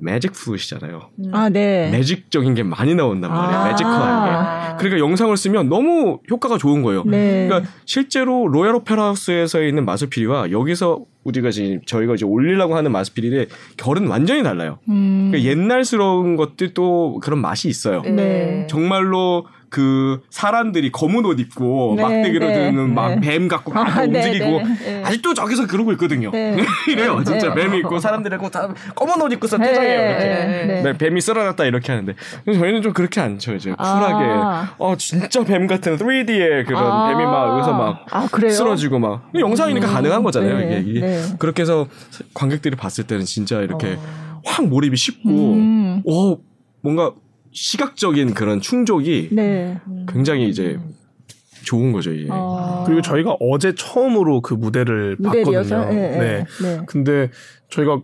매직 0.01 0.33
푸시잖아요. 0.33 1.11
아, 1.33 1.49
네. 1.49 1.91
magic적인 1.91 2.55
게 2.55 2.63
많이 2.63 2.95
나온단 2.95 3.31
말이에요. 3.33 3.61
아. 3.61 3.69
magical하게. 3.69 4.31
아. 4.31 4.77
그러니까 4.77 5.01
영상을 5.01 5.37
쓰면 5.37 5.69
너무 5.69 6.21
효과가 6.31 6.57
좋은 6.57 6.83
거예요. 6.83 7.03
네. 7.05 7.49
그러니까 7.49 7.71
실제로 7.85 8.47
로얄 8.47 8.77
오페라 8.77 9.07
하우스에서 9.07 9.63
있는 9.63 9.85
마술피리와 9.85 10.53
여기서 10.53 11.05
우리가 11.25 11.51
지금 11.51 11.81
저희가 11.85 12.15
이제 12.15 12.25
올리려고 12.25 12.77
하는 12.77 12.93
마술피리의 12.93 13.49
결은 13.77 14.07
완전히 14.07 14.43
달라요. 14.45 14.79
음. 14.89 15.31
그러니까 15.31 15.51
옛날스러운 15.51 16.37
것들도 16.37 17.19
그런 17.21 17.41
맛이 17.41 17.69
있어요. 17.69 18.03
네. 18.03 18.67
정말로 18.71 19.47
그 19.71 20.21
사람들이 20.31 20.91
검은 20.93 21.25
옷 21.27 21.39
입고 21.41 21.95
네, 21.97 22.03
막대기로 22.03 22.47
네, 22.47 22.55
드는 22.55 22.95
막 22.95 23.17
네. 23.17 23.21
뱀 23.21 23.49
갖고 23.49 23.73
막 23.73 23.87
아, 23.87 24.07
네, 24.07 24.19
움직이고 24.19 24.45
네, 24.63 24.65
네. 24.81 25.03
아직도 25.05 25.35
저기서 25.35 25.67
그러고 25.67 25.93
있거든요. 25.93 26.31
네. 26.31 26.57
이래요, 26.89 27.23
진짜 27.25 27.55
네. 27.55 27.63
뱀이 27.63 27.79
있고 27.79 27.99
사람들하고 27.99 28.51
다 28.51 28.73
검은 28.95 29.21
옷 29.21 29.33
입고서 29.33 29.59
네, 29.59 29.69
퇴장해요. 29.69 30.09
이렇게. 30.11 30.25
네, 30.25 30.67
네. 30.67 30.83
네, 30.83 30.99
뱀이 30.99 31.21
쓰러졌다 31.21 31.65
이렇게 31.65 31.93
하는데 31.93 32.15
저희는 32.47 32.83
좀 32.83 32.93
그렇게 32.93 33.21
안 33.21 33.39
쳐요. 33.39 33.57
이제 33.57 33.75
아. 33.77 33.95
쿨하게 33.95 34.75
어 34.79 34.97
진짜 34.97 35.45
뱀 35.45 35.67
같은 35.67 35.97
3D의 35.97 36.67
그런 36.67 36.85
아. 36.85 37.09
뱀이 37.09 37.25
막 37.25 37.55
여기서 37.55 37.73
막 37.73 38.07
아, 38.11 38.27
그래요? 38.31 38.51
쓰러지고 38.51 38.99
막 38.99 39.31
영상이니까 39.35 39.87
가능한 39.87 40.23
거잖아요. 40.23 40.59
네, 40.59 40.81
이게, 40.81 40.91
이게. 40.91 41.01
네. 41.01 41.23
그렇게 41.39 41.63
해서 41.63 41.87
관객들이 42.35 42.77
봤을 42.77 43.07
때는 43.07 43.25
진짜 43.25 43.61
이렇게 43.61 43.95
어. 43.95 44.41
확 44.45 44.67
몰입이 44.67 44.97
쉽고 44.97 45.29
음. 45.29 46.03
오 46.05 46.39
뭔가 46.81 47.13
시각적인 47.53 48.35
그런 48.35 48.61
충족이 48.61 49.31
네. 49.33 49.79
굉장히 50.09 50.49
이제 50.49 50.79
좋은 51.65 51.93
거죠 51.93 52.13
이게. 52.13 52.29
어. 52.31 52.85
그리고 52.87 53.03
저희가 53.03 53.37
어제 53.41 53.75
처음으로 53.75 54.41
그 54.41 54.55
무대를 54.55 55.17
무대 55.19 55.43
봤거든요. 55.43 55.85
네, 55.87 55.95
네. 55.95 56.19
네. 56.19 56.45
네. 56.63 56.81
근데 56.87 57.31
저희가 57.71 58.01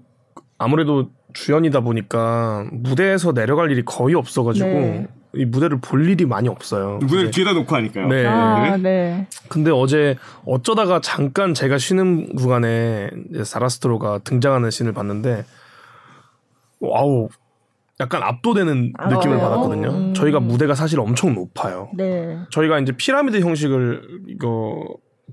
아무래도 0.59 1.11
주연이다 1.33 1.81
보니까 1.81 2.67
무대에서 2.73 3.33
내려갈 3.33 3.71
일이 3.71 3.83
거의 3.85 4.15
없어가지고 4.15 4.67
네. 4.67 5.07
이 5.37 5.45
무대를 5.45 5.81
볼 5.81 6.09
일이 6.09 6.27
많이 6.27 6.49
없어요. 6.49 6.99
무대를 7.01 7.25
근데- 7.25 7.31
뒤에다 7.33 7.53
놓고 7.55 7.75
하니까요. 7.75 8.07
네. 8.09 8.25
아, 8.27 8.77
네. 8.77 9.27
근데 9.49 9.71
어제 9.73 10.17
어쩌다가 10.47 11.01
잠깐 11.01 11.55
제가 11.55 11.77
쉬는 11.79 12.37
구간에 12.37 13.11
사라스트로가 13.45 14.19
등장하는 14.19 14.71
씬을 14.71 14.93
봤는데 14.93 15.45
와우 16.81 17.29
약간 18.01 18.23
압도되는 18.25 18.93
아, 18.99 19.09
느낌을 19.09 19.37
그래요? 19.37 19.41
받았거든요. 19.41 19.89
음. 19.91 20.15
저희가 20.15 20.41
무대가 20.41 20.75
사실 20.75 20.99
엄청 20.99 21.35
높아요. 21.35 21.91
네. 21.97 22.39
저희가 22.51 22.81
이제 22.81 22.93
피라미드 22.97 23.41
형식을 23.41 24.25
이거 24.29 24.85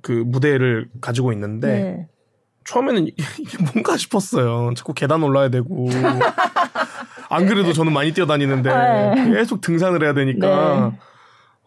그 0.01 0.11
무대를 0.11 0.89
가지고 1.01 1.33
있는데 1.33 1.67
네. 1.67 2.07
처음에는 2.65 3.07
이- 3.07 3.15
이게 3.39 3.57
뭔가 3.73 3.97
싶었어요. 3.97 4.73
자꾸 4.75 4.93
계단 4.93 5.23
올라야 5.23 5.49
되고 5.49 5.89
안 7.29 7.45
그래도 7.47 7.73
저는 7.73 7.91
많이 7.93 8.13
뛰어다니는데 8.13 8.69
네. 9.15 9.31
계속 9.33 9.61
등산을 9.61 10.03
해야 10.03 10.13
되니까 10.13 10.93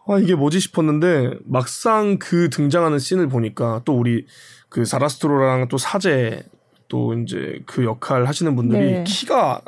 아 0.07 0.17
이게 0.19 0.35
뭐지 0.35 0.59
싶었는데 0.59 1.39
막상 1.45 2.19
그 2.19 2.49
등장하는 2.49 2.99
씬을 2.99 3.27
보니까 3.27 3.81
또 3.83 3.97
우리 3.97 4.25
그 4.69 4.85
사라스트로랑 4.85 5.67
또 5.67 5.77
사제 5.77 6.43
또 6.87 7.13
이제 7.15 7.59
그 7.65 7.83
역할 7.83 8.25
하시는 8.27 8.55
분들이 8.55 8.91
네. 8.93 9.03
키가 9.05 9.61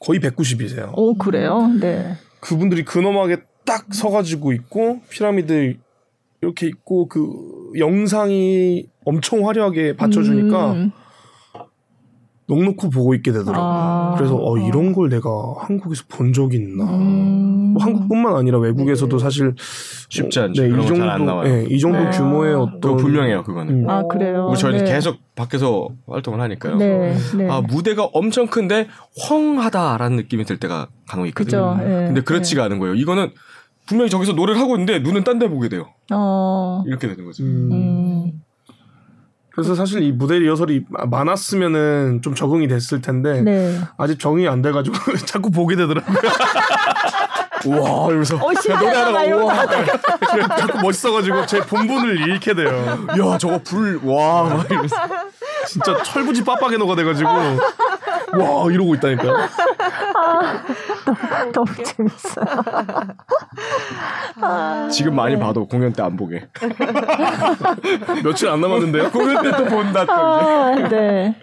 거의 0.00 0.20
190이세요. 0.20 0.92
오, 0.96 1.14
그래요? 1.14 1.68
네. 1.80 2.16
그분들이 2.40 2.84
근엄하게 2.84 3.38
딱 3.64 3.92
서가지고 3.92 4.52
있고 4.52 5.00
피라미드 5.08 5.76
이렇게 6.42 6.66
있고 6.66 7.08
그 7.08 7.70
영상이 7.78 8.86
엄청 9.04 9.48
화려하게 9.48 9.96
받쳐주니까 9.96 10.72
음. 10.72 10.92
넉넉히 12.46 12.90
보고 12.90 13.14
있게 13.14 13.32
되더라고요. 13.32 13.62
아. 13.62 14.14
그래서 14.16 14.36
어, 14.36 14.58
이런 14.58 14.92
걸 14.92 15.08
내가 15.08 15.30
한국에서 15.58 16.04
본 16.08 16.32
적이 16.32 16.58
있나. 16.58 16.84
음. 16.84 17.72
뭐 17.74 17.82
한국뿐만 17.82 18.36
아니라 18.36 18.58
외국에서도 18.58 19.18
사실 19.18 19.54
쉽지 20.10 20.40
않죠. 20.40 20.62
네, 20.62 20.68
그런 20.68 20.84
이건 20.84 20.86
정도, 20.94 21.02
잘안 21.02 21.24
나와요. 21.26 21.48
네, 21.48 21.66
이 21.70 21.78
정도 21.80 21.98
네. 21.98 22.10
규모의 22.10 22.54
아. 22.54 22.58
어떤 22.60 22.80
또 22.80 22.96
분명해요 22.96 23.42
그거는. 23.44 23.84
음. 23.84 23.90
아, 23.90 24.06
그래요? 24.06 24.48
우리 24.50 24.58
저희는 24.58 24.84
네. 24.84 24.92
계속 24.92 25.16
밖에서 25.34 25.88
활동을 26.06 26.40
하니까요. 26.40 26.76
네. 26.76 27.14
네. 27.36 27.48
아 27.50 27.60
무대가 27.62 28.04
엄청 28.12 28.46
큰데 28.46 28.88
헝하다라는 29.28 30.16
느낌이 30.18 30.44
들 30.44 30.58
때가 30.58 30.88
간혹 31.08 31.26
있거든요. 31.28 31.76
그죠. 31.76 31.84
네. 31.88 32.06
근데 32.06 32.20
그렇지가 32.20 32.62
않은 32.64 32.78
거예요. 32.78 32.94
이거는 32.94 33.30
분명히 33.86 34.10
저기서 34.10 34.32
노래를 34.32 34.60
하고 34.60 34.74
있는데 34.76 34.98
눈은 35.00 35.24
딴 35.24 35.38
데 35.38 35.48
보게 35.48 35.68
돼요. 35.68 35.86
어. 36.12 36.82
이렇게 36.86 37.08
되는 37.08 37.24
거죠. 37.24 37.42
음. 37.42 38.43
음. 39.54 39.56
그래서 39.56 39.74
사실 39.74 40.02
이 40.02 40.12
무대 40.12 40.38
리허설이 40.38 40.84
많았으면은 40.88 42.20
좀 42.22 42.34
적응이 42.34 42.66
됐을 42.68 43.00
텐데 43.00 43.40
네. 43.40 43.78
아직 43.96 44.18
적응이 44.18 44.48
안 44.48 44.62
돼가지고 44.62 44.96
자꾸 45.26 45.50
보게 45.50 45.76
되더라고요. 45.76 46.16
와 47.66 48.06
이러면서 48.08 48.36
어, 48.36 48.52
신기하다. 48.60 49.24
이러면서 49.24 49.66
자꾸 50.58 50.80
멋있어가지고 50.80 51.46
제 51.46 51.60
본분을 51.60 52.28
잃게 52.28 52.52
돼요. 52.52 52.68
야 52.68 53.38
저거 53.38 53.58
불와 53.64 54.44
막 54.50 54.70
이러면서 54.70 54.96
진짜 55.66 56.02
철부지 56.02 56.44
빡빡이너가 56.44 56.94
돼가지고 56.94 57.30
와 57.30 58.70
이러고 58.70 58.94
있다니까 58.96 59.48
요. 61.08 61.14
너무 61.52 61.66
재밌어요. 61.84 62.44
지금 64.90 65.14
많이 65.16 65.38
봐도 65.38 65.66
공연 65.66 65.92
때 65.92 66.02
안 66.02 66.16
보게. 66.16 66.46
며칠 68.22 68.48
안 68.48 68.60
남았는데요. 68.60 69.10
공연 69.10 69.42
때 69.42 69.50
또 69.52 69.64
본다 69.64 70.04
또. 70.04 70.12
아, 70.12 70.88
네. 70.88 71.34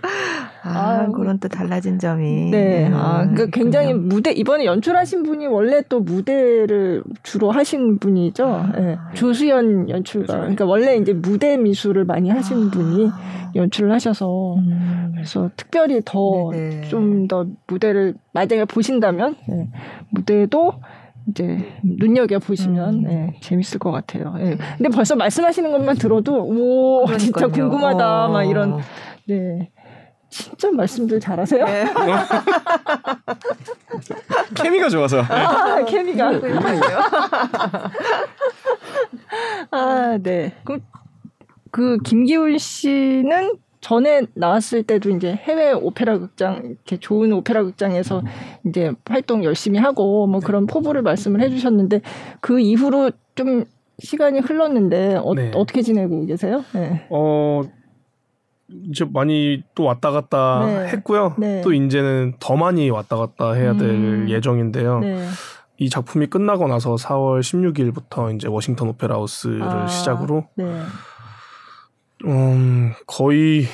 아, 0.63 1.07
그런 1.15 1.39
또 1.39 1.47
달라진 1.47 1.97
점이. 1.97 2.51
네. 2.51 2.87
음, 2.87 2.93
아, 2.95 3.21
그러니까 3.25 3.45
굉장히. 3.47 3.93
무대 3.93 4.31
이번에 4.31 4.65
연출하신 4.65 5.23
분이 5.23 5.47
원래 5.47 5.81
또 5.89 5.99
무대를 6.01 7.03
주로 7.23 7.51
하신 7.51 7.97
분이죠. 7.99 8.65
예. 8.77 8.97
조수연 9.15 9.89
연출가. 9.89 10.35
그러니까 10.37 10.65
원래 10.65 10.95
이제 10.97 11.13
무대 11.13 11.57
미술을 11.57 12.05
많이 12.05 12.29
하신 12.29 12.69
분이 12.71 13.09
연출을 13.55 13.91
하셔서 13.91 14.55
음. 14.55 15.11
그래서 15.13 15.49
특별히 15.57 16.01
더 16.05 16.49
네네. 16.51 16.87
좀더 16.89 17.47
무대를 17.67 18.13
만약에 18.33 18.65
보신다면 18.65 19.35
예, 19.51 19.67
무대도 20.09 20.73
이제 21.29 21.73
눈여겨 21.83 22.39
보시면 22.39 23.05
음. 23.05 23.11
예, 23.11 23.39
재밌을 23.41 23.79
것 23.79 23.91
같아요. 23.91 24.33
예. 24.39 24.57
근데 24.77 24.89
벌써 24.89 25.15
말씀하시는 25.15 25.71
것만 25.71 25.97
들어도 25.97 26.43
오 26.43 27.05
진짜 27.17 27.47
그러니까요. 27.47 27.69
궁금하다 27.69 28.27
막 28.29 28.35
어. 28.35 28.43
이런 28.43 28.79
네 29.27 29.69
진짜 30.31 30.71
말씀들 30.71 31.19
잘하세요. 31.19 31.65
네. 31.65 31.85
케미가 34.55 34.89
좋아서. 34.89 35.21
아, 35.21 35.83
케미가. 35.83 36.29
아, 36.29 36.31
아, 39.71 40.17
네. 40.21 40.53
그, 40.63 40.79
그 41.69 41.97
김기훈 42.03 42.57
씨는 42.57 43.57
전에 43.81 44.21
나왔을 44.35 44.83
때도 44.83 45.09
이제 45.09 45.33
해외 45.33 45.71
오페라 45.71 46.19
극장 46.19 46.61
이렇게 46.63 46.97
좋은 46.97 47.33
오페라 47.33 47.63
극장에서 47.63 48.21
이제 48.67 48.91
활동 49.05 49.43
열심히 49.43 49.79
하고 49.79 50.27
뭐 50.27 50.39
그런 50.39 50.67
포부를 50.67 51.01
말씀을 51.01 51.41
해주셨는데 51.41 52.01
그 52.39 52.59
이후로 52.59 53.11
좀 53.35 53.65
시간이 53.99 54.39
흘렀는데 54.39 55.15
어, 55.23 55.33
네. 55.33 55.51
어떻게 55.55 55.81
지내고 55.81 56.25
계세요? 56.27 56.63
네. 56.73 57.07
어 57.09 57.63
이제 58.89 59.05
많이 59.11 59.63
또 59.75 59.83
왔다 59.83 60.11
갔다 60.11 60.65
네. 60.65 60.87
했고요. 60.89 61.35
네. 61.39 61.61
또 61.61 61.73
이제는 61.73 62.35
더 62.39 62.55
많이 62.55 62.89
왔다 62.89 63.17
갔다 63.17 63.53
해야 63.53 63.75
될 63.75 63.89
음. 63.89 64.29
예정인데요. 64.29 64.99
네. 64.99 65.27
이 65.77 65.89
작품이 65.89 66.27
끝나고 66.27 66.67
나서 66.67 66.95
4월 66.95 67.39
16일부터 67.39 68.35
이제 68.35 68.47
워싱턴 68.47 68.87
오페라 68.89 69.15
하우스를 69.15 69.63
아. 69.63 69.87
시작으로 69.87 70.45
네. 70.55 70.65
음, 72.25 72.93
거의 73.07 73.67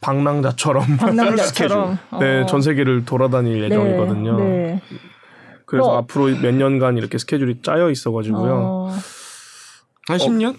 방랑자처럼 0.00 0.84
방랑자처럼. 0.98 1.96
스케줄. 1.96 2.20
네, 2.20 2.42
어. 2.42 2.46
전 2.46 2.62
세계를 2.62 3.04
돌아다닐 3.04 3.62
예정이거든요. 3.64 4.38
네. 4.38 4.44
네. 4.44 4.82
그래서 5.66 5.86
그럼- 5.88 5.98
앞으로 5.98 6.24
몇 6.40 6.54
년간 6.54 6.96
이렇게 6.96 7.18
스케줄이 7.18 7.60
짜여 7.62 7.90
있어가지고요. 7.90 8.54
어, 8.54 8.90
한 10.08 10.18
10년? 10.18 10.54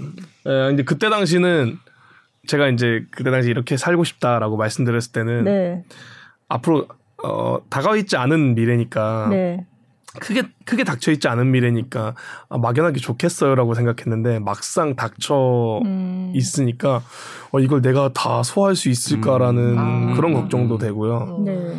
예, 0.46 0.50
근데 0.70 0.84
그때 0.84 1.10
당시는 1.10 1.78
제가 2.48 2.70
이제 2.70 3.06
그때 3.12 3.30
당시 3.32 3.50
이렇게 3.50 3.78
살고 3.78 4.04
싶다라고 4.04 4.56
말씀드렸을 4.58 5.12
때는 5.12 5.44
네. 5.44 5.84
앞으로 6.48 6.88
어, 7.24 7.60
다가와 7.70 7.98
있지 7.98 8.16
않은 8.18 8.56
미래니까 8.56 9.28
네. 9.30 9.66
크게 10.20 10.44
크게 10.66 10.84
닥쳐 10.84 11.12
있지 11.12 11.28
않은 11.28 11.52
미래니까 11.52 12.16
아, 12.50 12.58
막연하게 12.58 13.00
좋겠어요라고 13.00 13.74
생각했는데 13.76 14.40
막상 14.40 14.96
닥쳐 14.96 15.80
음. 15.86 16.32
있으니까 16.36 17.02
어, 17.52 17.60
이걸 17.60 17.82
내가 17.82 18.10
다 18.14 18.44
소화할 18.44 18.76
수 18.76 18.90
있을까라는 18.90 19.78
음. 19.78 20.10
아. 20.12 20.16
그런 20.16 20.34
걱정도 20.34 20.78
되고요. 20.78 21.44
네. 21.46 21.74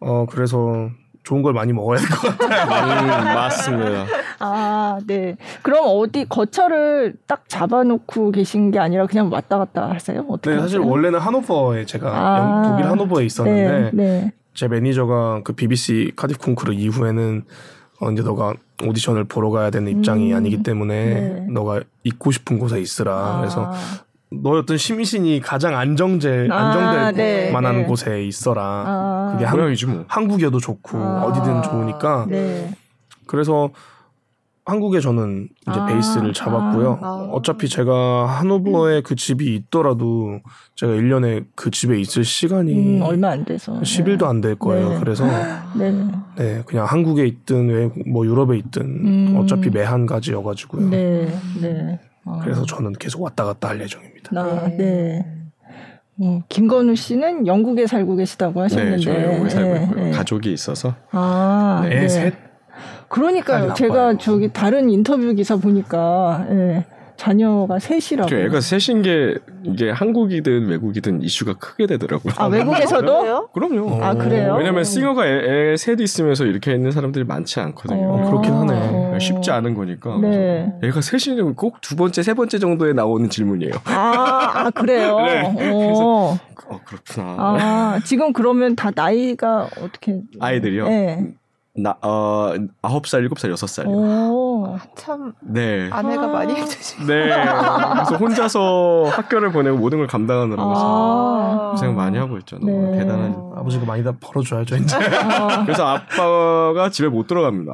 어 0.00 0.26
그래서 0.28 0.88
좋은 1.22 1.42
걸 1.42 1.52
많이 1.52 1.72
먹어야 1.72 1.98
될 1.98 2.08
것 2.08 2.38
같아요. 2.38 3.00
음, 3.04 3.34
맞습니다. 3.34 4.06
아, 4.38 4.98
네. 5.06 5.36
그럼 5.62 5.84
어디 5.86 6.24
거처를 6.26 7.14
딱 7.26 7.46
잡아놓고 7.46 8.30
계신 8.30 8.70
게 8.70 8.78
아니라 8.78 9.06
그냥 9.06 9.30
왔다 9.30 9.58
갔다 9.58 9.90
하세요? 9.90 10.24
어떻게 10.30 10.54
네, 10.56 10.60
사실 10.62 10.80
하세요? 10.80 10.90
원래는 10.90 11.18
하노버에 11.18 11.84
제가 11.84 12.08
아. 12.10 12.38
영- 12.38 12.70
독일 12.70 12.90
하노버에 12.90 13.26
있었는데 13.26 13.80
네, 13.80 13.90
네. 13.92 14.32
제 14.54 14.68
매니저가 14.68 15.42
그 15.44 15.52
BBC 15.52 16.12
카디프 16.16 16.44
콩쿠르 16.44 16.72
이후에는 16.74 17.44
어, 18.00 18.10
이제 18.10 18.22
너가 18.22 18.54
오디션을 18.82 19.24
보러 19.24 19.50
가야 19.50 19.70
되는 19.70 19.90
입장이 19.92 20.32
음. 20.32 20.36
아니기 20.36 20.62
때문에 20.62 21.04
네. 21.04 21.46
너가 21.50 21.82
있고 22.04 22.30
싶은 22.30 22.58
곳에 22.58 22.80
있으라. 22.80 23.14
아. 23.14 23.40
그래서 23.40 23.72
너의 24.30 24.50
어떤 24.50 24.78
심신이 24.78 25.40
가장 25.40 25.76
안정제 25.76 26.48
아, 26.50 26.56
안정될 26.56 27.14
네, 27.14 27.50
만한 27.50 27.78
네. 27.78 27.84
곳에 27.84 28.24
있어라. 28.24 28.62
아, 28.62 29.30
그게 29.32 29.44
한, 29.44 29.56
고향이지 29.56 29.86
뭐. 29.86 30.04
한국이어도 30.08 30.60
좋고 30.60 30.98
아. 30.98 31.24
어디든 31.24 31.62
좋으니까 31.62 32.26
네. 32.28 32.72
그래서 33.26 33.70
한국에 34.64 35.00
저는 35.00 35.48
이제 35.62 35.80
아. 35.80 35.86
베이스를 35.86 36.32
잡았고요. 36.32 36.98
아. 37.02 37.28
어차피 37.32 37.68
제가 37.68 38.26
하노버에 38.26 39.02
그 39.02 39.16
집이 39.16 39.54
있더라도 39.56 40.40
제가 40.76 40.92
1년에 40.92 41.46
그 41.54 41.70
집에 41.70 41.98
있을 41.98 42.24
시간이 42.24 42.98
음, 42.98 43.02
얼마 43.02 43.30
안 43.30 43.44
돼서. 43.44 43.80
10일도 43.80 44.24
안될 44.24 44.56
거예요. 44.56 44.90
네. 44.90 44.98
그래서 45.00 45.24
네. 45.76 45.92
네, 46.36 46.62
그냥 46.66 46.84
한국에 46.86 47.26
있든 47.26 47.68
외국 47.68 48.08
뭐 48.08 48.24
유럽에 48.26 48.58
있든 48.58 48.82
음. 48.82 49.36
어차피 49.38 49.70
매한 49.70 50.06
가지여 50.06 50.42
가지고요. 50.42 50.88
네. 50.90 51.28
네. 51.60 51.98
아. 52.24 52.38
그래서 52.42 52.64
저는 52.64 52.92
계속 52.92 53.22
왔다 53.22 53.44
갔다 53.44 53.68
할 53.68 53.80
예정입니다. 53.80 54.30
나, 54.32 54.68
네. 54.68 55.24
음, 56.22 56.42
김건우 56.50 56.94
씨는 56.96 57.46
영국에 57.46 57.86
살고 57.86 58.16
계시다고 58.16 58.60
하셨는데. 58.60 58.96
네, 58.96 59.02
저희 59.02 59.24
영국에 59.24 59.48
살고 59.48 59.72
네, 59.72 59.82
있고요. 59.84 60.04
네. 60.04 60.10
가족이 60.10 60.52
있어서 60.52 60.94
아, 61.12 61.82
애 61.86 62.00
네. 62.00 62.08
셋? 62.08 62.49
그러니까요. 63.10 63.74
제가. 63.74 64.16
저기 64.18 64.48
다른 64.52 64.88
인터뷰 64.88 65.34
기사 65.34 65.56
보니까 65.56 66.46
예, 66.50 66.84
자녀가 67.16 67.78
셋이라고. 67.78 68.28
저 68.30 68.36
애가 68.38 68.60
셋인 68.60 69.02
게 69.02 69.34
이게 69.64 69.90
한국이든 69.90 70.68
외국이든 70.68 71.20
이슈가 71.22 71.54
크게 71.58 71.86
되더라고요. 71.86 72.32
아 72.38 72.46
외국에서도? 72.46 73.20
그래요? 73.20 73.48
그럼요. 73.52 74.02
아 74.02 74.14
그래요? 74.14 74.54
왜냐면 74.56 74.84
싱어가 74.84 75.26
애, 75.26 75.72
애 75.72 75.76
셋 75.76 76.00
있으면서 76.00 76.46
이렇게 76.46 76.72
있는 76.72 76.92
사람들이 76.92 77.24
많지 77.26 77.60
않거든요. 77.60 78.08
어, 78.10 78.30
그렇긴 78.30 78.54
하네. 78.54 79.18
쉽지 79.18 79.50
않은 79.50 79.74
거니까. 79.74 80.16
네. 80.18 80.72
그래서 80.80 80.86
애가 80.86 81.00
셋이면 81.18 81.56
꼭 81.56 81.80
두 81.82 81.96
번째, 81.96 82.22
세 82.22 82.32
번째 82.32 82.58
정도에 82.58 82.92
나오는 82.94 83.28
질문이에요. 83.28 83.72
아, 83.84 84.52
아 84.54 84.70
그래요. 84.70 85.18
네. 85.26 85.70
어. 85.74 86.38
어, 86.68 86.80
그렇구나. 86.86 87.36
아 87.38 88.00
지금 88.04 88.32
그러면 88.32 88.76
다 88.76 88.92
나이가 88.94 89.68
어떻게? 89.82 90.20
아이들이요? 90.38 90.88
네. 90.88 91.26
나, 91.76 91.96
어, 92.02 92.52
아홉 92.82 93.06
살, 93.06 93.22
일곱 93.22 93.38
살, 93.38 93.50
여섯 93.52 93.68
살이요. 93.68 93.94
오. 93.94 94.76
참 94.96 95.32
네. 95.40 95.88
아내가 95.92 96.24
아. 96.24 96.26
많이 96.26 96.52
힘드시. 96.54 96.96
네. 97.06 97.30
그래서 97.30 98.16
혼자서 98.18 99.04
학교를 99.08 99.52
보내고 99.52 99.78
모든 99.78 99.98
걸 99.98 100.06
감당하느라고 100.08 100.72
아. 100.74 101.68
고생 101.70 101.94
많이 101.94 102.18
하고 102.18 102.36
있죠. 102.38 102.58
너무 102.58 102.90
네. 102.90 102.98
대단한. 102.98 103.34
아버지가 103.56 103.86
많이 103.86 104.02
다 104.02 104.12
벌어줘야죠 104.20 104.76
이제. 104.76 104.96
아, 104.96 105.62
그래서 105.64 105.86
아빠가 105.86 106.90
집에 106.90 107.08
못 107.08 107.26
들어갑니다. 107.28 107.72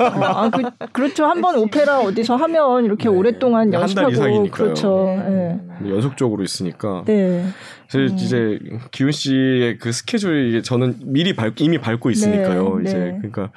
아, 0.00 0.50
그, 0.50 0.86
그렇죠. 0.92 1.26
한 1.26 1.38
번 1.40 1.56
오페라 1.56 2.00
어디서 2.00 2.34
하면 2.34 2.84
이렇게 2.84 3.08
네. 3.08 3.14
오랫동안 3.16 3.72
한달 3.72 3.82
연습하고 3.82 4.10
이상이니까요. 4.10 4.50
그렇죠. 4.50 5.06
예. 5.06 5.60
연속적으로 5.88 6.42
있으니까. 6.42 7.02
네. 7.06 7.44
그래서 7.90 8.14
이제 8.14 8.58
기훈 8.90 9.12
씨의 9.12 9.78
그 9.78 9.92
스케줄이 9.92 10.62
저는 10.62 10.96
미리 11.04 11.34
밟 11.34 11.54
이미 11.60 11.78
밟고 11.78 12.10
있으니까요. 12.10 12.76
네, 12.76 12.82
이제 12.82 12.98
네. 12.98 13.18
그러니까 13.18 13.50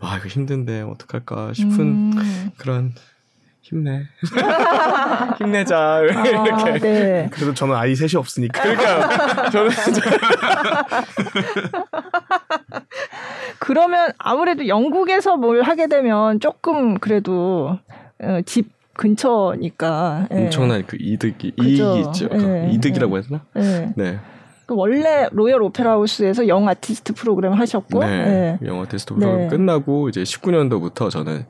와 0.00 0.18
이거 0.18 0.28
힘든데 0.28 0.82
어떡할까 0.82 1.54
싶은 1.54 1.80
음. 1.80 2.50
그런 2.58 2.92
힘내 3.62 4.06
힘내자 5.38 5.78
아, 5.78 6.00
이렇게 6.04 6.78
네. 6.80 7.28
그래도 7.32 7.54
저는 7.54 7.74
아이 7.74 7.94
셋이 7.94 8.12
없으니까. 8.16 8.62
그러니까 8.62 9.50
저는 9.50 9.70
그러면 13.58 14.12
아무래도 14.18 14.68
영국에서 14.68 15.36
뭘 15.36 15.62
하게 15.62 15.86
되면 15.86 16.40
조금 16.40 16.98
그래도 16.98 17.78
어, 18.20 18.40
집 18.46 18.77
근처니까 18.98 20.28
예. 20.32 20.44
엄청난 20.44 20.84
그 20.86 20.98
이득이 21.00 21.52
그죠. 21.52 21.96
이익이 21.96 22.00
있죠. 22.08 22.28
예, 22.32 22.68
이득이라고 22.72 23.16
예. 23.16 23.20
해야 23.20 23.28
되나? 23.28 23.44
예. 23.56 23.92
네. 23.96 24.18
그 24.66 24.74
원래 24.76 25.28
로열 25.32 25.62
오페라 25.62 25.92
하우스에서 25.92 26.46
영 26.48 26.68
아티스트 26.68 27.14
프로그램 27.14 27.54
하셨고 27.54 28.00
네. 28.00 28.58
예. 28.60 28.68
테스트 28.90 29.14
네. 29.14 29.20
프로그램 29.20 29.48
끝나고 29.48 30.10
이제 30.10 30.22
19년도부터 30.24 31.08
저는 31.10 31.46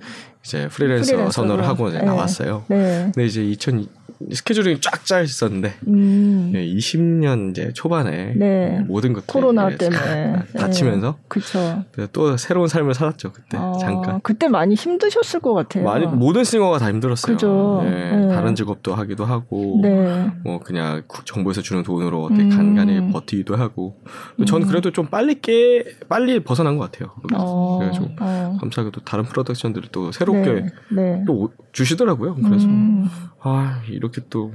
이제 0.48 0.66
프리랜서 0.68 1.10
프리랜서로. 1.12 1.30
선언을 1.30 1.68
하고 1.68 1.88
이제 1.88 1.98
네. 1.98 2.04
나왔어요. 2.06 2.64
네. 2.68 3.10
근데 3.14 3.26
이제 3.26 3.44
2000 3.44 3.86
스케줄이 4.32 4.80
쫙 4.80 5.04
짜 5.06 5.20
있었는데 5.20 5.74
음. 5.86 6.50
예, 6.54 6.58
20년 6.66 7.50
이제 7.52 7.72
초반에 7.72 8.32
네. 8.34 8.80
모든 8.88 9.12
것들이 9.12 9.26
코로나 9.32 9.68
때문에. 9.76 10.34
싹 10.54 10.58
닫히면서 10.58 11.18
그렇죠. 11.28 11.84
그래서 11.92 12.10
또 12.12 12.36
새로운 12.36 12.66
삶을 12.66 12.94
살았죠 12.94 13.32
그때 13.32 13.56
아, 13.58 13.74
잠깐 13.80 14.20
그때 14.24 14.48
많이 14.48 14.74
힘드셨을 14.74 15.38
것 15.40 15.54
같아요. 15.54 15.84
많이 15.84 16.06
모든 16.06 16.42
싱어가 16.42 16.78
다 16.78 16.88
힘들었어요. 16.88 17.32
그죠. 17.36 17.82
예, 17.84 17.90
네. 17.90 18.28
다른 18.28 18.54
직업도 18.56 18.92
하기도 18.94 19.24
하고 19.24 19.78
네. 19.82 20.30
뭐 20.42 20.58
그냥 20.58 21.04
국- 21.06 21.24
정부에서 21.24 21.62
주는 21.62 21.82
돈으로 21.84 22.24
어떻게 22.24 22.42
음. 22.42 22.50
간간히 22.50 23.12
버티기도 23.12 23.54
하고 23.54 24.00
저는 24.46 24.66
음. 24.66 24.68
그래도 24.68 24.90
좀 24.90 25.06
빨리 25.06 25.40
깨 25.40 25.84
빨리 26.08 26.40
벗어난 26.40 26.76
것 26.76 26.90
같아요. 26.90 27.12
어, 27.34 27.78
그래가지고 27.78 28.08
어. 28.20 28.56
감사하게도 28.60 29.02
다른 29.04 29.24
프로덕션들이 29.24 29.88
또 29.92 30.10
새 30.10 30.24
롭게 30.44 30.66
네. 30.90 31.02
네. 31.16 31.24
또 31.26 31.32
오- 31.34 31.52
주시더라고요. 31.72 32.34
그래서 32.36 32.66
음. 32.66 33.08
아 33.42 33.80
이렇게 33.88 34.20
또 34.30 34.52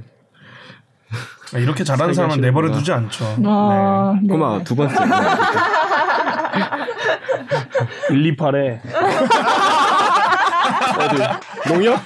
이렇게 1.54 1.84
잘하는 1.84 2.12
사람은. 2.14 2.40
내버려 2.40 2.72
두지 2.72 2.90
않죠. 2.92 3.24
아, 3.46 4.18
네. 4.20 4.28
꼬마 4.28 4.62
두 4.64 4.74
번째 4.74 4.94
네. 5.04 5.10
1, 8.10 8.26
2, 8.26 8.36
8에 8.36 8.80
어디 10.98 11.16
농협 11.72 11.98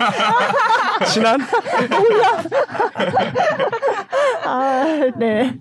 신안 1.07 1.39
아, 4.45 4.85
네. 5.16 5.59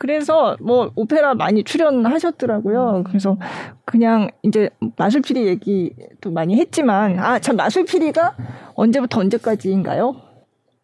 그래서 0.00 0.56
뭐 0.60 0.92
오페라 0.94 1.34
많이 1.34 1.64
출연하셨더라고요. 1.64 3.02
그래서 3.06 3.36
그냥 3.84 4.28
이제 4.44 4.70
마술피리 4.96 5.46
얘기도 5.46 6.30
많이 6.30 6.56
했지만 6.56 7.18
아 7.18 7.38
참 7.40 7.56
마술피리가 7.56 8.36
언제부터 8.74 9.20
언제까지인가요? 9.20 10.14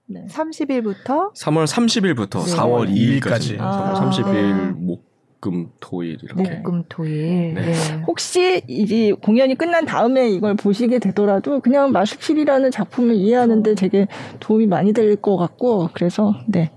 네. 0.06 0.26
30일부터 0.28 1.32
3월 1.34 1.64
30일부터 1.66 2.44
네. 2.44 2.56
4월 2.56 2.88
2일까지 2.92 3.56
아. 3.60 3.94
3월 3.94 4.10
30일 4.10 4.76
목 4.78 5.04
금 5.44 5.68
토일 5.78 6.16
이렇게. 6.22 6.42
네. 6.42 6.56
목금 6.56 6.84
토일. 6.88 7.52
네. 7.54 7.66
네. 7.66 7.72
혹시 8.06 8.62
이제 8.66 9.12
공연이 9.12 9.54
끝난 9.54 9.84
다음에 9.84 10.30
이걸 10.30 10.54
보시게 10.56 10.98
되더라도 11.00 11.60
그냥 11.60 11.92
마술필이라는 11.92 12.70
작품을 12.70 13.14
이해하는데 13.14 13.74
되게 13.74 14.06
도움이 14.40 14.66
많이 14.66 14.92
될 14.94 15.14
것 15.20 15.36
같고 15.36 15.90
그래서 15.92 16.34
네 16.48 16.70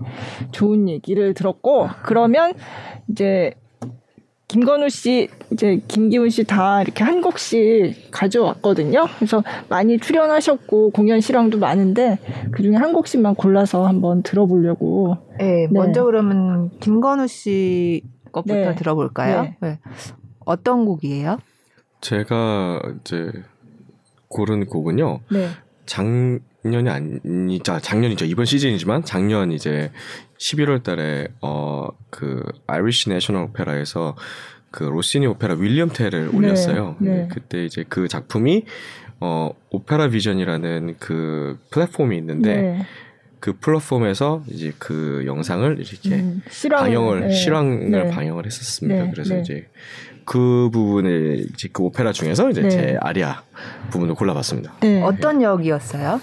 좋은 0.51 0.89
얘기를 0.89 1.33
들었고 1.33 1.87
그러면 2.03 2.53
이제 3.09 3.53
김건우 4.49 4.87
씨 4.89 5.27
이제 5.51 5.81
김기훈 5.89 6.29
씨 6.29 6.43
다 6.45 6.81
이렇게 6.81 7.03
한 7.03 7.21
곡씩 7.21 8.11
가져왔거든요. 8.11 9.05
그래서 9.17 9.43
많이 9.67 9.97
출연하셨고 9.99 10.91
공연 10.91 11.19
실황도 11.19 11.57
많은데 11.57 12.17
그 12.51 12.63
중에 12.63 12.75
한 12.75 12.93
곡씩만 12.93 13.35
골라서 13.35 13.85
한번 13.85 14.23
들어보려고. 14.23 15.17
네, 15.39 15.67
먼저 15.71 16.03
그러면 16.05 16.69
김건우 16.79 17.27
씨 17.27 18.03
것부터 18.37 18.69
네. 18.69 18.75
들어볼까요? 18.75 19.43
네. 19.43 19.57
네. 19.61 19.79
어떤 20.45 20.85
곡이에요? 20.85 21.39
제가 22.01 22.81
이제 23.01 23.31
고른 24.27 24.65
곡은요. 24.65 25.19
네. 25.31 25.49
작년이 25.85 26.89
아니자 26.89 27.79
작년이죠 27.79 28.25
이번 28.25 28.45
시즌이지만 28.45 29.03
작년 29.03 29.51
이제 29.51 29.91
11월 30.37 30.83
달에 30.83 31.27
어그 31.41 32.43
아이리시 32.67 33.09
내셔널 33.09 33.43
오페라에서 33.43 34.15
그 34.69 34.83
로시니 34.83 35.25
오페라 35.25 35.55
윌리엄 35.55 35.89
텔을 35.89 36.29
네, 36.29 36.37
올렸어요. 36.37 36.97
네. 36.99 37.27
그때 37.31 37.65
이제 37.65 37.83
그 37.87 38.07
작품이 38.07 38.65
어 39.19 39.51
오페라 39.71 40.09
비전이라는 40.09 40.97
그 40.99 41.57
플랫폼이 41.71 42.17
있는데 42.17 42.61
네. 42.61 42.85
그 43.39 43.53
플랫폼에서 43.59 44.43
이제 44.47 44.73
그 44.79 45.23
영상을 45.25 45.77
이렇게 45.79 46.15
음, 46.15 46.41
실황, 46.49 46.83
방영을 46.85 47.21
네. 47.21 47.31
실황을 47.31 47.89
네. 47.91 48.09
방영을 48.09 48.45
했었습니다. 48.45 49.03
네, 49.05 49.11
그래서 49.11 49.35
네. 49.35 49.41
이제 49.41 49.67
그 50.25 50.69
부분을 50.73 51.45
이제 51.53 51.69
그 51.71 51.83
오페라 51.83 52.11
중에서 52.11 52.49
이제 52.49 52.61
네. 52.63 52.69
제 52.69 52.97
아리아 52.99 53.43
부분을 53.91 54.15
골라봤습니다. 54.15 54.73
네. 54.81 55.01
어떤 55.01 55.41
역이었어요? 55.41 56.19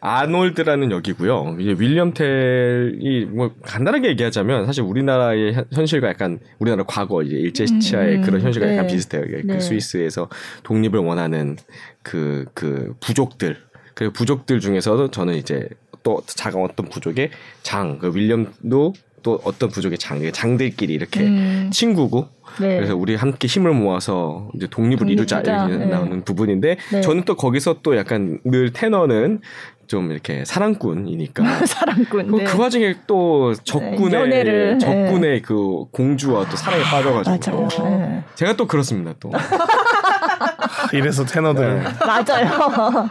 아놀드라는 0.00 0.90
역이고요. 0.90 1.56
이제 1.60 1.74
윌리엄 1.78 2.12
텔이 2.12 3.24
뭐 3.26 3.54
간단하게 3.62 4.08
얘기하자면 4.10 4.66
사실 4.66 4.82
우리나라의 4.82 5.54
현- 5.54 5.64
현실과 5.72 6.08
약간 6.08 6.40
우리나라 6.58 6.84
과거 6.84 7.22
이제 7.22 7.36
일제시차의 7.36 8.16
음, 8.16 8.22
그런 8.22 8.42
현실과 8.42 8.66
네. 8.66 8.74
약간 8.76 8.86
비슷해요. 8.86 9.22
네. 9.24 9.42
그 9.42 9.60
스위스에서 9.60 10.28
독립을 10.62 10.98
원하는 11.00 11.56
그그 12.02 12.96
부족들 13.00 13.56
그 13.94 14.10
부족들 14.10 14.60
중에서도 14.60 15.10
저는 15.10 15.34
이제 15.36 15.68
또 16.04 16.22
작은 16.26 16.62
어떤 16.62 16.88
부족의 16.88 17.30
장, 17.64 17.98
그 17.98 18.12
윌리엄도 18.14 18.92
또 19.24 19.40
어떤 19.44 19.70
부족의 19.70 19.96
장, 19.98 20.20
그 20.20 20.30
장들끼리 20.30 20.92
이렇게 20.92 21.20
음, 21.22 21.70
친구고 21.72 22.28
네. 22.60 22.76
그래서 22.76 22.94
우리 22.94 23.16
함께 23.16 23.48
힘을 23.48 23.72
모아서 23.72 24.48
이제 24.54 24.68
독립을 24.70 25.08
이루자. 25.10 25.40
이렇게 25.40 25.76
네. 25.78 25.86
나오는 25.86 26.22
부분인데 26.22 26.76
네. 26.92 27.00
저는 27.00 27.24
또 27.24 27.34
거기서 27.34 27.78
또 27.82 27.96
약간 27.96 28.38
늘 28.44 28.72
테너는 28.72 29.40
좀 29.86 30.10
이렇게 30.12 30.44
사랑꾼이니까 30.44 31.42
사랑꾼. 31.66 32.30
그- 32.30 32.36
네. 32.36 32.44
그 32.44 32.58
와중에 32.58 32.94
또 33.06 33.54
적군의 33.64 34.12
연애를, 34.20 34.78
적군의 34.78 35.40
그 35.42 35.84
공주와 35.90 36.46
또 36.48 36.56
사랑에 36.56 36.82
빠져가지고 36.82 37.62
맞아요. 37.62 37.98
네. 37.98 38.24
제가 38.34 38.56
또 38.56 38.66
그렇습니다 38.66 39.14
또 39.20 39.30
이래서 40.92 41.24
테너들 41.24 41.82
네. 41.82 41.90
맞아요. 42.06 43.08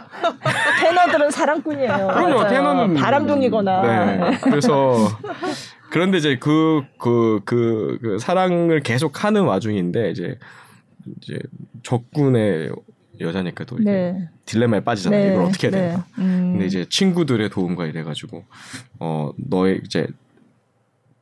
테너들은 1.06 1.30
사랑꾼이에요. 1.30 2.08
그럼요. 2.12 2.48
테너는 2.48 2.94
바람둥이거나. 2.94 3.82
네. 3.82 4.38
그래서 4.42 4.96
그런데 5.90 6.18
이제 6.18 6.36
그그 6.38 7.40
그 7.44 7.98
그 8.02 8.18
사랑을 8.18 8.80
계속 8.80 9.24
하는 9.24 9.42
와중인데 9.44 10.10
이제 10.10 10.38
이제 11.20 11.38
적군의 11.82 12.70
여자니까 13.20 13.64
또 13.64 13.76
네. 13.78 14.28
딜레마에 14.46 14.80
빠지잖아요. 14.80 15.32
이걸 15.32 15.44
어떻게 15.44 15.68
해야 15.68 15.76
네. 15.76 15.88
되나. 15.90 16.06
음. 16.18 16.50
근데 16.52 16.66
이제 16.66 16.84
친구들의 16.88 17.48
도움과 17.50 17.86
이래가지고 17.86 18.44
어 18.98 19.30
너의 19.36 19.80
이제 19.84 20.06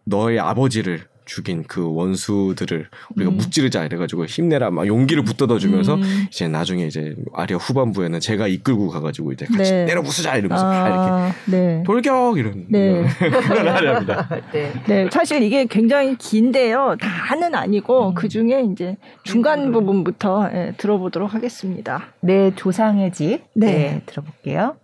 너의 0.04 0.40
아버지를 0.40 1.00
죽인 1.32 1.64
그 1.66 1.94
원수들을 1.94 2.88
우리가 3.16 3.30
음. 3.30 3.36
무찌르자 3.38 3.86
이래가지고 3.86 4.26
힘내라 4.26 4.70
막 4.70 4.86
용기를 4.86 5.22
붙들어 5.24 5.58
주면서 5.58 5.94
음. 5.94 6.26
이제 6.28 6.46
나중에 6.46 6.86
이제 6.86 7.16
아리아 7.32 7.56
후반부에는 7.56 8.20
제가 8.20 8.48
이끌고 8.48 8.88
가가지고 8.88 9.32
이제 9.32 9.46
같이 9.46 9.72
네. 9.72 9.86
때려 9.86 10.02
부수자 10.02 10.36
이러면서 10.36 10.62
다 10.62 10.86
이렇게 10.86 11.00
아, 11.00 11.34
네. 11.46 11.82
돌격 11.86 12.36
이런 12.36 12.66
네. 12.68 13.06
그런 13.18 13.68
아리아입니다. 13.68 14.28
네. 14.52 14.72
네, 14.86 15.08
사실 15.10 15.42
이게 15.42 15.64
굉장히 15.64 16.18
긴데요. 16.18 16.96
다는 17.00 17.54
아니고 17.54 18.10
음. 18.10 18.14
그 18.14 18.28
중에 18.28 18.66
이제 18.70 18.98
중간 19.24 19.72
부분부터 19.72 20.50
예, 20.52 20.74
들어보도록 20.76 21.32
하겠습니다. 21.32 22.08
내 22.20 22.54
조상의 22.54 23.12
집. 23.12 23.40
네. 23.54 23.66
네, 23.72 24.02
들어볼게요. 24.04 24.76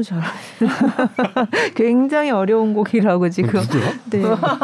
너무 0.00 0.02
잘. 0.02 0.20
굉장히 1.74 2.30
어려운 2.30 2.72
곡이라고 2.74 3.28
지금. 3.30 3.60
누구야? 3.60 3.92
네. 4.10 4.18
누가 4.20 4.58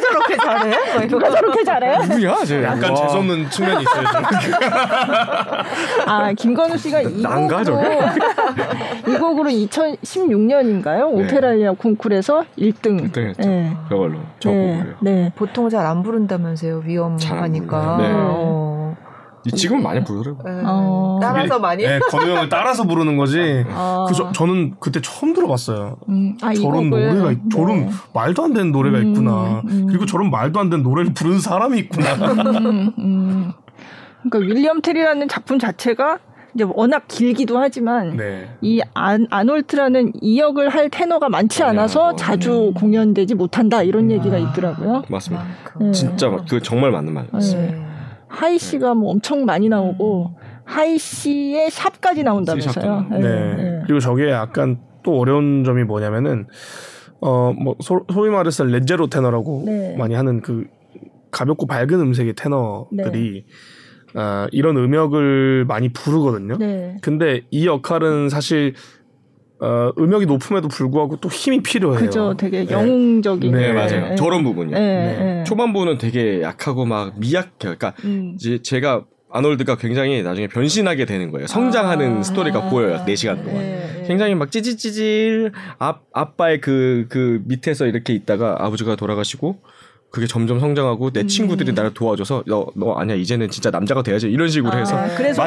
저렇게 0.00 0.36
잘해? 0.36 1.06
누가 1.06 1.30
저렇게 1.30 1.64
잘해요? 1.64 1.98
누구야? 2.02 2.44
쟤 2.44 2.62
약간 2.64 2.90
와. 2.90 2.96
재수없는 2.96 3.48
측면이 3.50 3.82
있어요. 3.82 4.06
아 6.06 6.32
김건우 6.32 6.76
씨가 6.76 7.02
이 7.02 7.22
난가, 7.22 7.62
곡으로 7.62 7.80
이 9.08 9.16
곡으로 9.18 9.48
2016년인가요? 9.50 11.12
오페라리아 11.12 11.72
콩쿨에서 11.72 12.44
1등. 12.58 13.10
1등 13.12 13.28
했죠. 13.28 13.48
네. 13.48 13.72
그걸로 13.88 14.18
저 14.40 14.50
네. 14.50 14.76
곡을요. 14.76 14.94
네. 15.00 15.32
보통 15.36 15.68
잘 15.70 15.86
안 15.86 16.02
부른다면서요. 16.02 16.82
위험하니까. 16.84 17.96
네. 18.00 18.08
어. 18.12 18.65
지금 19.54 19.82
많이 19.82 20.02
부르더라고. 20.02 20.42
네. 20.48 20.62
어. 20.64 21.18
따라서 21.20 21.58
많이. 21.58 21.84
네, 21.84 21.98
건우 22.10 22.30
형을 22.30 22.48
따라서 22.48 22.84
부르는 22.84 23.16
거지. 23.16 23.64
아. 23.70 24.06
그 24.08 24.14
저, 24.14 24.32
저는 24.32 24.74
그때 24.80 25.00
처음 25.02 25.32
들어봤어요. 25.34 25.96
음, 26.08 26.36
아, 26.42 26.52
이 26.52 26.56
저런. 26.56 26.90
노래가 26.90 27.32
있- 27.32 27.38
저런 27.50 27.86
네. 27.86 27.90
말도 28.14 28.44
안 28.44 28.52
되는 28.54 28.72
노래가 28.72 28.98
음, 28.98 29.08
있구나. 29.10 29.62
음. 29.68 29.86
그리고 29.88 30.06
저런 30.06 30.30
말도 30.30 30.58
안 30.60 30.70
되는 30.70 30.82
노래를 30.82 31.12
부르는 31.14 31.38
사람이 31.40 31.78
있구나. 31.78 32.14
음, 32.14 32.92
음. 32.98 33.52
그러니까 34.28 34.38
윌리엄 34.54 34.80
테리라는 34.82 35.28
작품 35.28 35.58
자체가 35.58 36.18
이제 36.54 36.64
워낙 36.66 37.04
길기도 37.06 37.58
하지만 37.58 38.16
네. 38.16 38.48
이 38.62 38.80
안, 38.94 39.26
아놀트라는 39.30 40.12
이 40.22 40.38
역을 40.40 40.70
할 40.70 40.88
테너가 40.88 41.28
많지 41.28 41.62
많이 41.62 41.78
않아서 41.78 42.06
하고. 42.08 42.16
자주 42.16 42.72
공연되지 42.74 43.34
못한다 43.34 43.82
이런 43.82 44.10
얘기가 44.10 44.38
있더라고요. 44.38 45.02
맞습니다. 45.08 45.44
네. 45.78 45.92
진짜 45.92 46.30
막그 46.30 46.62
정말 46.62 46.92
맞는 46.92 47.12
말이었어요. 47.12 47.60
네. 47.60 47.82
하이 48.28 48.58
씨가 48.58 48.94
뭐 48.94 49.10
엄청 49.10 49.44
많이 49.44 49.68
나오고 49.68 50.34
high 50.64 50.98
C의 50.98 51.70
sharp까지 51.70 52.22
나온다면서요. 52.22 52.72
sharp도 52.72 53.16
네. 53.16 53.20
네. 53.20 53.54
네. 53.54 53.80
그리고 53.84 54.00
저게 54.00 54.30
약간 54.30 54.78
또 55.02 55.18
어려운 55.18 55.64
점이 55.64 55.84
뭐냐면은 55.84 56.46
어뭐 57.20 57.76
소위 58.12 58.30
말해서 58.30 58.64
leggero 58.64 59.06
테너라고 59.06 59.62
네. 59.66 59.96
많이 59.96 60.14
하는 60.14 60.42
그 60.42 60.66
가볍고 61.30 61.66
밝은 61.66 61.92
음색의 61.92 62.34
테너들이 62.34 63.46
아, 64.14 64.48
이런 64.50 64.76
음역을 64.76 65.66
많이 65.66 65.90
부르거든요. 65.90 66.56
네. 66.56 66.96
근데 67.02 67.42
이 67.50 67.66
역할은 67.66 68.28
사실 68.30 68.74
어, 69.58 69.90
음역이 69.98 70.26
높음에도 70.26 70.68
불구하고 70.68 71.16
또 71.16 71.28
힘이 71.28 71.62
필요해요. 71.62 72.00
그죠. 72.00 72.34
되게 72.36 72.64
네. 72.64 72.72
영웅적인. 72.72 73.52
네, 73.52 73.68
네, 73.68 73.72
맞아요. 73.72 74.08
네. 74.10 74.14
저런 74.16 74.44
부분이요. 74.44 74.76
네. 74.76 74.80
네. 75.18 75.44
초반부는 75.44 75.98
되게 75.98 76.42
약하고 76.42 76.84
막 76.84 77.18
미약해요. 77.18 77.50
그러니까 77.58 77.94
음. 78.04 78.32
이제 78.34 78.60
제가 78.62 79.04
아놀드가 79.30 79.76
굉장히 79.76 80.22
나중에 80.22 80.46
변신하게 80.46 81.04
되는 81.04 81.30
거예요. 81.30 81.46
성장하는 81.46 82.18
아. 82.18 82.22
스토리가 82.22 82.68
보여요. 82.68 83.04
4시간 83.06 83.42
동안. 83.44 83.62
네, 83.62 83.92
네. 84.00 84.04
굉장히 84.06 84.34
막 84.34 84.50
찌질찌질 84.50 85.52
아, 85.78 85.98
아빠의 86.12 86.60
그, 86.60 87.06
그 87.08 87.42
밑에서 87.46 87.86
이렇게 87.86 88.12
있다가 88.14 88.56
아버지가 88.58 88.96
돌아가시고 88.96 89.58
그게 90.10 90.26
점점 90.26 90.60
성장하고 90.60 91.10
내 91.10 91.20
음. 91.20 91.28
친구들이 91.28 91.72
나를 91.72 91.92
도와줘서 91.92 92.44
너, 92.46 92.66
너 92.74 92.94
아니야 92.94 93.16
이제는 93.16 93.50
진짜 93.50 93.70
남자가 93.70 94.02
돼야지 94.02 94.28
이런 94.28 94.48
식으로 94.48 94.72
아, 94.72 94.76
해서 94.76 94.96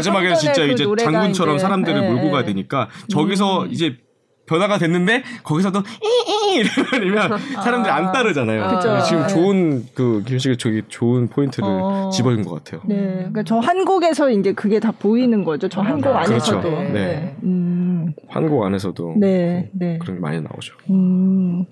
전에 0.01 0.35
진짜 0.35 0.65
그 0.65 0.71
이제 0.71 0.85
장군처럼 0.99 1.55
이제, 1.55 1.61
사람들을 1.63 2.03
예, 2.03 2.07
몰고 2.07 2.27
예. 2.27 2.31
가야 2.31 2.43
되니까 2.43 2.89
저기서 3.09 3.63
음. 3.63 3.71
이제 3.71 3.97
변화가 4.45 4.79
됐는데 4.79 5.23
거기서도 5.43 5.79
이이 5.79 6.63
이러면 7.01 7.37
사람들이 7.63 7.91
안 7.91 8.11
따르잖아요. 8.11 8.67
그래서 8.67 9.03
지금 9.03 9.23
예. 9.23 9.27
좋은 9.27 9.85
그 9.93 10.23
김식이 10.25 10.57
저기 10.57 10.81
좋은 10.87 11.27
포인트를 11.27 11.69
어. 11.69 12.09
집어준 12.11 12.43
것 12.43 12.63
같아요. 12.63 12.81
네, 12.85 12.95
그러니까 12.95 13.43
저 13.43 13.59
한국에서 13.59 14.31
이제 14.31 14.53
그게 14.53 14.79
다 14.79 14.91
보이는 14.91 15.43
거죠. 15.43 15.67
저 15.69 15.81
한국 15.81 16.09
맞아요. 16.09 16.25
안에서도. 16.25 16.61
그렇죠. 16.61 16.81
네. 16.81 16.91
네. 16.91 17.35
음, 17.43 18.13
한국 18.27 18.63
안에서도 18.63 19.15
네, 19.19 19.69
네. 19.73 19.99
그런 19.99 20.17
게 20.17 20.21
많이 20.21 20.41
나오죠. 20.41 20.73
음, 20.89 21.65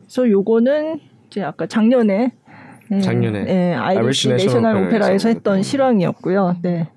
그래서 0.00 0.28
요거는 0.28 1.11
이제 1.32 1.42
아까 1.42 1.66
작년에 1.66 2.32
네, 2.90 3.00
작년에 3.00 3.44
네, 3.44 3.74
아이리시 3.74 4.28
아이리시 4.28 4.48
내셔널 4.48 4.76
오페라에서 4.86 5.30
했던 5.30 5.62
실황이었고요. 5.62 6.56
네. 6.60 6.88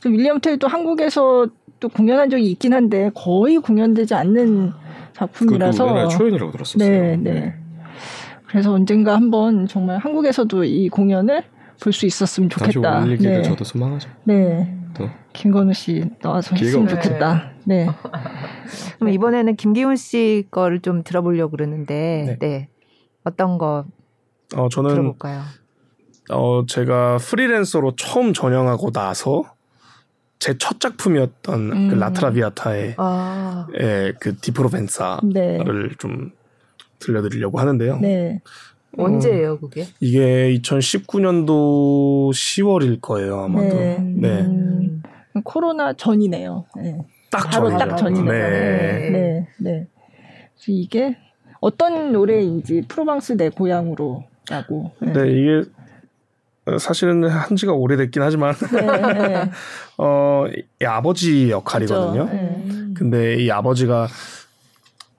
또 0.00 0.10
윌리엄 0.10 0.40
텔도 0.40 0.68
한국에서 0.68 1.48
또 1.80 1.88
공연한 1.88 2.30
적이 2.30 2.52
있긴 2.52 2.72
한데 2.72 3.10
거의 3.14 3.58
공연되지 3.58 4.14
않는 4.14 4.72
작품이라서 5.12 6.08
초연이라고 6.08 6.52
들었었어요. 6.52 6.88
네, 6.88 7.16
네. 7.16 7.54
그래서 8.46 8.72
언젠가 8.72 9.14
한번 9.16 9.66
정말 9.66 9.98
한국에서도 9.98 10.64
이 10.64 10.88
공연을 10.88 11.42
볼 11.82 11.92
수 11.92 12.06
있었으면 12.06 12.48
다시 12.50 12.72
좋겠다. 12.72 13.00
올리기를 13.02 13.36
네. 13.38 13.42
저도 13.42 13.64
소망하죠. 13.64 14.08
네. 14.24 14.76
또 14.94 15.08
김건우 15.32 15.72
씨 15.72 16.04
나와서 16.20 16.54
했으면 16.54 16.84
없죠. 16.84 17.00
좋겠다. 17.00 17.52
네. 17.64 17.88
그럼 19.00 19.12
이번에는 19.14 19.56
김기훈 19.56 19.96
씨 19.96 20.46
거를 20.50 20.80
좀 20.80 21.02
들어보려고 21.02 21.52
그러는데, 21.52 22.36
네. 22.38 22.38
네. 22.38 22.68
어떤 23.24 23.58
거 23.58 23.84
어, 24.56 24.68
저는 24.68 24.90
들어볼까요? 24.90 25.42
어, 26.30 26.64
제가 26.66 27.18
프리랜서로 27.18 27.94
처음 27.96 28.32
전향하고 28.32 28.90
나서 28.92 29.44
제 30.38 30.54
첫 30.58 30.80
작품이었던 30.80 31.72
음. 31.72 31.88
그 31.90 31.94
라트라비아타의 31.96 32.94
아, 32.96 33.66
예, 33.78 34.14
그 34.18 34.36
디프로벤사를 34.36 35.30
네. 35.32 35.58
좀 35.98 36.32
들려드리려고 36.98 37.60
하는데요. 37.60 37.98
네. 37.98 38.40
언제예요, 38.96 39.60
그게? 39.60 39.86
이게 40.00 40.52
2019년도 40.60 42.30
10월일 42.32 43.00
거예요, 43.00 43.40
아마도. 43.40 43.68
네. 43.68 43.98
네. 43.98 44.40
음, 44.40 45.02
코로나 45.44 45.92
전이네요. 45.92 46.64
네. 46.76 46.98
딱 47.30 47.50
바로 47.50 47.68
전이죠. 47.68 47.88
딱 47.88 47.96
전이네요. 47.96 48.32
네. 48.32 49.10
네. 49.10 49.48
네. 49.60 49.86
그래서 50.54 50.64
이게 50.68 51.16
어떤 51.60 52.12
노래인지 52.12 52.82
프로방스 52.88 53.34
내 53.34 53.48
고향으로라고. 53.48 54.92
네. 55.00 55.12
네, 55.12 55.32
이게 55.32 55.62
어, 56.66 56.78
사실은 56.78 57.24
한 57.24 57.56
지가 57.56 57.72
오래됐긴 57.72 58.22
하지만 58.22 58.54
네. 58.54 59.28
네. 59.28 59.50
어, 59.98 60.46
이 60.80 60.84
아버지 60.84 61.50
역할이거든요. 61.50 62.26
그죠. 62.26 62.34
네. 62.34 62.64
근데 62.94 63.36
이 63.36 63.50
아버지가 63.50 64.08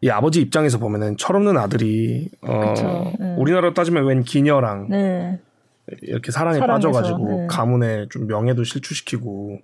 이 0.01 0.09
아버지 0.09 0.41
입장에서 0.41 0.79
보면은 0.79 1.15
철없는 1.17 1.57
아들이 1.57 2.29
어 2.41 2.69
그쵸. 2.69 3.13
네. 3.19 3.35
우리나라로 3.37 3.73
따지면 3.73 4.05
웬 4.05 4.23
기녀랑 4.23 4.87
네. 4.89 5.39
이렇게 6.01 6.31
사랑에 6.31 6.57
사랑해서, 6.57 6.91
빠져가지고 6.91 7.41
네. 7.41 7.47
가문의 7.47 8.07
좀 8.09 8.27
명예도 8.27 8.63
실추시키고 8.63 9.59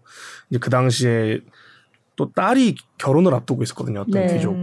이제 0.49 0.59
그 0.59 0.69
당시에 0.69 1.39
또 2.15 2.31
딸이 2.33 2.75
결혼을 2.97 3.33
앞두고 3.33 3.63
있었거든요 3.63 4.01
어떤 4.01 4.27
네. 4.27 4.33
귀족 4.33 4.55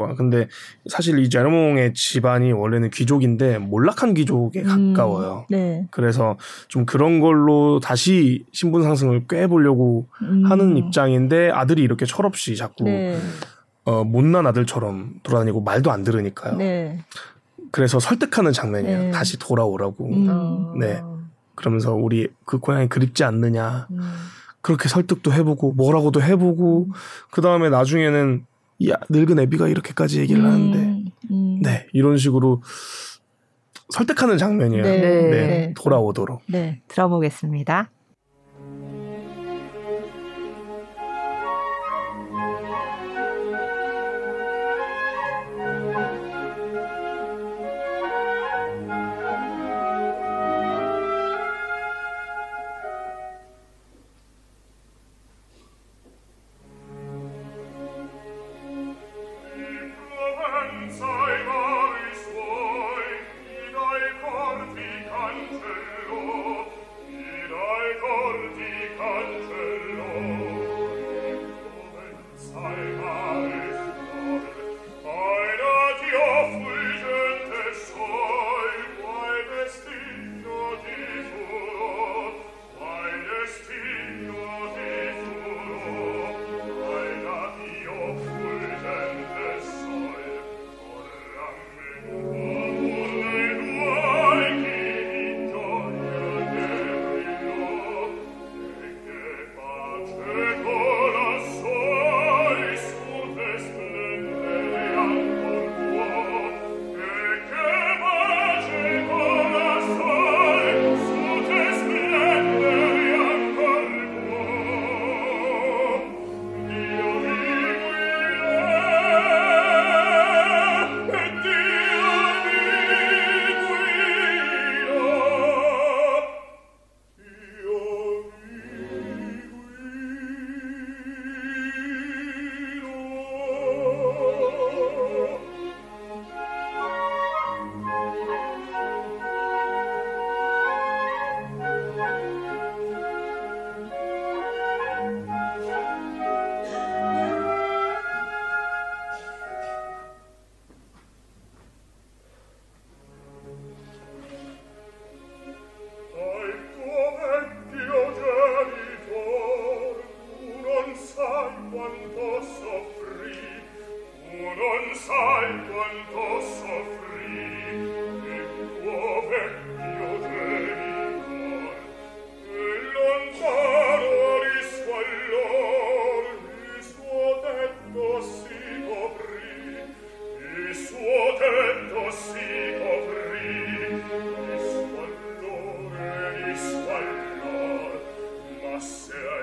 과 0.00 0.12
음. 0.12 0.16
근데 0.16 0.48
사실 0.88 1.18
이 1.18 1.28
제르몽의 1.28 1.94
집안이 1.94 2.52
원래는 2.52 2.90
귀족인데 2.90 3.58
몰락한 3.58 4.14
귀족에 4.14 4.62
음. 4.62 4.94
가까워요 4.94 5.46
네. 5.50 5.86
그래서 5.90 6.36
좀 6.68 6.86
그런 6.86 7.20
걸로 7.20 7.80
다시 7.80 8.44
신분 8.52 8.82
상승을 8.82 9.26
꾀보려고 9.28 10.06
음. 10.22 10.44
하는 10.46 10.76
입장인데 10.76 11.50
아들이 11.50 11.82
이렇게 11.82 12.06
철없이 12.06 12.56
자꾸 12.56 12.84
네. 12.84 13.18
어, 13.84 14.04
못난 14.04 14.46
아들처럼 14.46 15.14
돌아다니고 15.22 15.62
말도 15.62 15.90
안 15.90 16.04
들으니까요. 16.04 16.56
네. 16.56 16.98
그래서 17.70 17.98
설득하는 17.98 18.52
장면이에요. 18.52 18.98
네. 19.04 19.10
다시 19.10 19.38
돌아오라고. 19.38 20.06
음. 20.06 20.26
어. 20.28 20.74
네. 20.78 21.02
그러면서 21.54 21.94
우리 21.94 22.28
그 22.44 22.58
고향이 22.58 22.88
그립지 22.88 23.24
않느냐. 23.24 23.86
음. 23.90 24.00
그렇게 24.62 24.88
설득도 24.88 25.32
해보고 25.32 25.72
뭐라고도 25.72 26.22
해보고 26.22 26.88
그 27.30 27.40
다음에 27.40 27.70
나중에는 27.70 28.44
이 28.80 28.92
늙은 29.10 29.38
애비가 29.38 29.68
이렇게까지 29.68 30.20
얘기를 30.20 30.44
하는데 30.44 30.78
음. 30.78 31.04
음. 31.30 31.60
네 31.62 31.86
이런 31.92 32.16
식으로 32.16 32.62
설득하는 33.90 34.38
장면이에요. 34.38 34.82
네. 34.82 34.98
네, 34.98 35.30
네. 35.30 35.74
돌아오도록. 35.76 36.42
네. 36.46 36.80
들어보겠습니다. 36.88 37.90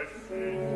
Blessed 0.08 0.67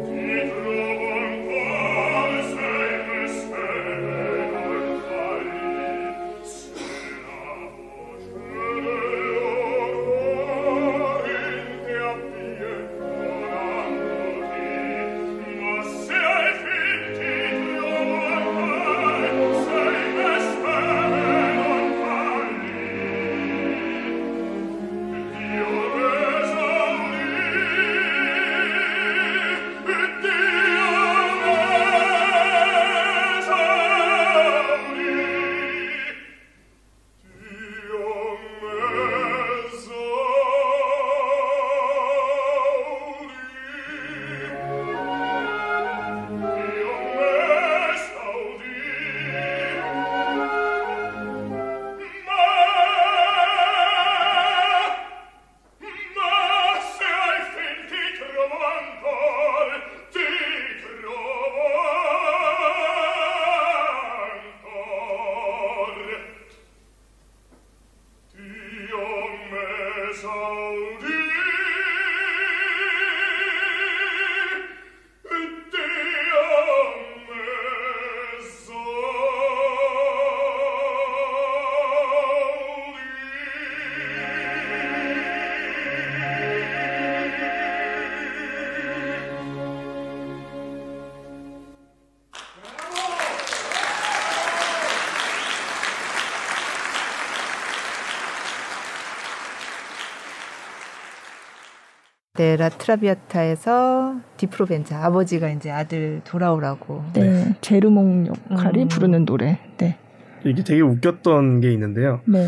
네, 102.41 102.55
라트라비아타에서 102.55 104.15
디프로벤자 104.38 104.97
아버지가 105.05 105.49
이제 105.49 105.69
아들 105.69 106.22
돌아오라고. 106.23 107.03
네. 107.13 107.53
제르몽 107.61 108.26
역할이 108.26 108.81
음. 108.81 108.88
부르는 108.88 109.26
노래. 109.26 109.59
네. 109.77 109.99
이게 110.43 110.63
되게 110.63 110.81
웃겼던 110.81 111.61
게 111.61 111.72
있는데요. 111.72 112.22
네. 112.26 112.47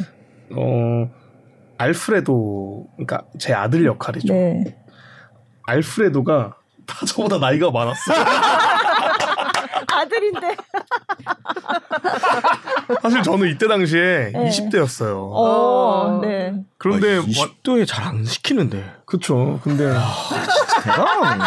어 0.56 1.12
알프레도 1.78 2.88
그러니까 2.96 3.28
제 3.38 3.54
아들 3.54 3.86
역할이죠. 3.86 4.34
네. 4.34 4.64
알프레도가 5.68 6.56
다 6.88 7.06
저보다 7.06 7.38
나이가 7.38 7.70
많았어요. 7.70 8.18
아들인데. 9.94 10.56
사실 13.04 13.22
저는 13.22 13.48
이때 13.48 13.68
당시에 13.68 14.32
네. 14.34 14.50
20대였어요. 14.50 15.30
어, 15.32 16.20
네. 16.24 16.64
그런데 16.80 17.18
아, 17.18 17.20
와- 17.20 17.53
20도에 17.64 17.88
잘 17.88 18.04
안 18.04 18.24
시키는데. 18.26 18.84
그쵸. 19.06 19.60
근데 19.64 19.94
대단하네. 20.84 21.44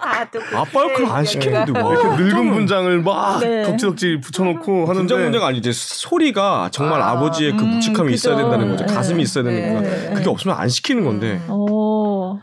아, 0.00 0.24
또 0.30 0.38
그때 0.38 0.56
아빠 0.56 0.82
역할 0.82 1.04
안 1.18 1.24
시키는데 1.24 1.72
뭐. 1.72 1.92
이렇게 1.92 2.22
늙은 2.22 2.52
분장을 2.54 3.02
막 3.02 3.40
네. 3.40 3.64
덕지덕지 3.64 4.20
붙여놓고 4.20 4.82
하는데 4.82 4.94
분장 5.00 5.20
문제가 5.22 5.48
아니지 5.48 5.72
소리가 5.72 6.68
정말 6.70 7.02
아, 7.02 7.10
아, 7.12 7.18
버지의그 7.18 7.62
음, 7.62 7.70
묵직함이 7.74 8.12
그죠. 8.12 8.14
있어야 8.30 8.36
된다는 8.36 8.70
거죠. 8.70 8.86
네. 8.86 8.94
가슴이 8.94 9.22
있어야 9.22 9.44
네. 9.44 9.50
되는 9.50 9.82
네. 9.82 10.14
그게 10.14 10.28
없으면 10.30 10.56
안 10.56 10.68
시키는 10.68 11.04
건데. 11.04 11.42
어. 11.48 12.40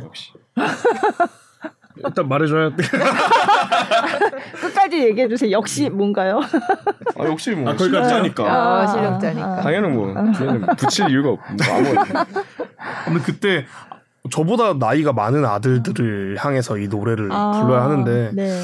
역시. 0.00 0.32
일단 2.04 2.28
말해줘야 2.28 2.68
돼. 2.76 2.76
끝까지 4.60 4.98
얘기해 5.02 5.28
주세요. 5.28 5.50
역시 5.52 5.88
뭔가요? 5.88 6.40
아 7.18 7.24
역시 7.24 7.52
뭐 7.52 7.72
아, 7.72 7.76
실력자니까. 7.76 8.44
아, 8.44 8.86
실력자니까. 8.86 9.60
당연히 9.62 9.88
뭐 9.88 10.12
붙일 10.76 11.08
이유가 11.10 11.30
없. 11.30 11.40
뭐 11.40 11.74
아무. 11.74 11.94
근데 13.06 13.20
그때 13.20 13.64
저보다 14.30 14.74
나이가 14.74 15.12
많은 15.12 15.44
아들들을 15.44 16.36
향해서 16.38 16.78
이 16.78 16.88
노래를 16.88 17.30
아, 17.32 17.52
불러야 17.52 17.84
하는데 17.84 18.32
네. 18.34 18.62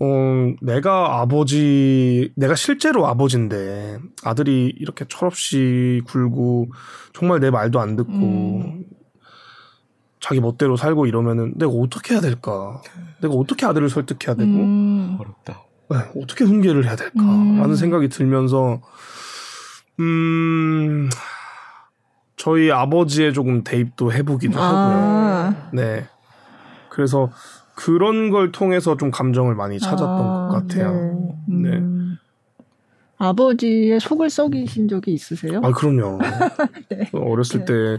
어, 0.00 0.54
내가 0.60 1.20
아버지, 1.20 2.32
내가 2.34 2.56
실제로 2.56 3.06
아버지인데 3.06 3.98
아들이 4.24 4.74
이렇게 4.76 5.04
철없이 5.08 6.02
굴고 6.06 6.72
정말 7.12 7.38
내 7.38 7.50
말도 7.50 7.78
안 7.78 7.94
듣고 7.94 8.12
음. 8.12 8.84
자기 10.18 10.40
멋대로 10.40 10.76
살고 10.76 11.06
이러면은 11.06 11.54
내가 11.56 11.70
어떻게 11.70 12.14
해야 12.14 12.20
될까? 12.20 12.82
내가 13.20 13.34
어떻게 13.34 13.64
아들을 13.64 13.88
설득해야 13.88 14.34
되고 14.34 14.50
음. 14.50 15.18
어렵다. 15.20 15.62
네, 15.90 16.20
어떻게 16.20 16.44
훈계를 16.44 16.84
해야 16.84 16.96
될까라는 16.96 17.64
음. 17.64 17.74
생각이 17.76 18.08
들면서 18.08 18.80
음 20.00 21.10
저희 22.42 22.72
아버지의 22.72 23.32
조금 23.32 23.62
대입도 23.62 24.12
해보기도 24.12 24.58
하고요. 24.58 24.98
아. 24.98 25.70
네. 25.72 26.08
그래서 26.88 27.30
그런 27.76 28.30
걸 28.30 28.50
통해서 28.50 28.96
좀 28.96 29.12
감정을 29.12 29.54
많이 29.54 29.78
찾았던 29.78 30.08
아, 30.08 30.48
것 30.48 30.66
같아요. 30.66 31.36
네. 31.46 31.68
음. 31.68 32.18
아버지의 33.16 34.00
속을 34.00 34.28
썩이신 34.28 34.88
적이 34.88 35.12
있으세요? 35.12 35.60
아, 35.62 35.70
그럼요. 35.70 36.18
네. 36.90 37.08
어렸을 37.12 37.64
때 37.64 37.98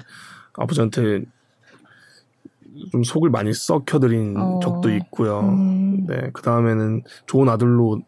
아버지한테 0.56 1.22
좀 2.91 3.02
속을 3.02 3.30
많이 3.30 3.53
썩혀드린 3.53 4.36
어. 4.36 4.60
적도 4.61 4.94
있고요. 4.94 5.40
음. 5.40 6.06
네. 6.06 6.32
그 6.34 6.41
다음에는 6.41 7.03
좋은 7.28 7.48
아들로 7.48 8.02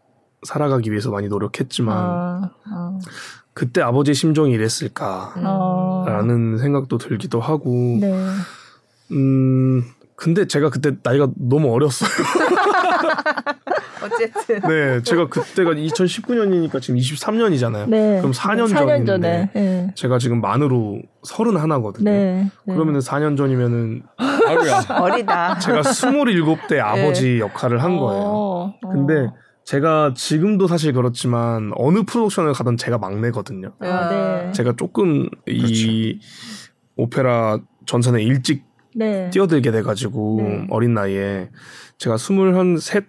살아가기 0.46 0.92
위해서 0.92 1.12
많이 1.12 1.30
노력했지만 1.30 1.98
아, 1.98 2.52
아. 2.66 3.00
그때 3.56 3.82
아버지의 3.82 4.14
심정이 4.14 4.52
이랬을까라는 4.52 6.56
아. 6.56 6.58
생각도 6.60 6.98
들기도 6.98 7.40
하고, 7.40 7.98
네. 8.02 8.14
음, 9.12 9.82
근데 10.18 10.46
제가 10.46 10.70
그때 10.70 10.92
나이가 11.02 11.30
너무 11.38 11.74
어렸어요. 11.74 12.10
어쨌든. 14.04 14.60
네, 14.68 15.02
제가 15.04 15.30
그때가 15.30 15.72
2019년이니까 15.72 16.82
지금 16.82 17.00
23년이잖아요. 17.00 17.90
네. 17.90 18.18
그럼 18.18 18.34
4년 18.34 18.66
4년 18.66 18.76
전인데 18.76 19.06
전에. 19.06 19.50
네. 19.54 19.92
제가 19.96 20.20
지금 20.20 20.42
만으로 20.42 21.02
31거든요. 21.26 22.04
네. 22.04 22.52
네. 22.66 22.74
그러면은 22.74 23.00
4년 23.00 23.38
전이면은. 23.38 24.04
어리다. 25.02 25.60
제가 25.60 25.82
27대 25.82 26.80
아버지 26.80 27.40
역할을 27.40 27.82
한 27.82 27.98
거예요. 27.98 28.22
어, 28.22 28.74
어. 28.84 28.90
근데 28.90 29.30
제가 29.66 30.14
지금도 30.16 30.68
사실 30.68 30.94
그렇지만 30.94 31.72
어느 31.76 32.04
프로덕션을 32.04 32.54
가든 32.54 32.78
제가 32.78 33.00
막내거든요. 33.00 33.74
아, 33.80 34.10
네. 34.10 34.52
제가 34.52 34.76
조금 34.78 35.28
이 35.48 36.20
오페라 36.96 37.60
전선에 37.88 38.22
일찍 38.22 38.64
네. 38.94 39.30
뛰어들게 39.32 39.72
돼가지고 39.72 40.38
네. 40.42 40.68
어린 40.70 40.94
나이에 40.94 41.50
제가 41.98 42.18
스물한 42.18 42.78
셋 42.78 43.06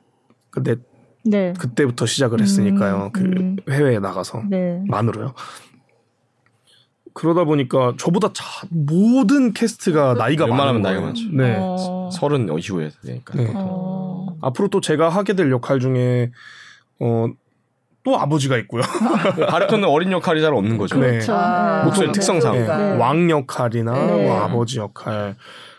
그때 0.51 0.77
네. 1.25 1.53
그때부터 1.59 2.07
시작을 2.07 2.41
했으니까요. 2.41 3.05
음, 3.05 3.13
그 3.13 3.21
음. 3.23 3.57
해외에 3.71 3.99
나가서 3.99 4.45
네. 4.49 4.83
만으로요. 4.89 5.35
그러다 7.13 7.45
보니까 7.45 7.95
저보다 7.99 8.33
자, 8.33 8.45
모든 8.71 9.53
캐스트가 9.53 10.15
나이가 10.15 10.45
웬만하면 10.45 10.83
많은 10.83 10.83
나이가. 10.83 11.07
많죠. 11.07 11.29
네. 11.33 11.57
어. 11.59 12.11
서른 12.13 12.49
이후에 12.59 12.91
되니까. 13.05 13.35
네. 13.37 13.53
어. 13.55 14.06
앞으로 14.43 14.69
또 14.69 14.81
제가 14.81 15.09
하게 15.09 15.35
될 15.35 15.51
역할 15.51 15.81
중에 15.81 16.31
어, 17.01 17.27
또 18.03 18.19
아버지가 18.19 18.57
있고요. 18.59 18.83
바리톤은 19.51 19.89
어린 19.89 20.13
역할이 20.13 20.41
잘 20.41 20.55
없는 20.55 20.79
거죠. 20.79 20.99
네. 20.99 21.11
그렇죠. 21.13 21.35
아, 21.35 21.83
목소리 21.85 22.13
특성상. 22.13 22.53
네, 22.55 22.67
네. 22.67 22.97
왕 22.97 23.29
역할이나 23.29 23.93
네. 23.93 24.27
뭐 24.27 24.41
아버지 24.41 24.79
역할, 24.79 25.35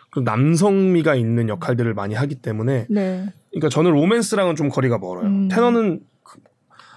그 0.10 0.20
남성미가 0.20 1.16
있는 1.16 1.48
역할들을 1.48 1.94
많이 1.94 2.16
하기 2.16 2.36
때문에, 2.36 2.86
네. 2.90 3.26
그러니까 3.52 3.70
저는 3.70 3.92
로맨스랑은 3.92 4.56
좀 4.56 4.68
거리가 4.70 4.98
멀어요. 4.98 5.26
음. 5.28 5.48
테너는 5.48 6.02
그- 6.24 6.40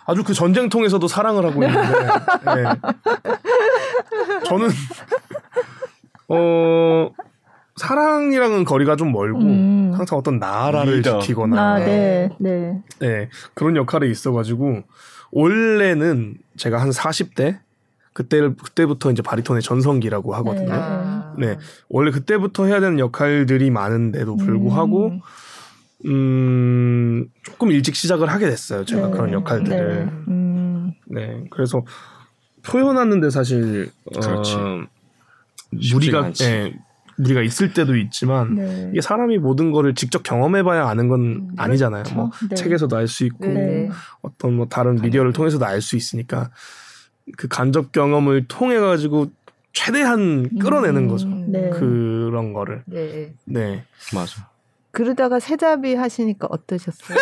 아주 0.04 0.24
그 0.24 0.34
전쟁통에서도 0.34 1.06
사랑을 1.06 1.44
하고 1.46 1.62
있는데, 1.62 1.80
네. 2.56 2.64
저는 4.46 4.68
어 6.28 7.10
사랑이랑은 7.76 8.64
거리가 8.64 8.96
좀 8.96 9.12
멀고 9.12 9.40
음. 9.40 9.92
항상 9.94 10.18
어떤 10.18 10.38
나라를 10.38 10.98
리더. 10.98 11.18
지키거나 11.20 11.74
아, 11.74 11.78
네. 11.78 12.28
네. 12.38 12.82
네, 13.00 13.28
그런 13.54 13.76
역할이 13.76 14.10
있어가지고 14.10 14.82
원래는 15.32 16.34
제가 16.56 16.80
한 16.80 16.90
40대 16.90 17.58
그때 18.12 18.40
그때부터 18.40 19.10
이제 19.12 19.22
바리톤의 19.22 19.62
전성기라고 19.62 20.34
하거든요. 20.36 20.72
아. 20.72 21.34
네. 21.38 21.56
원래 21.88 22.10
그때부터 22.10 22.66
해야 22.66 22.80
되는 22.80 22.98
역할들이 22.98 23.70
많은데도 23.70 24.36
불구하고 24.36 25.08
음. 25.08 25.20
음, 26.06 27.28
조금 27.42 27.70
일찍 27.70 27.94
시작을 27.94 28.28
하게 28.28 28.46
됐어요. 28.48 28.84
제가 28.84 29.06
네. 29.06 29.12
그런 29.12 29.32
역할들을. 29.32 30.04
네. 30.06 30.12
음. 30.28 30.92
네. 31.06 31.44
그래서 31.50 31.82
표현하는데 32.62 33.30
사실 33.30 33.90
어, 34.16 34.20
그렇지. 34.20 34.56
쉽지가 35.80 36.22
무리가. 36.22 36.32
예, 36.44 36.74
무리가 37.20 37.42
있을 37.42 37.72
때도 37.72 37.96
있지만 37.96 38.54
네. 38.54 38.88
이게 38.92 39.00
사람이 39.00 39.38
모든 39.38 39.72
거를 39.72 39.94
직접 39.94 40.22
경험해봐야 40.22 40.86
아는 40.88 41.08
건 41.08 41.50
아니잖아요. 41.56 42.04
뭐 42.14 42.30
네. 42.48 42.54
책에서도 42.54 42.96
알 42.96 43.06
수 43.08 43.24
있고 43.24 43.46
네. 43.46 43.88
어떤 44.22 44.54
뭐 44.54 44.66
다른 44.66 44.96
미디어를 45.00 45.32
통해서도 45.32 45.64
알 45.66 45.80
수 45.80 45.96
있으니까 45.96 46.50
그 47.36 47.48
간접 47.48 47.92
경험을 47.92 48.46
통해 48.48 48.78
가지고 48.78 49.28
최대한 49.72 50.48
끌어내는 50.58 51.02
음. 51.02 51.08
거죠. 51.08 51.28
네. 51.28 51.70
그런 51.70 52.52
거를. 52.52 52.82
네. 52.86 53.32
네. 53.44 53.84
맞아. 54.14 54.48
그러다가 54.92 55.38
세자비 55.38 55.94
하시니까 55.94 56.48
어떠셨어요? 56.50 57.16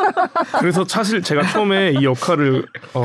그래서 0.58 0.84
사실 0.88 1.22
제가 1.22 1.42
처음에 1.42 1.92
이 1.92 2.04
역할을 2.04 2.66
어, 2.94 3.04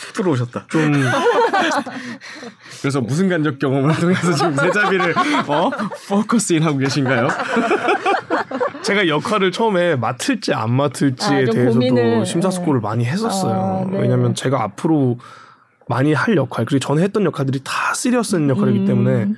들어오셨다. 0.14 0.66
좀 0.68 0.92
그래서 2.80 3.00
무슨 3.00 3.28
간접 3.28 3.58
경험을 3.58 3.94
통해서 3.96 4.32
지금 4.32 4.54
세자비를 4.56 5.14
어 5.46 5.70
포커스인 6.08 6.62
하고 6.62 6.78
계신가요? 6.78 7.28
제가 8.82 9.08
역할을 9.08 9.52
처음에 9.52 9.96
맡을지 9.96 10.54
안 10.54 10.72
맡을지에 10.72 11.42
아, 11.42 11.44
좀 11.44 11.54
대해서도 11.54 11.74
고민을, 11.74 12.26
심사숙고를 12.26 12.80
많이 12.80 13.04
했었어요. 13.04 13.86
아, 13.86 13.90
네. 13.90 14.00
왜냐하면 14.00 14.34
제가 14.34 14.62
앞으로 14.62 15.18
많이 15.88 16.12
할 16.12 16.36
역할 16.36 16.64
그리고 16.64 16.80
전에 16.80 17.02
했던 17.02 17.24
역할들이 17.24 17.60
다 17.64 17.92
시리어스한 17.94 18.48
역할이기 18.48 18.80
음. 18.80 18.86
때문에 18.86 19.32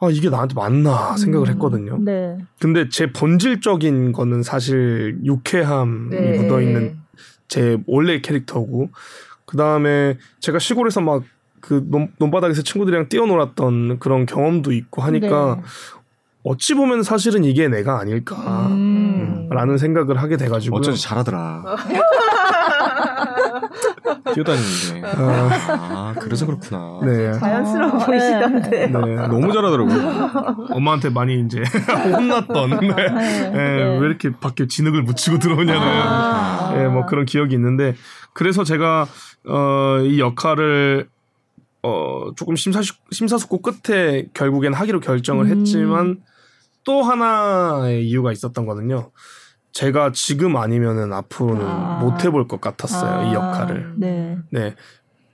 아 0.00 0.08
이게 0.10 0.28
나한테 0.28 0.54
맞나 0.54 1.16
생각을 1.16 1.48
했거든요. 1.50 1.98
네. 2.00 2.38
근데 2.58 2.88
제 2.88 3.12
본질적인 3.12 4.12
거는 4.12 4.42
사실 4.42 5.18
유쾌함이 5.24 6.10
네. 6.10 6.38
묻어 6.38 6.60
있는 6.60 6.98
제 7.48 7.78
원래 7.86 8.20
캐릭터고 8.20 8.90
그 9.50 9.56
다음에 9.56 10.16
제가 10.38 10.60
시골에서 10.60 11.00
막 11.00 11.24
그 11.60 11.86
논바닥에서 12.18 12.62
친구들이랑 12.62 13.08
뛰어놀았던 13.08 13.98
그런 13.98 14.26
경험도 14.26 14.72
있고 14.72 15.02
하니까 15.02 15.56
네. 15.56 15.62
어찌 16.42 16.74
보면 16.74 17.02
사실은 17.02 17.44
이게 17.44 17.68
내가 17.68 18.00
아닐까. 18.00 18.66
음. 18.68 19.48
라는 19.50 19.76
생각을 19.76 20.16
하게 20.16 20.38
돼가지고 20.38 20.78
어쩐지 20.78 21.02
잘하더라. 21.02 21.76
뛰어다니는데. 24.34 25.02
아 25.16 26.14
그래서 26.18 26.46
그렇구나. 26.46 27.00
네. 27.04 27.32
자연스러워 27.34 27.92
아, 27.92 28.06
보이시던데. 28.06 28.86
네. 28.86 28.88
너무 28.88 29.52
잘하더라고. 29.52 29.90
엄마한테 30.74 31.10
많이 31.10 31.40
이제 31.40 31.60
혼났던 32.16 32.80
네. 32.80 32.88
네. 32.88 33.50
네, 33.50 33.98
왜 33.98 34.06
이렇게 34.06 34.30
밖에 34.30 34.66
진흙을 34.66 35.02
묻히고 35.02 35.38
들어오냐는 35.38 35.82
아. 35.82 36.74
예, 36.78 36.86
뭐 36.86 37.04
그런 37.04 37.26
기억이 37.26 37.54
있는데 37.54 37.96
그래서 38.32 38.64
제가 38.64 39.06
어, 39.46 40.00
이 40.02 40.20
역할을 40.20 41.08
어, 41.82 42.30
조금 42.36 42.56
심사 42.56 42.80
심사숙고 43.10 43.62
끝에 43.62 44.26
결국엔 44.34 44.74
하기로 44.74 45.00
결정을 45.00 45.46
음. 45.46 45.50
했지만 45.50 46.22
또 46.84 47.02
하나의 47.02 48.06
이유가 48.06 48.32
있었던 48.32 48.66
거는요. 48.66 49.10
제가 49.72 50.12
지금 50.12 50.56
아니면은 50.56 51.12
앞으로는 51.12 51.64
아. 51.64 51.98
못 52.02 52.24
해볼 52.24 52.48
것 52.48 52.60
같았어요 52.60 53.28
이 53.28 53.30
아, 53.30 53.34
역할을. 53.34 53.94
네. 53.96 54.36
네. 54.50 54.74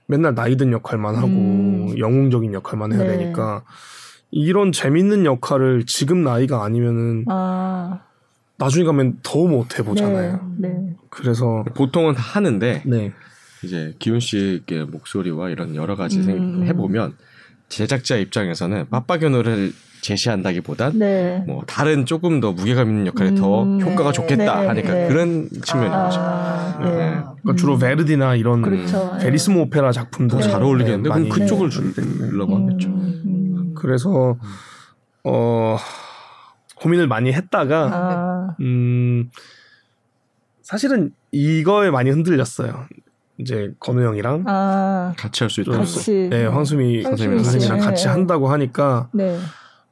맨날 0.05 0.35
나이 0.35 0.55
든 0.55 0.71
역할만 0.71 1.15
하고 1.15 1.27
음. 1.27 1.97
영웅적인 1.97 2.53
역할만 2.53 2.93
해야 2.93 3.03
네. 3.03 3.17
되니까 3.17 3.63
이런 4.31 4.71
재밌는 4.71 5.25
역할을 5.25 5.85
지금 5.85 6.23
나이가 6.23 6.63
아니면은 6.63 7.25
아. 7.27 8.01
나중에 8.57 8.85
가면 8.85 9.19
더 9.23 9.47
못 9.47 9.77
해보잖아요. 9.77 10.39
네. 10.57 10.69
네. 10.69 10.95
그래서 11.09 11.63
보통은 11.75 12.15
다 12.15 12.21
하는데 12.21 12.83
네. 12.85 13.11
이제 13.63 13.93
기훈 13.99 14.19
씨의 14.19 14.61
목소리와 14.89 15.49
이런 15.49 15.75
여러 15.75 15.95
가지 15.95 16.19
음. 16.19 16.23
생- 16.23 16.63
해보면 16.67 17.15
제작자 17.69 18.17
입장에서는 18.17 18.89
빡빡연호를 18.89 19.73
제시한다기보단 20.01 20.99
네. 20.99 21.43
뭐 21.47 21.63
다른 21.65 22.05
조금 22.05 22.39
더 22.39 22.53
무게감 22.53 22.87
있는 22.87 23.07
역할이 23.07 23.35
더 23.35 23.63
음, 23.63 23.81
효과가 23.81 24.11
네. 24.11 24.13
좋겠다 24.13 24.61
네, 24.61 24.67
하니까 24.67 24.93
네. 24.93 25.07
그런 25.07 25.49
측면인 25.49 25.91
거죠. 25.91 26.19
아, 26.21 26.79
네. 26.83 26.89
네. 26.91 26.95
그러니까 27.41 27.55
주로 27.57 27.77
베르디나 27.77 28.35
이런 28.35 28.61
그렇죠. 28.61 29.15
네. 29.17 29.25
베리스모 29.25 29.61
오페라 29.63 29.91
작품들 29.91 30.39
더잘 30.39 30.61
어울리겠는데 30.61 31.09
그럼 31.09 31.23
많이 31.27 31.29
그쪽을 31.29 31.69
네. 31.71 31.75
주려고 32.29 32.57
하겠죠. 32.57 32.87
음. 32.89 33.73
그래서 33.75 34.37
어 35.23 35.77
고민을 36.75 37.07
많이 37.07 37.33
했다가 37.33 37.89
아. 37.91 38.55
음 38.61 39.29
사실은 40.61 41.11
이거에 41.31 41.89
많이 41.89 42.11
흔들렸어요. 42.11 42.85
이제 43.39 43.71
건우 43.79 44.03
형이랑 44.03 44.43
아. 44.47 45.13
같이 45.17 45.43
할 45.43 45.49
수 45.49 45.61
있다. 45.61 45.71
같이. 45.77 46.27
네, 46.29 46.45
황수미 46.45 47.03
황수미 47.03 47.43
선생님이랑 47.43 47.79
씨. 47.81 47.85
같이 47.87 48.03
네. 48.05 48.09
한다고 48.09 48.47
하니까 48.49 49.09
네. 49.13 49.37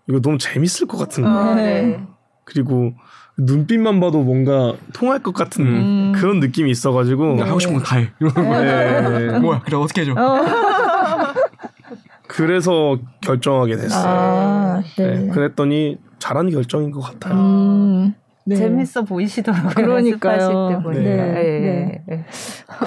이거 0.09 0.19
너무 0.19 0.37
재밌을 0.37 0.87
것 0.87 0.97
같은 0.97 1.25
아, 1.25 1.53
거예요. 1.53 1.55
네. 1.55 2.03
그리고 2.43 2.93
눈빛만 3.37 3.99
봐도 3.99 4.23
뭔가 4.23 4.73
통할 4.93 5.21
것 5.21 5.33
같은 5.33 5.65
음. 5.65 6.13
그런 6.15 6.39
느낌이 6.39 6.71
있어가지고 6.71 7.41
하고 7.41 7.59
싶은 7.59 7.75
거다 7.77 7.97
해. 7.97 8.09
네. 8.19 9.39
뭐야? 9.39 9.61
그래 9.65 9.77
어떻게 9.77 10.01
해줘? 10.01 10.13
어. 10.13 10.41
그래서 12.27 12.97
결정하게 13.21 13.75
됐어요. 13.77 14.03
아. 14.07 14.81
네. 14.97 15.19
네, 15.19 15.27
그랬더니 15.29 15.97
잘한 16.19 16.49
결정인 16.49 16.91
것 16.91 17.01
같아요. 17.01 17.35
음. 17.35 18.13
네. 18.45 18.55
재밌어 18.55 19.03
보이시더라고요. 19.03 19.71
그러니까요. 19.73 20.81
네, 20.91 20.99
예, 20.99 21.59
네. 21.59 22.03
예. 22.11 22.25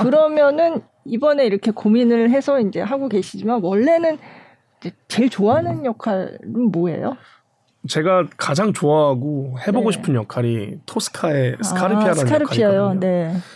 그러면은 0.00 0.82
이번에 1.04 1.46
이렇게 1.46 1.70
고민을 1.70 2.30
해서 2.30 2.60
이제 2.60 2.80
하고 2.80 3.08
계시지만 3.08 3.60
원래는 3.62 4.18
이제 4.78 4.92
제일 5.08 5.28
좋아하는 5.30 5.84
역할은 5.84 6.70
뭐예요? 6.70 7.16
제가 7.88 8.26
가장 8.36 8.72
좋아하고 8.72 9.56
해보고 9.66 9.90
네. 9.90 9.96
싶은 9.96 10.14
역할이 10.14 10.78
토스카의 10.86 11.56
스카르피아라는 11.62 12.10
아, 12.10 12.14
스카르피아요. 12.14 12.74
역할이거든요. 12.74 13.00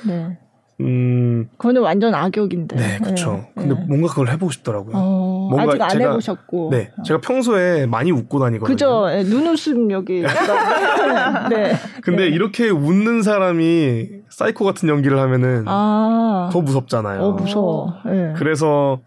네. 0.07 0.39
네. 0.83 0.89
음, 0.89 1.49
그거는 1.57 1.83
완전 1.83 2.15
악역인데. 2.15 2.77
네, 2.77 2.99
그렇죠. 2.99 3.33
네, 3.33 3.63
근데 3.63 3.75
네. 3.75 3.85
뭔가 3.89 4.09
그걸 4.09 4.29
해보고 4.31 4.51
싶더라고요. 4.53 4.93
어, 4.97 5.49
뭔가 5.51 5.73
아직 5.73 5.83
안 5.83 5.89
제가- 5.91 6.01
해보셨고. 6.11 6.69
네, 6.73 6.91
제가 7.05 7.21
평소에 7.21 7.87
많이 7.87 8.11
웃고 8.11 8.39
다니거든요. 8.39 8.73
그죠. 8.75 9.07
예, 9.11 9.23
눈웃음 9.23 9.91
여기. 9.91 10.23
약간. 10.23 11.49
네. 11.51 11.73
근데 12.03 12.25
네. 12.25 12.29
이렇게 12.29 12.69
웃는 12.71 13.23
사람이 13.23 14.09
사이코 14.29 14.65
같은 14.65 14.89
연기를 14.89 15.19
하면은 15.19 15.65
아. 15.67 16.51
더 16.53 16.61
무섭잖아요. 16.61 17.21
어, 17.23 17.33
무서워. 17.33 17.95
예. 18.07 18.33
그래서 18.37 19.01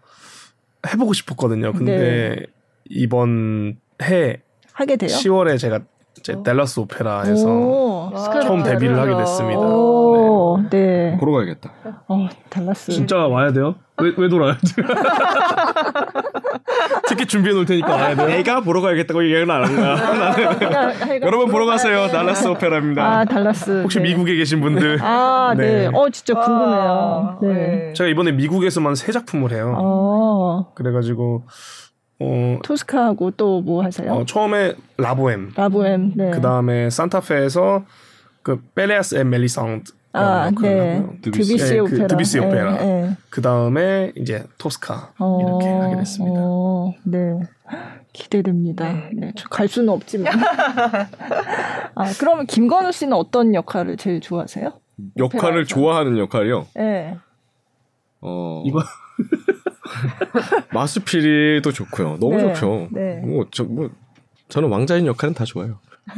해보고 0.88 1.12
싶었거든요. 1.12 1.72
근데 1.72 1.96
네. 1.98 2.46
이번 2.88 3.76
해 4.02 4.40
하게 4.72 4.96
돼요? 4.96 5.08
10월에 5.08 5.58
제가 5.58 5.80
이제 6.18 6.36
댈러스 6.44 6.80
오페라에서 6.80 7.46
오, 7.48 8.10
와. 8.12 8.18
스카르피아를. 8.20 8.42
처음 8.46 8.62
데뷔를 8.62 8.98
하게 8.98 9.16
됐습니다. 9.16 9.60
오, 10.56 10.68
네. 10.70 11.16
보러 11.18 11.32
가야겠다. 11.32 11.72
어, 12.08 12.28
달라스. 12.48 12.92
진짜 12.92 13.26
와야 13.26 13.52
돼요? 13.52 13.74
왜, 14.02 14.12
왜 14.16 14.28
돌아요? 14.28 14.54
티켓 17.08 17.28
준비해 17.28 17.54
놓을 17.54 17.64
테니까 17.66 17.94
와야 17.94 18.14
돼요. 18.14 18.26
내가 18.26 18.60
보러 18.60 18.80
가야겠다고 18.80 19.24
얘기는 19.24 19.48
안한 19.50 19.76
거야. 19.76 21.16
여러분 21.22 21.48
보러 21.50 21.66
가세요. 21.66 22.08
달라스 22.08 22.48
오페라입니다. 22.48 23.02
아, 23.20 23.24
달라스. 23.24 23.82
혹시 23.82 23.98
네. 24.00 24.08
미국에 24.08 24.34
계신 24.36 24.60
분들 24.60 24.98
아, 25.02 25.54
네. 25.56 25.88
네. 25.88 25.90
어, 25.92 26.10
진짜 26.10 26.34
궁금해요. 26.34 27.36
아, 27.36 27.38
네. 27.42 27.92
제가 27.94 28.08
이번에 28.08 28.32
미국에서만 28.32 28.94
세 28.94 29.12
작품을 29.12 29.52
해요. 29.52 29.74
어, 29.78 30.72
그래가지고 30.74 31.44
어, 32.20 32.58
토스카하고 32.64 33.30
또 33.32 33.60
뭐 33.62 33.82
하세요? 33.84 34.12
어, 34.12 34.24
처음에 34.24 34.74
라보엠, 34.98 35.52
라보엠. 35.56 36.12
네. 36.16 36.30
그 36.30 36.40
다음에 36.40 36.90
산타페에서 36.90 37.84
그 38.42 38.60
펠레아스 38.74 39.16
앤 39.16 39.30
멜리상드 39.30 39.92
아, 40.16 40.50
네. 40.62 41.04
드뷔시. 41.22 41.56
드뷔시 41.56 41.74
예, 41.74 41.78
그 41.78 41.84
오페라. 41.84 42.06
드뷔시 42.06 42.38
오페라. 42.38 42.82
예, 42.84 42.86
예. 42.86 43.16
그 43.30 43.42
다음에 43.42 44.12
이제 44.16 44.44
토스카 44.58 45.12
어, 45.18 45.38
이렇게 45.40 45.68
하게 45.68 45.96
됐습니다. 45.96 46.40
어, 46.42 46.94
네. 47.04 47.40
기대됩니다. 48.12 48.92
네. 49.14 49.32
저갈 49.36 49.68
수는 49.68 49.90
없지만. 49.90 50.32
아, 51.94 52.12
그러면 52.18 52.46
김건우 52.46 52.92
씨는 52.92 53.12
어떤 53.12 53.54
역할을 53.54 53.96
제일 53.96 54.20
좋아하세요? 54.20 54.72
역할을 55.18 55.48
오페라에서. 55.48 55.68
좋아하는 55.68 56.18
역할이요. 56.18 56.66
네. 56.76 57.16
어, 58.22 58.62
이거 58.64 58.80
마스피리도 60.72 61.70
좋고요. 61.72 62.16
너무 62.18 62.36
네, 62.36 62.54
좋죠. 62.54 62.88
네. 62.92 63.20
뭐, 63.20 63.46
저, 63.50 63.64
뭐, 63.64 63.90
저는 64.48 64.70
왕자인 64.70 65.06
역할은 65.06 65.34
다 65.34 65.44
좋아요. 65.44 65.78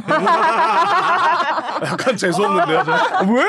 약간 1.85 2.15
재수 2.15 2.43
없는데요. 2.43 2.83
저. 2.83 2.91
왜? 3.31 3.43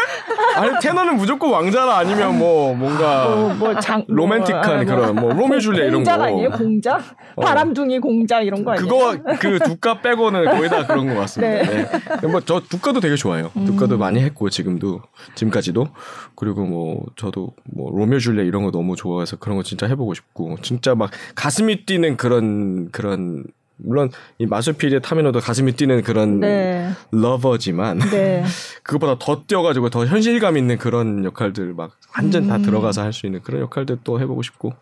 아니 0.56 0.78
테너는 0.80 1.16
무조건 1.16 1.50
왕자라 1.52 1.98
아니면 1.98 2.38
뭐 2.38 2.74
뭔가 2.74 3.28
뭐, 3.28 3.54
뭐 3.54 3.80
장, 3.80 4.04
로맨틱한 4.08 4.86
뭐, 4.86 4.96
그런 4.96 5.14
뭐 5.14 5.32
로미오 5.32 5.60
줄리엣 5.60 5.88
이런 5.88 5.94
공작 5.96 6.16
거. 6.18 6.24
아니에요? 6.24 6.50
공작? 6.50 7.02
바람둥이 7.40 7.98
공작 8.00 8.42
이런 8.42 8.64
거 8.64 8.72
아니에요? 8.72 8.88
그거 8.88 9.36
그 9.38 9.58
두가 9.60 10.00
빼고는 10.00 10.44
거의 10.44 10.68
다 10.68 10.86
그런 10.86 11.06
것 11.08 11.20
같습니다. 11.20 11.70
네. 11.70 12.26
뭐저 12.26 12.60
두가도 12.68 13.00
되게 13.00 13.16
좋아해요. 13.16 13.50
음. 13.56 13.64
두가도 13.66 13.98
많이 13.98 14.20
했고 14.20 14.50
지금도 14.50 15.00
지금까지도 15.34 15.88
그리고 16.34 16.64
뭐 16.64 17.04
저도 17.16 17.52
뭐 17.64 17.90
로미오 17.96 18.18
줄리엣 18.18 18.46
이런 18.46 18.64
거 18.64 18.70
너무 18.70 18.96
좋아해서 18.96 19.36
그런 19.36 19.56
거 19.56 19.62
진짜 19.62 19.86
해보고 19.86 20.14
싶고 20.14 20.56
진짜 20.62 20.94
막 20.94 21.10
가슴이 21.34 21.86
뛰는 21.86 22.16
그런 22.16 22.90
그런 22.90 23.44
물론 23.84 24.10
이 24.38 24.46
마술피리의 24.46 25.02
타미노도 25.02 25.40
가슴이 25.40 25.72
뛰는 25.72 26.02
그런 26.02 26.40
네. 26.40 26.90
러버지만 27.12 27.98
네. 27.98 28.44
그것보다 28.82 29.16
더 29.18 29.42
뛰어가지고 29.46 29.90
더 29.90 30.06
현실감 30.06 30.56
있는 30.56 30.78
그런 30.78 31.24
역할들 31.24 31.74
막 31.74 31.92
완전 32.16 32.44
음. 32.44 32.48
다 32.48 32.58
들어가서 32.58 33.02
할 33.02 33.12
수 33.12 33.26
있는 33.26 33.40
그런 33.42 33.60
역할들 33.62 33.98
또 34.04 34.20
해보고 34.20 34.42
싶고 34.42 34.72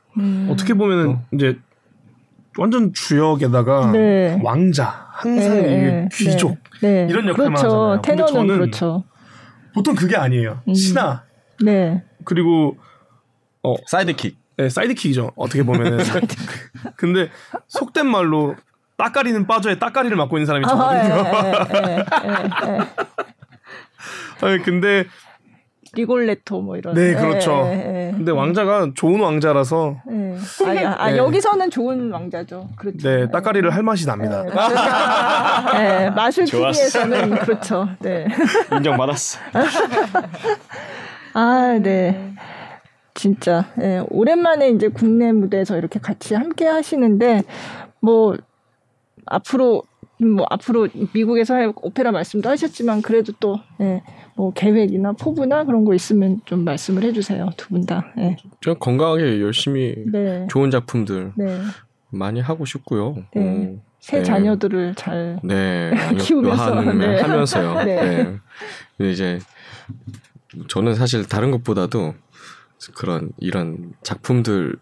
어떻게 0.51 0.75
보면은 0.75 1.19
이제 1.33 1.59
완전 2.59 2.93
주역에다가 2.93 3.93
네. 3.93 4.39
왕자 4.43 5.07
항상 5.13 5.59
이게 5.59 5.67
네, 5.67 6.09
귀족 6.13 6.59
네. 6.83 7.07
이런 7.09 7.27
역할만 7.29 7.55
그렇죠. 7.55 7.67
하잖아요. 7.69 8.03
근데 8.03 8.09
테너는 8.09 8.33
저는 8.33 8.59
그렇죠. 8.59 9.05
보통 9.75 9.95
그게 9.95 10.17
아니에요. 10.17 10.61
음. 10.69 10.75
신하 10.75 11.23
네. 11.65 12.05
그리고 12.25 12.77
sidekick 13.87 14.37
네, 14.59 14.69
sidekick이죠. 14.69 15.33
어떻게 15.37 15.63
보면은 15.63 15.99
근데 16.97 17.29
속된 17.69 18.07
말로 18.07 18.57
따까리는 18.99 19.47
빠져에 19.47 19.79
따까리를 19.79 20.15
맡고 20.17 20.37
있는 20.37 20.47
사람이 20.47 20.65
아, 20.67 20.99
예, 20.99 21.09
저거든요. 21.09 22.05
예. 22.69 22.85
아니, 24.47 24.63
근데 24.63 25.05
리골레토 25.95 26.61
뭐 26.61 26.77
이런. 26.77 26.95
네 26.95 27.15
그렇죠. 27.15 27.63
예, 27.67 27.73
예, 27.73 28.09
예. 28.09 28.13
근데 28.13 28.33
왕자가 28.33 28.91
좋은 28.95 29.21
왕자라서 29.21 29.97
예. 30.11 30.85
아, 30.85 30.97
아, 30.99 31.11
네. 31.11 31.17
여기서는 31.17 31.71
좋은 31.71 32.11
왕자죠. 32.11 32.69
그렇죠. 32.77 33.09
네 33.09 33.31
따까리를 33.31 33.71
할 33.75 33.83
맛이 33.83 34.07
납니다. 34.07 34.43
네, 35.73 36.11
마술. 36.11 36.45
TV에서는 36.45 37.39
그렇죠. 37.39 37.89
네. 38.01 38.27
인정받았어. 38.77 39.39
아, 41.35 41.79
네. 41.81 42.35
진짜 43.15 43.65
예, 43.81 44.03
오랜만에 44.11 44.71
이제 44.71 44.89
국내 44.89 45.33
무대에서 45.33 45.77
이렇게 45.77 45.99
같이 45.99 46.35
함께 46.35 46.67
하시는데 46.67 47.43
뭐 48.01 48.37
앞으로 49.31 49.83
뭐 50.21 50.45
앞으로 50.51 50.89
미국에서 51.13 51.55
할 51.55 51.73
오페라 51.77 52.11
말씀도 52.11 52.49
하셨지만 52.49 53.03
그래도 53.03 53.33
또 53.39 53.61
예, 53.81 54.03
뭐 54.37 54.53
계획이나 54.53 55.13
포부나 55.13 55.65
그런 55.65 55.85
거 55.85 55.95
있으면 55.95 56.41
좀 56.45 56.65
말씀을 56.65 57.05
해주세요 57.05 57.51
두 57.57 57.69
분 57.69 57.87
다. 57.87 58.13
예. 58.19 58.37
저 58.61 58.75
건강하게 58.75 59.41
열심히 59.41 59.95
네. 60.11 60.47
좋은 60.51 60.71
작품들 60.71 61.33
네. 61.37 61.61
많이 62.11 62.41
하고 62.41 62.65
싶고요. 62.65 63.15
네. 63.35 63.41
음, 63.41 63.83
새 64.01 64.19
네. 64.19 64.23
자녀들을 64.25 64.95
잘 64.97 65.39
네, 65.45 65.93
키우면서, 66.19 66.75
한- 66.77 66.99
네. 66.99 67.21
하면서요. 67.21 67.75
네. 67.85 67.85
네. 68.25 68.37
근데 68.97 69.13
이제 69.13 69.39
저는 70.69 70.95
사실 70.95 71.29
다른 71.29 71.51
것보다도 71.53 72.15
그런 72.97 73.31
이런 73.39 73.93
작품들 74.03 74.75
어, 74.75 74.79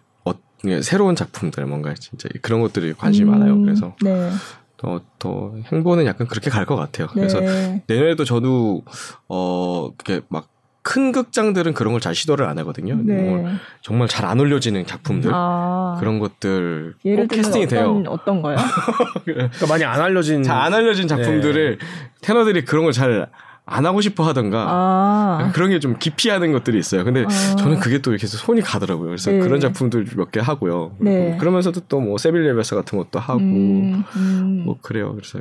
새로운 0.83 1.15
작품들 1.17 1.67
뭔가 1.67 1.95
진짜 1.95 2.29
그런 2.43 2.61
것들이 2.61 2.93
관심이 2.95 3.29
많아요. 3.31 3.53
음, 3.55 3.65
그래서 3.65 3.95
네. 4.03 4.31
더, 4.77 5.01
더 5.19 5.55
행보는 5.73 6.07
약간 6.07 6.27
그렇게 6.27 6.51
갈 6.51 6.67
것 6.67 6.77
같아요. 6.77 7.07
그래서 7.13 7.41
네. 7.41 7.83
내년에도 7.87 8.25
저도 8.25 8.83
어 9.29 9.91
그게 9.97 10.21
막 10.29 10.49
큰 10.89 11.11
극장들은 11.11 11.75
그런 11.75 11.93
걸 11.93 12.01
잘 12.01 12.15
시도를 12.15 12.47
안 12.47 12.57
하거든요. 12.61 12.95
네. 13.03 13.21
뭐 13.21 13.45
정말 13.83 14.07
잘 14.07 14.25
안 14.25 14.39
올려지는 14.39 14.87
작품들 14.87 15.33
아, 15.35 15.97
그런 15.99 16.21
것들 16.21 16.95
예를 17.05 17.25
꼭 17.25 17.29
들면 17.29 17.43
캐스팅이 17.43 17.65
어떤, 17.65 17.77
돼요. 17.77 18.05
어떤 18.07 18.41
거요? 18.41 18.57
그러니까 19.27 19.67
많이 19.67 19.83
안 19.83 20.01
알려진 20.01 20.45
잘 20.45 20.57
안 20.57 20.73
알려진 20.75 21.09
작품들을 21.09 21.79
테너들이 22.21 22.65
그런 22.65 22.85
걸 22.85 22.93
잘 22.93 23.29
안 23.69 23.85
하고 23.85 24.01
싶어 24.01 24.23
하던가 24.23 24.67
아, 24.69 25.51
그런 25.53 25.71
게 25.71 25.81
좀 25.81 25.99
기피하는 25.99 26.53
것들이 26.53 26.79
있어요. 26.79 27.03
근데 27.05 27.25
아. 27.25 27.57
저는 27.57 27.81
그게 27.81 27.99
또 27.99 28.13
이렇게 28.13 28.27
손이 28.29 28.61
가더라고요. 28.61 29.09
그래서 29.09 29.31
네. 29.33 29.41
그런 29.41 29.59
작품들 29.61 30.07
몇 30.17 30.31
개 30.31 30.39
하고요. 30.41 30.95
네. 31.01 31.37
그러면서도 31.39 31.81
또 31.89 32.01
뭐 32.01 32.17
세빌리아베스 32.17 32.75
같은 32.77 32.97
것도 32.99 33.19
하고 33.19 33.41
음, 33.41 34.05
음. 34.17 34.63
뭐 34.65 34.79
그래요. 34.81 35.15
그래서 35.15 35.41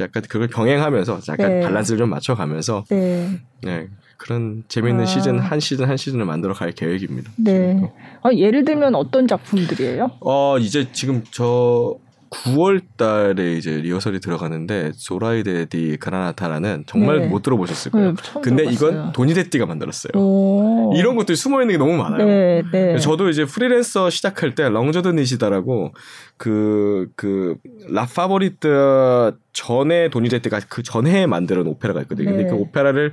약간 0.00 0.22
그걸 0.28 0.46
병행하면서 0.48 1.20
약간 1.28 1.48
네. 1.48 1.60
밸런스를 1.60 1.98
좀 1.98 2.10
맞춰가면서 2.10 2.84
네. 2.90 3.40
네, 3.62 3.88
그런 4.18 4.62
재밌는 4.68 5.02
아. 5.04 5.06
시즌 5.06 5.38
한 5.38 5.58
시즌 5.58 5.88
한 5.88 5.96
시즌을 5.96 6.26
만들어 6.26 6.52
갈 6.52 6.72
계획입니다. 6.72 7.30
네. 7.36 7.90
아, 8.22 8.30
예를 8.32 8.64
들면 8.64 8.94
어떤 8.94 9.26
작품들이에요? 9.26 10.10
어 10.20 10.58
이제 10.58 10.86
지금 10.92 11.24
저 11.30 11.96
9월 12.32 12.80
달에 12.96 13.54
이제 13.54 13.72
리허설이 13.72 14.20
들어가는데 14.20 14.92
조라이다 14.94 15.66
디 15.66 15.96
그라나타라는 16.00 16.84
정말 16.86 17.20
네. 17.20 17.26
못 17.26 17.42
들어보셨을 17.42 17.92
거예요. 17.92 18.14
네, 18.14 18.40
근데 18.42 18.64
들어봤어요. 18.64 18.90
이건 18.90 19.12
도니제띠가 19.12 19.66
만들었어요. 19.66 20.12
오. 20.14 20.92
이런 20.96 21.16
것들이 21.16 21.36
숨어 21.36 21.60
있는 21.60 21.74
게 21.74 21.78
너무 21.78 21.96
많아요. 21.96 22.26
네, 22.26 22.62
네. 22.72 22.98
저도 22.98 23.28
이제 23.28 23.44
프리랜서 23.44 24.08
시작할 24.08 24.54
때 24.54 24.68
랑주 24.68 24.95
드 24.95 25.08
니시다라고 25.08 25.92
그, 26.38 27.08
그, 27.16 27.56
라 27.90 28.17
파보리트 28.17 29.36
전에 29.52 30.08
도니제띠가 30.08 30.60
그 30.68 30.82
전에 30.82 31.26
만들은 31.26 31.66
오페라가 31.66 32.00
있거든요. 32.02 32.30
근데 32.30 32.44
네. 32.44 32.50
그 32.50 32.56
오페라를 32.56 33.12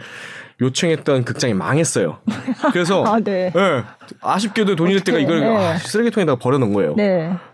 요청했던 0.62 1.26
극장이 1.26 1.54
망했어요. 1.54 2.20
그래서 2.72 3.04
아, 3.08 3.20
네. 3.20 3.52
예. 3.56 3.84
아쉽게도 4.22 4.76
도니제티가 4.76 5.18
어떡해. 5.18 5.24
이걸 5.24 5.40
네. 5.42 5.56
아, 5.56 5.78
쓰레기통에다가 5.78 6.40
버려 6.40 6.58
놓은 6.58 6.74
거예요. 6.74 6.96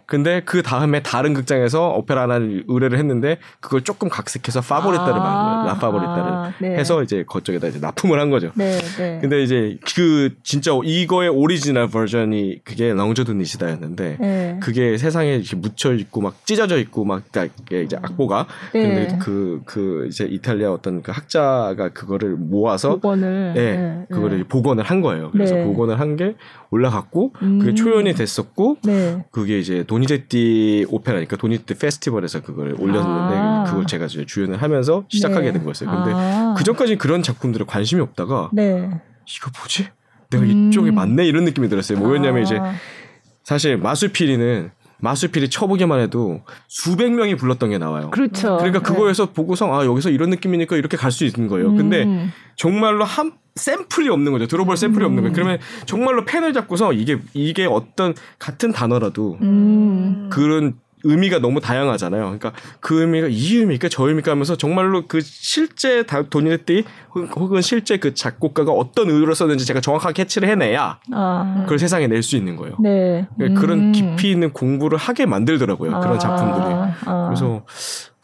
네. 0.05 0.15
근데 0.15 0.41
그 0.45 0.61
다음에 0.61 1.01
다른 1.01 1.33
극장에서 1.33 1.89
오페라 1.89 2.23
하나를 2.23 2.63
의뢰를 2.67 2.97
했는데 2.97 3.37
그걸 3.59 3.81
조금 3.83 4.09
각색해서 4.09 4.61
파보리타를 4.61 5.13
아, 5.13 5.19
만든 5.19 5.53
거예요. 5.55 5.67
라 5.67 5.75
파보리타를 5.75 6.23
아, 6.23 6.53
네. 6.59 6.75
해서 6.77 7.03
이제 7.03 7.23
그쪽에다 7.27 7.67
이제 7.67 7.79
납품을 7.79 8.19
한 8.19 8.29
거죠. 8.29 8.51
네, 8.55 8.77
네. 8.97 9.19
근데 9.21 9.43
이제 9.43 9.77
그 9.95 10.35
진짜 10.43 10.71
이거의 10.83 11.29
오리지널 11.29 11.87
버전이 11.87 12.61
그게 12.63 12.93
랑주 12.93 13.18
드 13.18 13.31
니시다였는데 13.31 14.17
네. 14.19 14.59
그게 14.61 14.97
세상에 14.97 15.35
이렇게 15.35 15.55
묻혀 15.55 15.93
있고 15.93 16.21
막 16.21 16.35
찢어져 16.45 16.77
있고 16.79 17.05
막 17.05 17.23
이게 17.61 17.83
이제 17.83 17.97
악보가 18.01 18.47
네. 18.73 18.81
근데 18.81 19.17
그그 19.19 20.07
이제 20.09 20.25
이탈리아 20.25 20.71
어떤 20.71 21.01
그 21.01 21.11
학자가 21.11 21.89
그거를 21.89 22.35
모아서 22.35 22.95
복원을 22.95 23.53
네, 23.55 23.77
네, 23.77 24.05
그거를 24.09 24.37
네. 24.39 24.43
복원을 24.47 24.83
한 24.83 25.01
거예요. 25.01 25.31
그래서 25.31 25.55
네. 25.55 25.63
복원을 25.63 25.99
한 25.99 26.15
게 26.15 26.35
올라갔고 26.71 27.33
그게 27.33 27.45
음. 27.71 27.75
초연이 27.75 28.13
됐었고 28.13 28.77
네. 28.85 29.25
그게 29.31 29.59
이제 29.59 29.83
도니제띠 29.95 30.87
오페라니까 30.89 31.37
도니제띠 31.37 31.75
페스티벌에서 31.75 32.41
그걸 32.41 32.75
올렸는데 32.77 33.35
아. 33.37 33.63
그걸 33.65 33.87
제가 33.87 34.05
이제 34.05 34.25
주연을 34.25 34.61
하면서 34.61 35.05
시작하게 35.07 35.47
네. 35.47 35.53
된 35.53 35.63
거였어요. 35.63 35.89
근데 35.89 36.11
아. 36.13 36.53
그 36.57 36.63
전까지는 36.65 36.97
그런 36.97 37.23
작품들에 37.23 37.63
관심이 37.65 38.01
없다가 38.01 38.49
네. 38.51 38.89
이거 39.25 39.51
뭐지? 39.57 39.87
내가 40.31 40.43
음. 40.43 40.69
이쪽에 40.69 40.91
맞네 40.91 41.25
이런 41.25 41.45
느낌이 41.45 41.69
들었어요. 41.69 41.97
뭐였냐면 41.97 42.39
아. 42.39 42.41
이제 42.41 42.59
사실 43.43 43.77
마술피리는 43.77 44.71
마술피리 44.97 45.49
쳐보기만 45.49 45.99
해도 46.01 46.41
수백 46.67 47.13
명이 47.13 47.35
불렀던 47.35 47.69
게 47.69 47.77
나와요. 47.77 48.09
그렇죠. 48.11 48.57
그러니까 48.57 48.79
네. 48.79 48.83
그거에서 48.83 49.31
보고서 49.31 49.73
아 49.73 49.85
여기서 49.85 50.09
이런 50.09 50.29
느낌이니까 50.29 50.75
이렇게 50.75 50.97
갈 50.97 51.11
수 51.11 51.23
있는 51.23 51.47
거예요. 51.47 51.73
근데 51.73 52.03
음. 52.03 52.33
정말로 52.57 53.05
한 53.05 53.31
샘플이 53.55 54.09
없는 54.09 54.31
거죠. 54.33 54.47
들어볼 54.47 54.75
샘플이 54.77 55.05
없는 55.05 55.23
거예요. 55.23 55.33
그러면 55.33 55.59
정말로 55.85 56.25
펜을 56.25 56.53
잡고서 56.53 56.91
이게 56.93 57.17
이게 57.33 57.65
어떤 57.65 58.13
같은 58.37 58.71
단어라도 58.71 59.37
음. 59.41 60.29
그런 60.31 60.73
의미가 61.07 61.37
너무 61.39 61.61
다양하잖아요. 61.61 62.23
그러니까 62.23 62.51
그 62.79 63.01
의미가 63.01 63.27
이 63.29 63.57
의미일까 63.57 63.89
저 63.89 64.07
의미일까 64.07 64.31
하면서 64.31 64.57
정말로 64.57 65.05
그 65.07 65.21
실제 65.21 66.03
다 66.03 66.23
도니네띠 66.23 66.83
혹은 67.35 67.61
실제 67.61 67.97
그 67.97 68.15
작곡가가 68.15 68.71
어떤 68.71 69.09
의도로 69.11 69.35
썼는지 69.35 69.65
제가 69.65 69.81
정확하게 69.81 70.23
캐치를 70.23 70.49
해내야 70.49 70.99
아. 71.13 71.59
그걸 71.61 71.77
세상에 71.77 72.07
낼 72.07 72.23
수 72.23 72.35
있는 72.35 72.55
거예요. 72.55 72.75
네. 72.81 73.27
그러니까 73.37 73.61
그런 73.61 73.79
음. 73.79 73.91
깊이 73.91 74.31
있는 74.31 74.51
공부를 74.51 74.97
하게 74.97 75.27
만들더라고요. 75.27 75.91
그런 75.99 76.15
아. 76.15 76.17
작품들이. 76.17 76.75
아. 77.05 77.25
그래서 77.27 77.63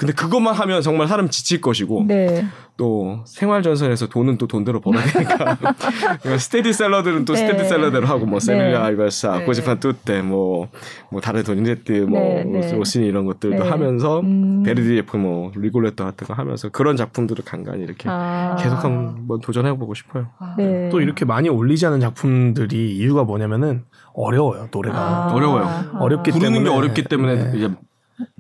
근데 0.02 0.14
그것만 0.14 0.56
하면 0.56 0.82
정말 0.82 1.08
사람 1.08 1.30
지칠 1.30 1.62
것이고 1.62 2.06
네. 2.08 2.44
또 2.76 3.24
생활 3.28 3.62
전선에서 3.62 4.08
돈은 4.08 4.40
또 4.40 4.48
돈대로 4.48 4.80
벌어야 4.80 5.04
되니까 5.06 5.56
스테디 6.40 6.74
셀러들은 6.74 7.26
또 7.26 7.34
네. 7.36 7.46
스테디 7.46 7.70
셀러대로 7.70 8.08
하고 8.08 8.26
뭐 8.26 8.40
세빌리아 8.40 8.84
이발사, 8.84 9.38
네. 9.38 9.46
코지 9.46 9.65
판 9.65 9.80
뚜떼 9.80 10.24
뭐뭐 10.24 11.22
다른 11.22 11.44
도니제티 11.44 11.92
뭐 12.10 12.20
네, 12.20 12.44
네. 12.46 12.74
로시니 12.74 13.06
이런 13.06 13.26
것들도 13.28 13.64
네. 13.64 13.70
하면서 13.70 14.22
음. 14.22 14.64
베르디의 14.64 15.18
뭐 15.18 15.52
리골레토 15.56 16.04
같은 16.04 16.26
거 16.26 16.34
하면서 16.34 16.70
그런 16.70 16.98
작품들을 16.98 17.46
간간히 17.46 17.84
이렇게 17.84 18.10
아. 18.10 18.56
계속 18.60 18.84
한번 18.84 19.40
도전해 19.40 19.78
보고 19.78 19.94
싶어요. 19.94 20.30
네. 20.58 20.90
또 20.90 21.00
이렇게 21.00 21.26
많이 21.26 21.48
올리지 21.48 21.86
않은 21.86 22.00
작품들이 22.00 22.98
이유가 22.98 23.24
뭐냐면은 23.24 23.84
어려워요 24.16 24.70
노래가 24.72 24.98
아. 24.98 25.32
어려워요. 25.32 25.92
어렵기 26.00 26.32
부르는 26.32 26.54
게 26.54 26.64
때문에 26.64 26.76
어렵기 26.76 27.04
때문에 27.04 27.36
네. 27.36 27.58
이제 27.58 27.70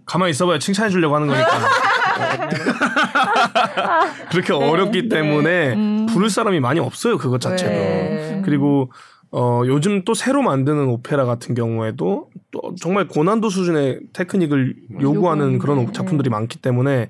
가만히 0.05 0.31
있어봐야 0.31 0.59
칭찬해 0.59 0.89
주려고 0.89 1.15
하는 1.15 1.27
거니까. 1.27 1.49
그렇게 4.31 4.53
어렵기 4.53 5.09
때문에 5.09 5.73
음. 5.73 6.05
부를 6.07 6.29
사람이 6.29 6.59
많이 6.59 6.79
없어요 6.79 7.17
그것 7.17 7.41
자체도. 7.41 7.71
네. 7.71 8.41
그리고 8.45 8.91
어 9.31 9.63
요즘 9.65 10.03
또 10.03 10.13
새로 10.13 10.41
만드는 10.41 10.87
오페라 10.87 11.25
같은 11.25 11.55
경우에도 11.55 12.29
또 12.51 12.75
정말 12.79 13.07
고난도 13.07 13.49
수준의 13.49 14.01
테크닉을 14.13 14.75
요구하는 15.01 15.57
그런 15.57 15.77
요구하는데, 15.77 15.93
작품들이 15.93 16.29
많기 16.29 16.59
때문에 16.59 17.09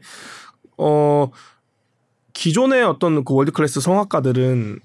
어 0.77 1.29
기존의 2.33 2.83
어떤 2.83 3.25
그 3.25 3.33
world 3.33 3.51
class 3.51 3.81
성악가들은 3.81 4.79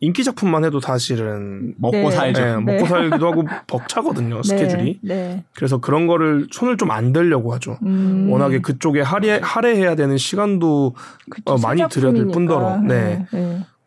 인기 0.00 0.24
작품만 0.24 0.64
해도 0.64 0.80
사실은 0.80 1.74
먹고 1.78 1.96
네. 1.96 2.10
살죠. 2.10 2.40
네, 2.40 2.56
네. 2.56 2.60
먹고 2.60 2.86
살기도 2.86 3.26
하고 3.26 3.44
벅차거든요 3.66 4.42
스케줄이 4.42 4.98
네. 5.02 5.14
네. 5.14 5.44
그래서 5.54 5.78
그런 5.78 6.06
거를 6.06 6.46
손을 6.50 6.76
좀 6.78 6.90
안 6.90 7.12
대려고 7.12 7.52
하죠 7.52 7.78
음. 7.82 8.28
워낙에 8.30 8.60
그쪽에 8.60 9.02
할애, 9.02 9.40
할애해야 9.42 9.96
되는 9.96 10.16
시간도 10.16 10.94
그쵸, 11.28 11.42
어, 11.52 11.58
많이 11.58 11.82
들여야 11.90 12.12
될. 12.12 12.26
뿐더러 12.28 12.78
네. 12.78 13.26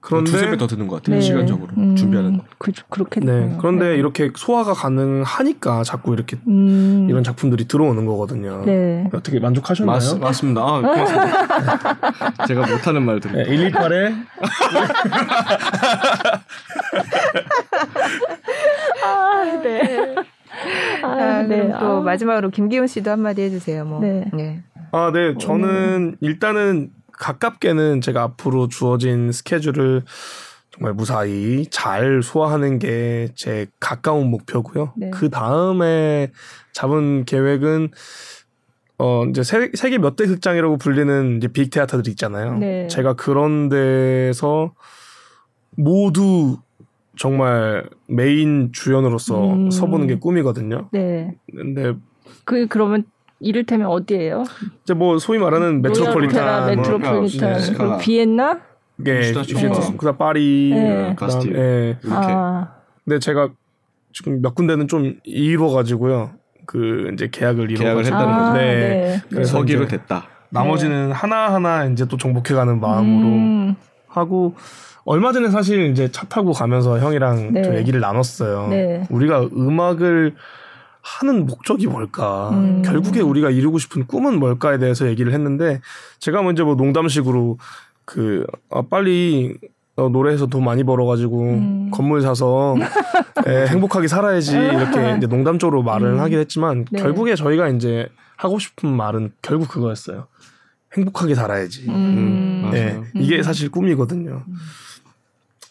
네. 0.02 0.08
그런데 0.08 0.32
두세 0.32 0.50
배 0.50 0.58
더 0.58 0.66
드는 0.66 0.88
것 0.88 0.96
같아요. 0.98 1.18
네. 1.18 1.22
시간적으로 1.22 1.68
음. 1.78 1.96
준비하는 1.96 2.38
거. 2.38 2.44
그, 2.58 2.72
그렇겠네요. 2.90 3.50
네 3.50 3.56
그런데 3.60 3.90
네. 3.90 3.96
이렇게 3.96 4.32
소화가 4.34 4.74
가능하니까 4.74 5.84
자꾸 5.84 6.14
이렇게 6.14 6.38
음. 6.48 7.08
이런 7.10 7.24
작품들이 7.24 7.68
들어오는 7.68 8.06
거거든요 8.06 8.64
네. 8.66 9.10
어떻게 9.14 9.40
만족하셨나요? 9.40 9.98
맞, 9.98 10.20
맞습니다. 10.20 10.62
아, 10.62 10.82
고맙습니다. 10.82 12.46
제가 12.48 12.62
못하는 12.68 13.04
말 13.04 13.20
네, 13.20 13.44
드립니다. 13.44 13.80
128에 13.82 14.14
아, 19.04 19.62
네. 19.64 20.16
아, 21.04 21.08
아, 21.08 21.42
네. 21.44 21.58
그럼 21.68 21.80
또 21.80 21.98
아. 21.98 22.02
마지막으로 22.02 22.50
김기훈 22.50 22.88
씨도 22.88 23.12
한마디 23.12 23.42
해주세요. 23.44 23.86
뭐. 23.86 24.00
네. 24.02 24.26
네. 24.34 24.62
아, 24.92 25.12
네. 25.14 25.36
저는 25.38 26.18
일단은 26.22 26.90
가깝게는 27.20 28.02
제가 28.02 28.24
앞으로 28.24 28.68
주어진 28.68 29.32
스케줄을 29.32 30.04
정말 30.72 30.94
무사히 30.94 31.66
잘 31.70 32.22
소화하는 32.24 32.80
게 32.80 33.28
제 33.36 33.68
가까운 33.80 34.30
목표고요. 34.32 34.94
네. 34.98 35.10
그 35.12 35.30
다음에 35.30 36.32
잡은 36.74 37.26
계획은 37.26 37.90
어 38.98 39.26
이제 39.26 39.44
세, 39.44 39.72
세계 39.76 39.98
몇 39.98 40.16
대 40.16 40.26
극장이라고 40.26 40.78
불리는 40.78 41.38
이제 41.38 41.48
big 41.48 41.70
theater들이 41.70 42.12
있잖아요. 42.12 42.58
네. 42.58 42.88
제가 42.88 43.14
그런 43.14 43.70
데서 43.70 44.74
모두 45.72 46.58
정말 47.18 47.90
메인 48.08 48.72
주연으로서 48.74 49.54
음. 49.54 49.72
서보는 49.72 50.08
게 50.08 50.16
꿈이거든요. 50.16 50.90
네. 50.92 51.36
근데 51.52 51.94
그 52.46 52.68
그러면 52.68 53.04
이를테면 53.40 53.88
어디예요? 53.88 54.44
이제 54.84 54.94
뭐 54.94 55.18
소위 55.18 55.40
말하는 55.40 55.82
메트로폴리탄, 55.82 56.66
뭐 56.66 56.76
메트로폴리탄, 56.76 57.54
네. 57.60 57.74
그리고 57.78 57.98
비엔나? 57.98 58.60
예, 59.06 59.22
네. 59.22 59.34
그다음 59.98 60.18
파리, 60.18 60.72
네. 60.74 60.82
그다음 60.82 61.16
가스틸. 61.16 61.56
예. 61.56 61.98
이렇게 62.04 62.28
아, 62.32 62.74
근데 63.06 63.20
제가 63.20 63.50
지금 64.12 64.42
몇 64.42 64.56
군데는 64.56 64.88
좀 64.88 65.16
이뤄 65.24 65.70
가지고요. 65.70 66.32
그 66.66 67.10
이제 67.14 67.30
계약을 67.32 67.72
이뤄 67.72 67.80
계약을 67.80 68.04
가지고 68.04 68.18
했다는 68.18 68.34
아, 68.34 68.40
거죠. 68.40 68.58
네. 68.60 68.76
네. 68.78 69.22
그래서 69.30 69.58
서기로 69.58 69.88
됐다. 69.88 70.28
나머지는 70.50 71.12
하나 71.12 71.54
하나 71.54 71.86
이제 71.86 72.06
또 72.08 72.18
정복해가는 72.18 72.80
마음으로 72.80 73.28
음, 73.28 73.76
하고 74.08 74.56
얼마 75.06 75.32
전에 75.32 75.50
사실 75.50 75.90
이제 75.92 76.12
차 76.12 76.26
타고 76.28 76.52
가면서 76.52 77.00
형이랑 77.00 77.54
네. 77.54 77.62
좀 77.62 77.76
얘기를 77.76 78.00
나눴어요. 78.00 78.68
네. 78.70 79.08
우리가 79.10 79.48
음악을 79.56 80.36
하는 81.02 81.46
목적이 81.46 81.88
뭘까? 81.88 82.50
음. 82.52 82.82
결국에 82.84 83.22
우리가 83.22 83.50
이루고 83.50 83.80
싶은 83.80 84.06
꿈은 84.08 84.40
뭘까에 84.40 84.78
대해서 84.78 85.08
얘기를 85.08 85.34
했는데 85.34 85.82
제가 86.20 86.42
먼저 86.42 86.66
뭐 86.66 86.76
농담식으로 86.76 87.58
그 88.06 88.46
아, 88.70 88.82
빨리 88.82 89.58
어, 89.96 90.10
노래해서 90.10 90.48
돈 90.48 90.64
많이 90.64 90.84
벌어가지고 90.84 91.44
음. 91.44 91.92
건물 91.92 92.22
사서 92.22 92.76
에, 93.46 93.66
행복하게 93.68 94.08
살아야지 94.08 94.56
이렇게 94.56 95.18
이제 95.18 95.28
농담적으로 95.28 95.84
말을 95.84 96.14
음. 96.14 96.20
하긴 96.20 96.40
했지만 96.40 96.86
네. 96.92 97.02
결국에 97.02 97.36
저희가 97.36 97.68
이제 97.70 98.08
하고 98.38 98.60
싶은 98.60 98.90
말은 98.90 99.34
결국 99.42 99.68
그거였어요. 99.70 100.28
행복하게 100.96 101.36
살아야지. 101.36 101.86
음. 101.90 102.72
예, 102.74 103.00
이게 103.16 103.44
사실 103.44 103.70
꿈이거든요. 103.70 104.44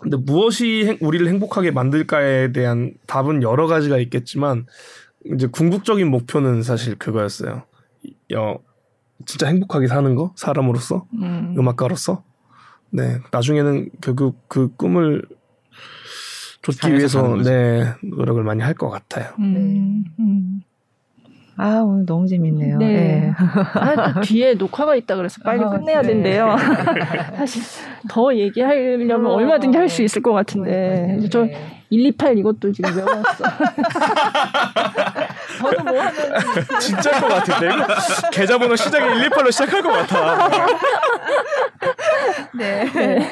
근데 0.00 0.16
무엇이 0.16 0.84
행- 0.86 0.98
우리를 1.00 1.26
행복하게 1.26 1.72
만들까에 1.72 2.52
대한 2.52 2.92
답은 3.06 3.42
여러 3.42 3.66
가지가 3.66 3.98
있겠지만 3.98 4.66
이제 5.24 5.46
궁극적인 5.46 6.08
목표는 6.10 6.62
사실 6.62 6.96
그거였어요. 6.96 7.62
어, 8.36 8.54
진짜 9.26 9.48
행복하게 9.48 9.86
사는 9.88 10.14
거 10.14 10.32
사람으로서 10.36 11.06
음. 11.14 11.54
음악가로서 11.58 12.22
네 12.90 13.18
나중에는 13.32 13.90
결국 14.00 14.48
그 14.48 14.68
꿈을 14.76 15.22
쫓기 16.62 16.86
향해서 16.86 17.32
위해서. 17.34 17.50
네 17.50 17.92
노력을 18.02 18.42
많이 18.44 18.62
할 18.62 18.74
것 18.74 18.88
같아요. 18.90 19.32
음. 19.38 20.04
음. 20.20 20.60
아 21.56 21.80
오늘 21.80 22.06
너무 22.06 22.28
재밌네요. 22.28 22.78
네. 22.78 22.86
네. 22.86 23.32
아, 23.74 24.12
또 24.14 24.20
뒤에 24.22 24.54
녹화가 24.54 24.94
있다 24.94 25.16
그래서 25.16 25.40
빨리 25.44 25.64
아, 25.64 25.70
끝내야 25.70 26.02
네. 26.02 26.08
된대요. 26.08 26.56
사실 27.36 27.62
더 28.08 28.32
얘기하려면 28.34 29.26
어. 29.26 29.30
얼마든지 29.30 29.76
할 29.76 29.88
수 29.88 30.02
있을 30.02 30.22
것 30.22 30.32
같은데 30.32 31.16
네. 31.20 31.28
저 31.28 31.48
128 31.90 32.38
이것도 32.38 32.72
지금 32.72 32.96
외웠어. 32.96 33.44
저도 35.58 35.82
뭐 35.84 36.00
하면 36.00 36.80
진짜일 36.80 37.20
것 37.20 37.28
같은데 37.28 37.74
이거 37.74 37.86
계좌번호 38.32 38.76
시작이 38.76 39.04
128로 39.04 39.50
시작할 39.52 39.82
것 39.82 39.90
같아. 39.90 40.58
네. 42.54 43.30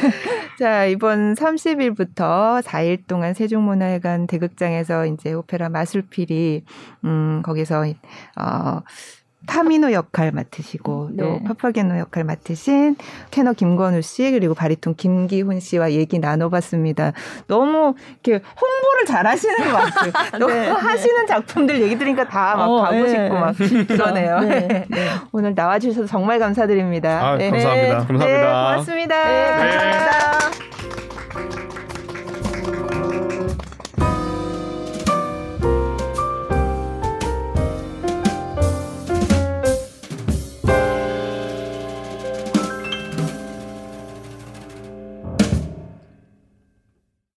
자, 0.59 0.87
이번 0.87 1.35
30일부터 1.35 2.63
4일 2.63 3.07
동안 3.07 3.35
세종문화회관 3.35 4.27
대극장에서 4.27 5.07
이제 5.07 5.33
오페라 5.33 5.69
마술필이 5.69 6.65
음, 7.05 7.43
거기서 7.45 7.85
어 8.37 8.81
타미노 9.47 9.93
역할 9.93 10.33
맡으시고 10.33 11.11
또 11.19 11.25
네. 11.25 11.43
파파게노 11.45 11.99
역할 11.99 12.25
맡으신 12.25 12.97
테너 13.31 13.53
김건우 13.53 14.03
씨 14.03 14.31
그리고 14.31 14.55
바리톤 14.55 14.97
김기훈 14.97 15.61
씨와 15.61 15.93
얘기 15.93 16.19
나눠봤습니다. 16.19 17.13
너무 17.47 17.95
이렇게 18.23 18.45
홍보를 18.45 19.07
잘 19.07 19.27
하시는 19.27 19.57
것 19.57 19.77
같아요. 19.77 20.13
너무 20.39 20.53
네, 20.53 20.67
네. 20.67 20.71
하시는 20.71 21.27
작품들 21.27 21.81
얘기 21.81 21.97
들으니까 21.97 22.27
다막 22.29 22.69
어, 22.69 22.83
가고 22.83 23.03
네. 23.03 23.09
싶고 23.09 23.35
막 23.35 23.55
그러네요. 23.89 24.41
네, 24.41 24.87
네. 24.89 25.09
오늘 25.33 25.55
나와주셔서 25.55 26.07
정말 26.07 26.39
감사드립니다. 26.39 27.27
아, 27.27 27.37
네. 27.37 27.51
감사합니다. 27.51 27.89
네, 27.89 28.07
감사합니다. 28.07 28.71
고맙습니다. 28.71 29.25
네, 29.25 29.47
감사합니다. 29.51 30.56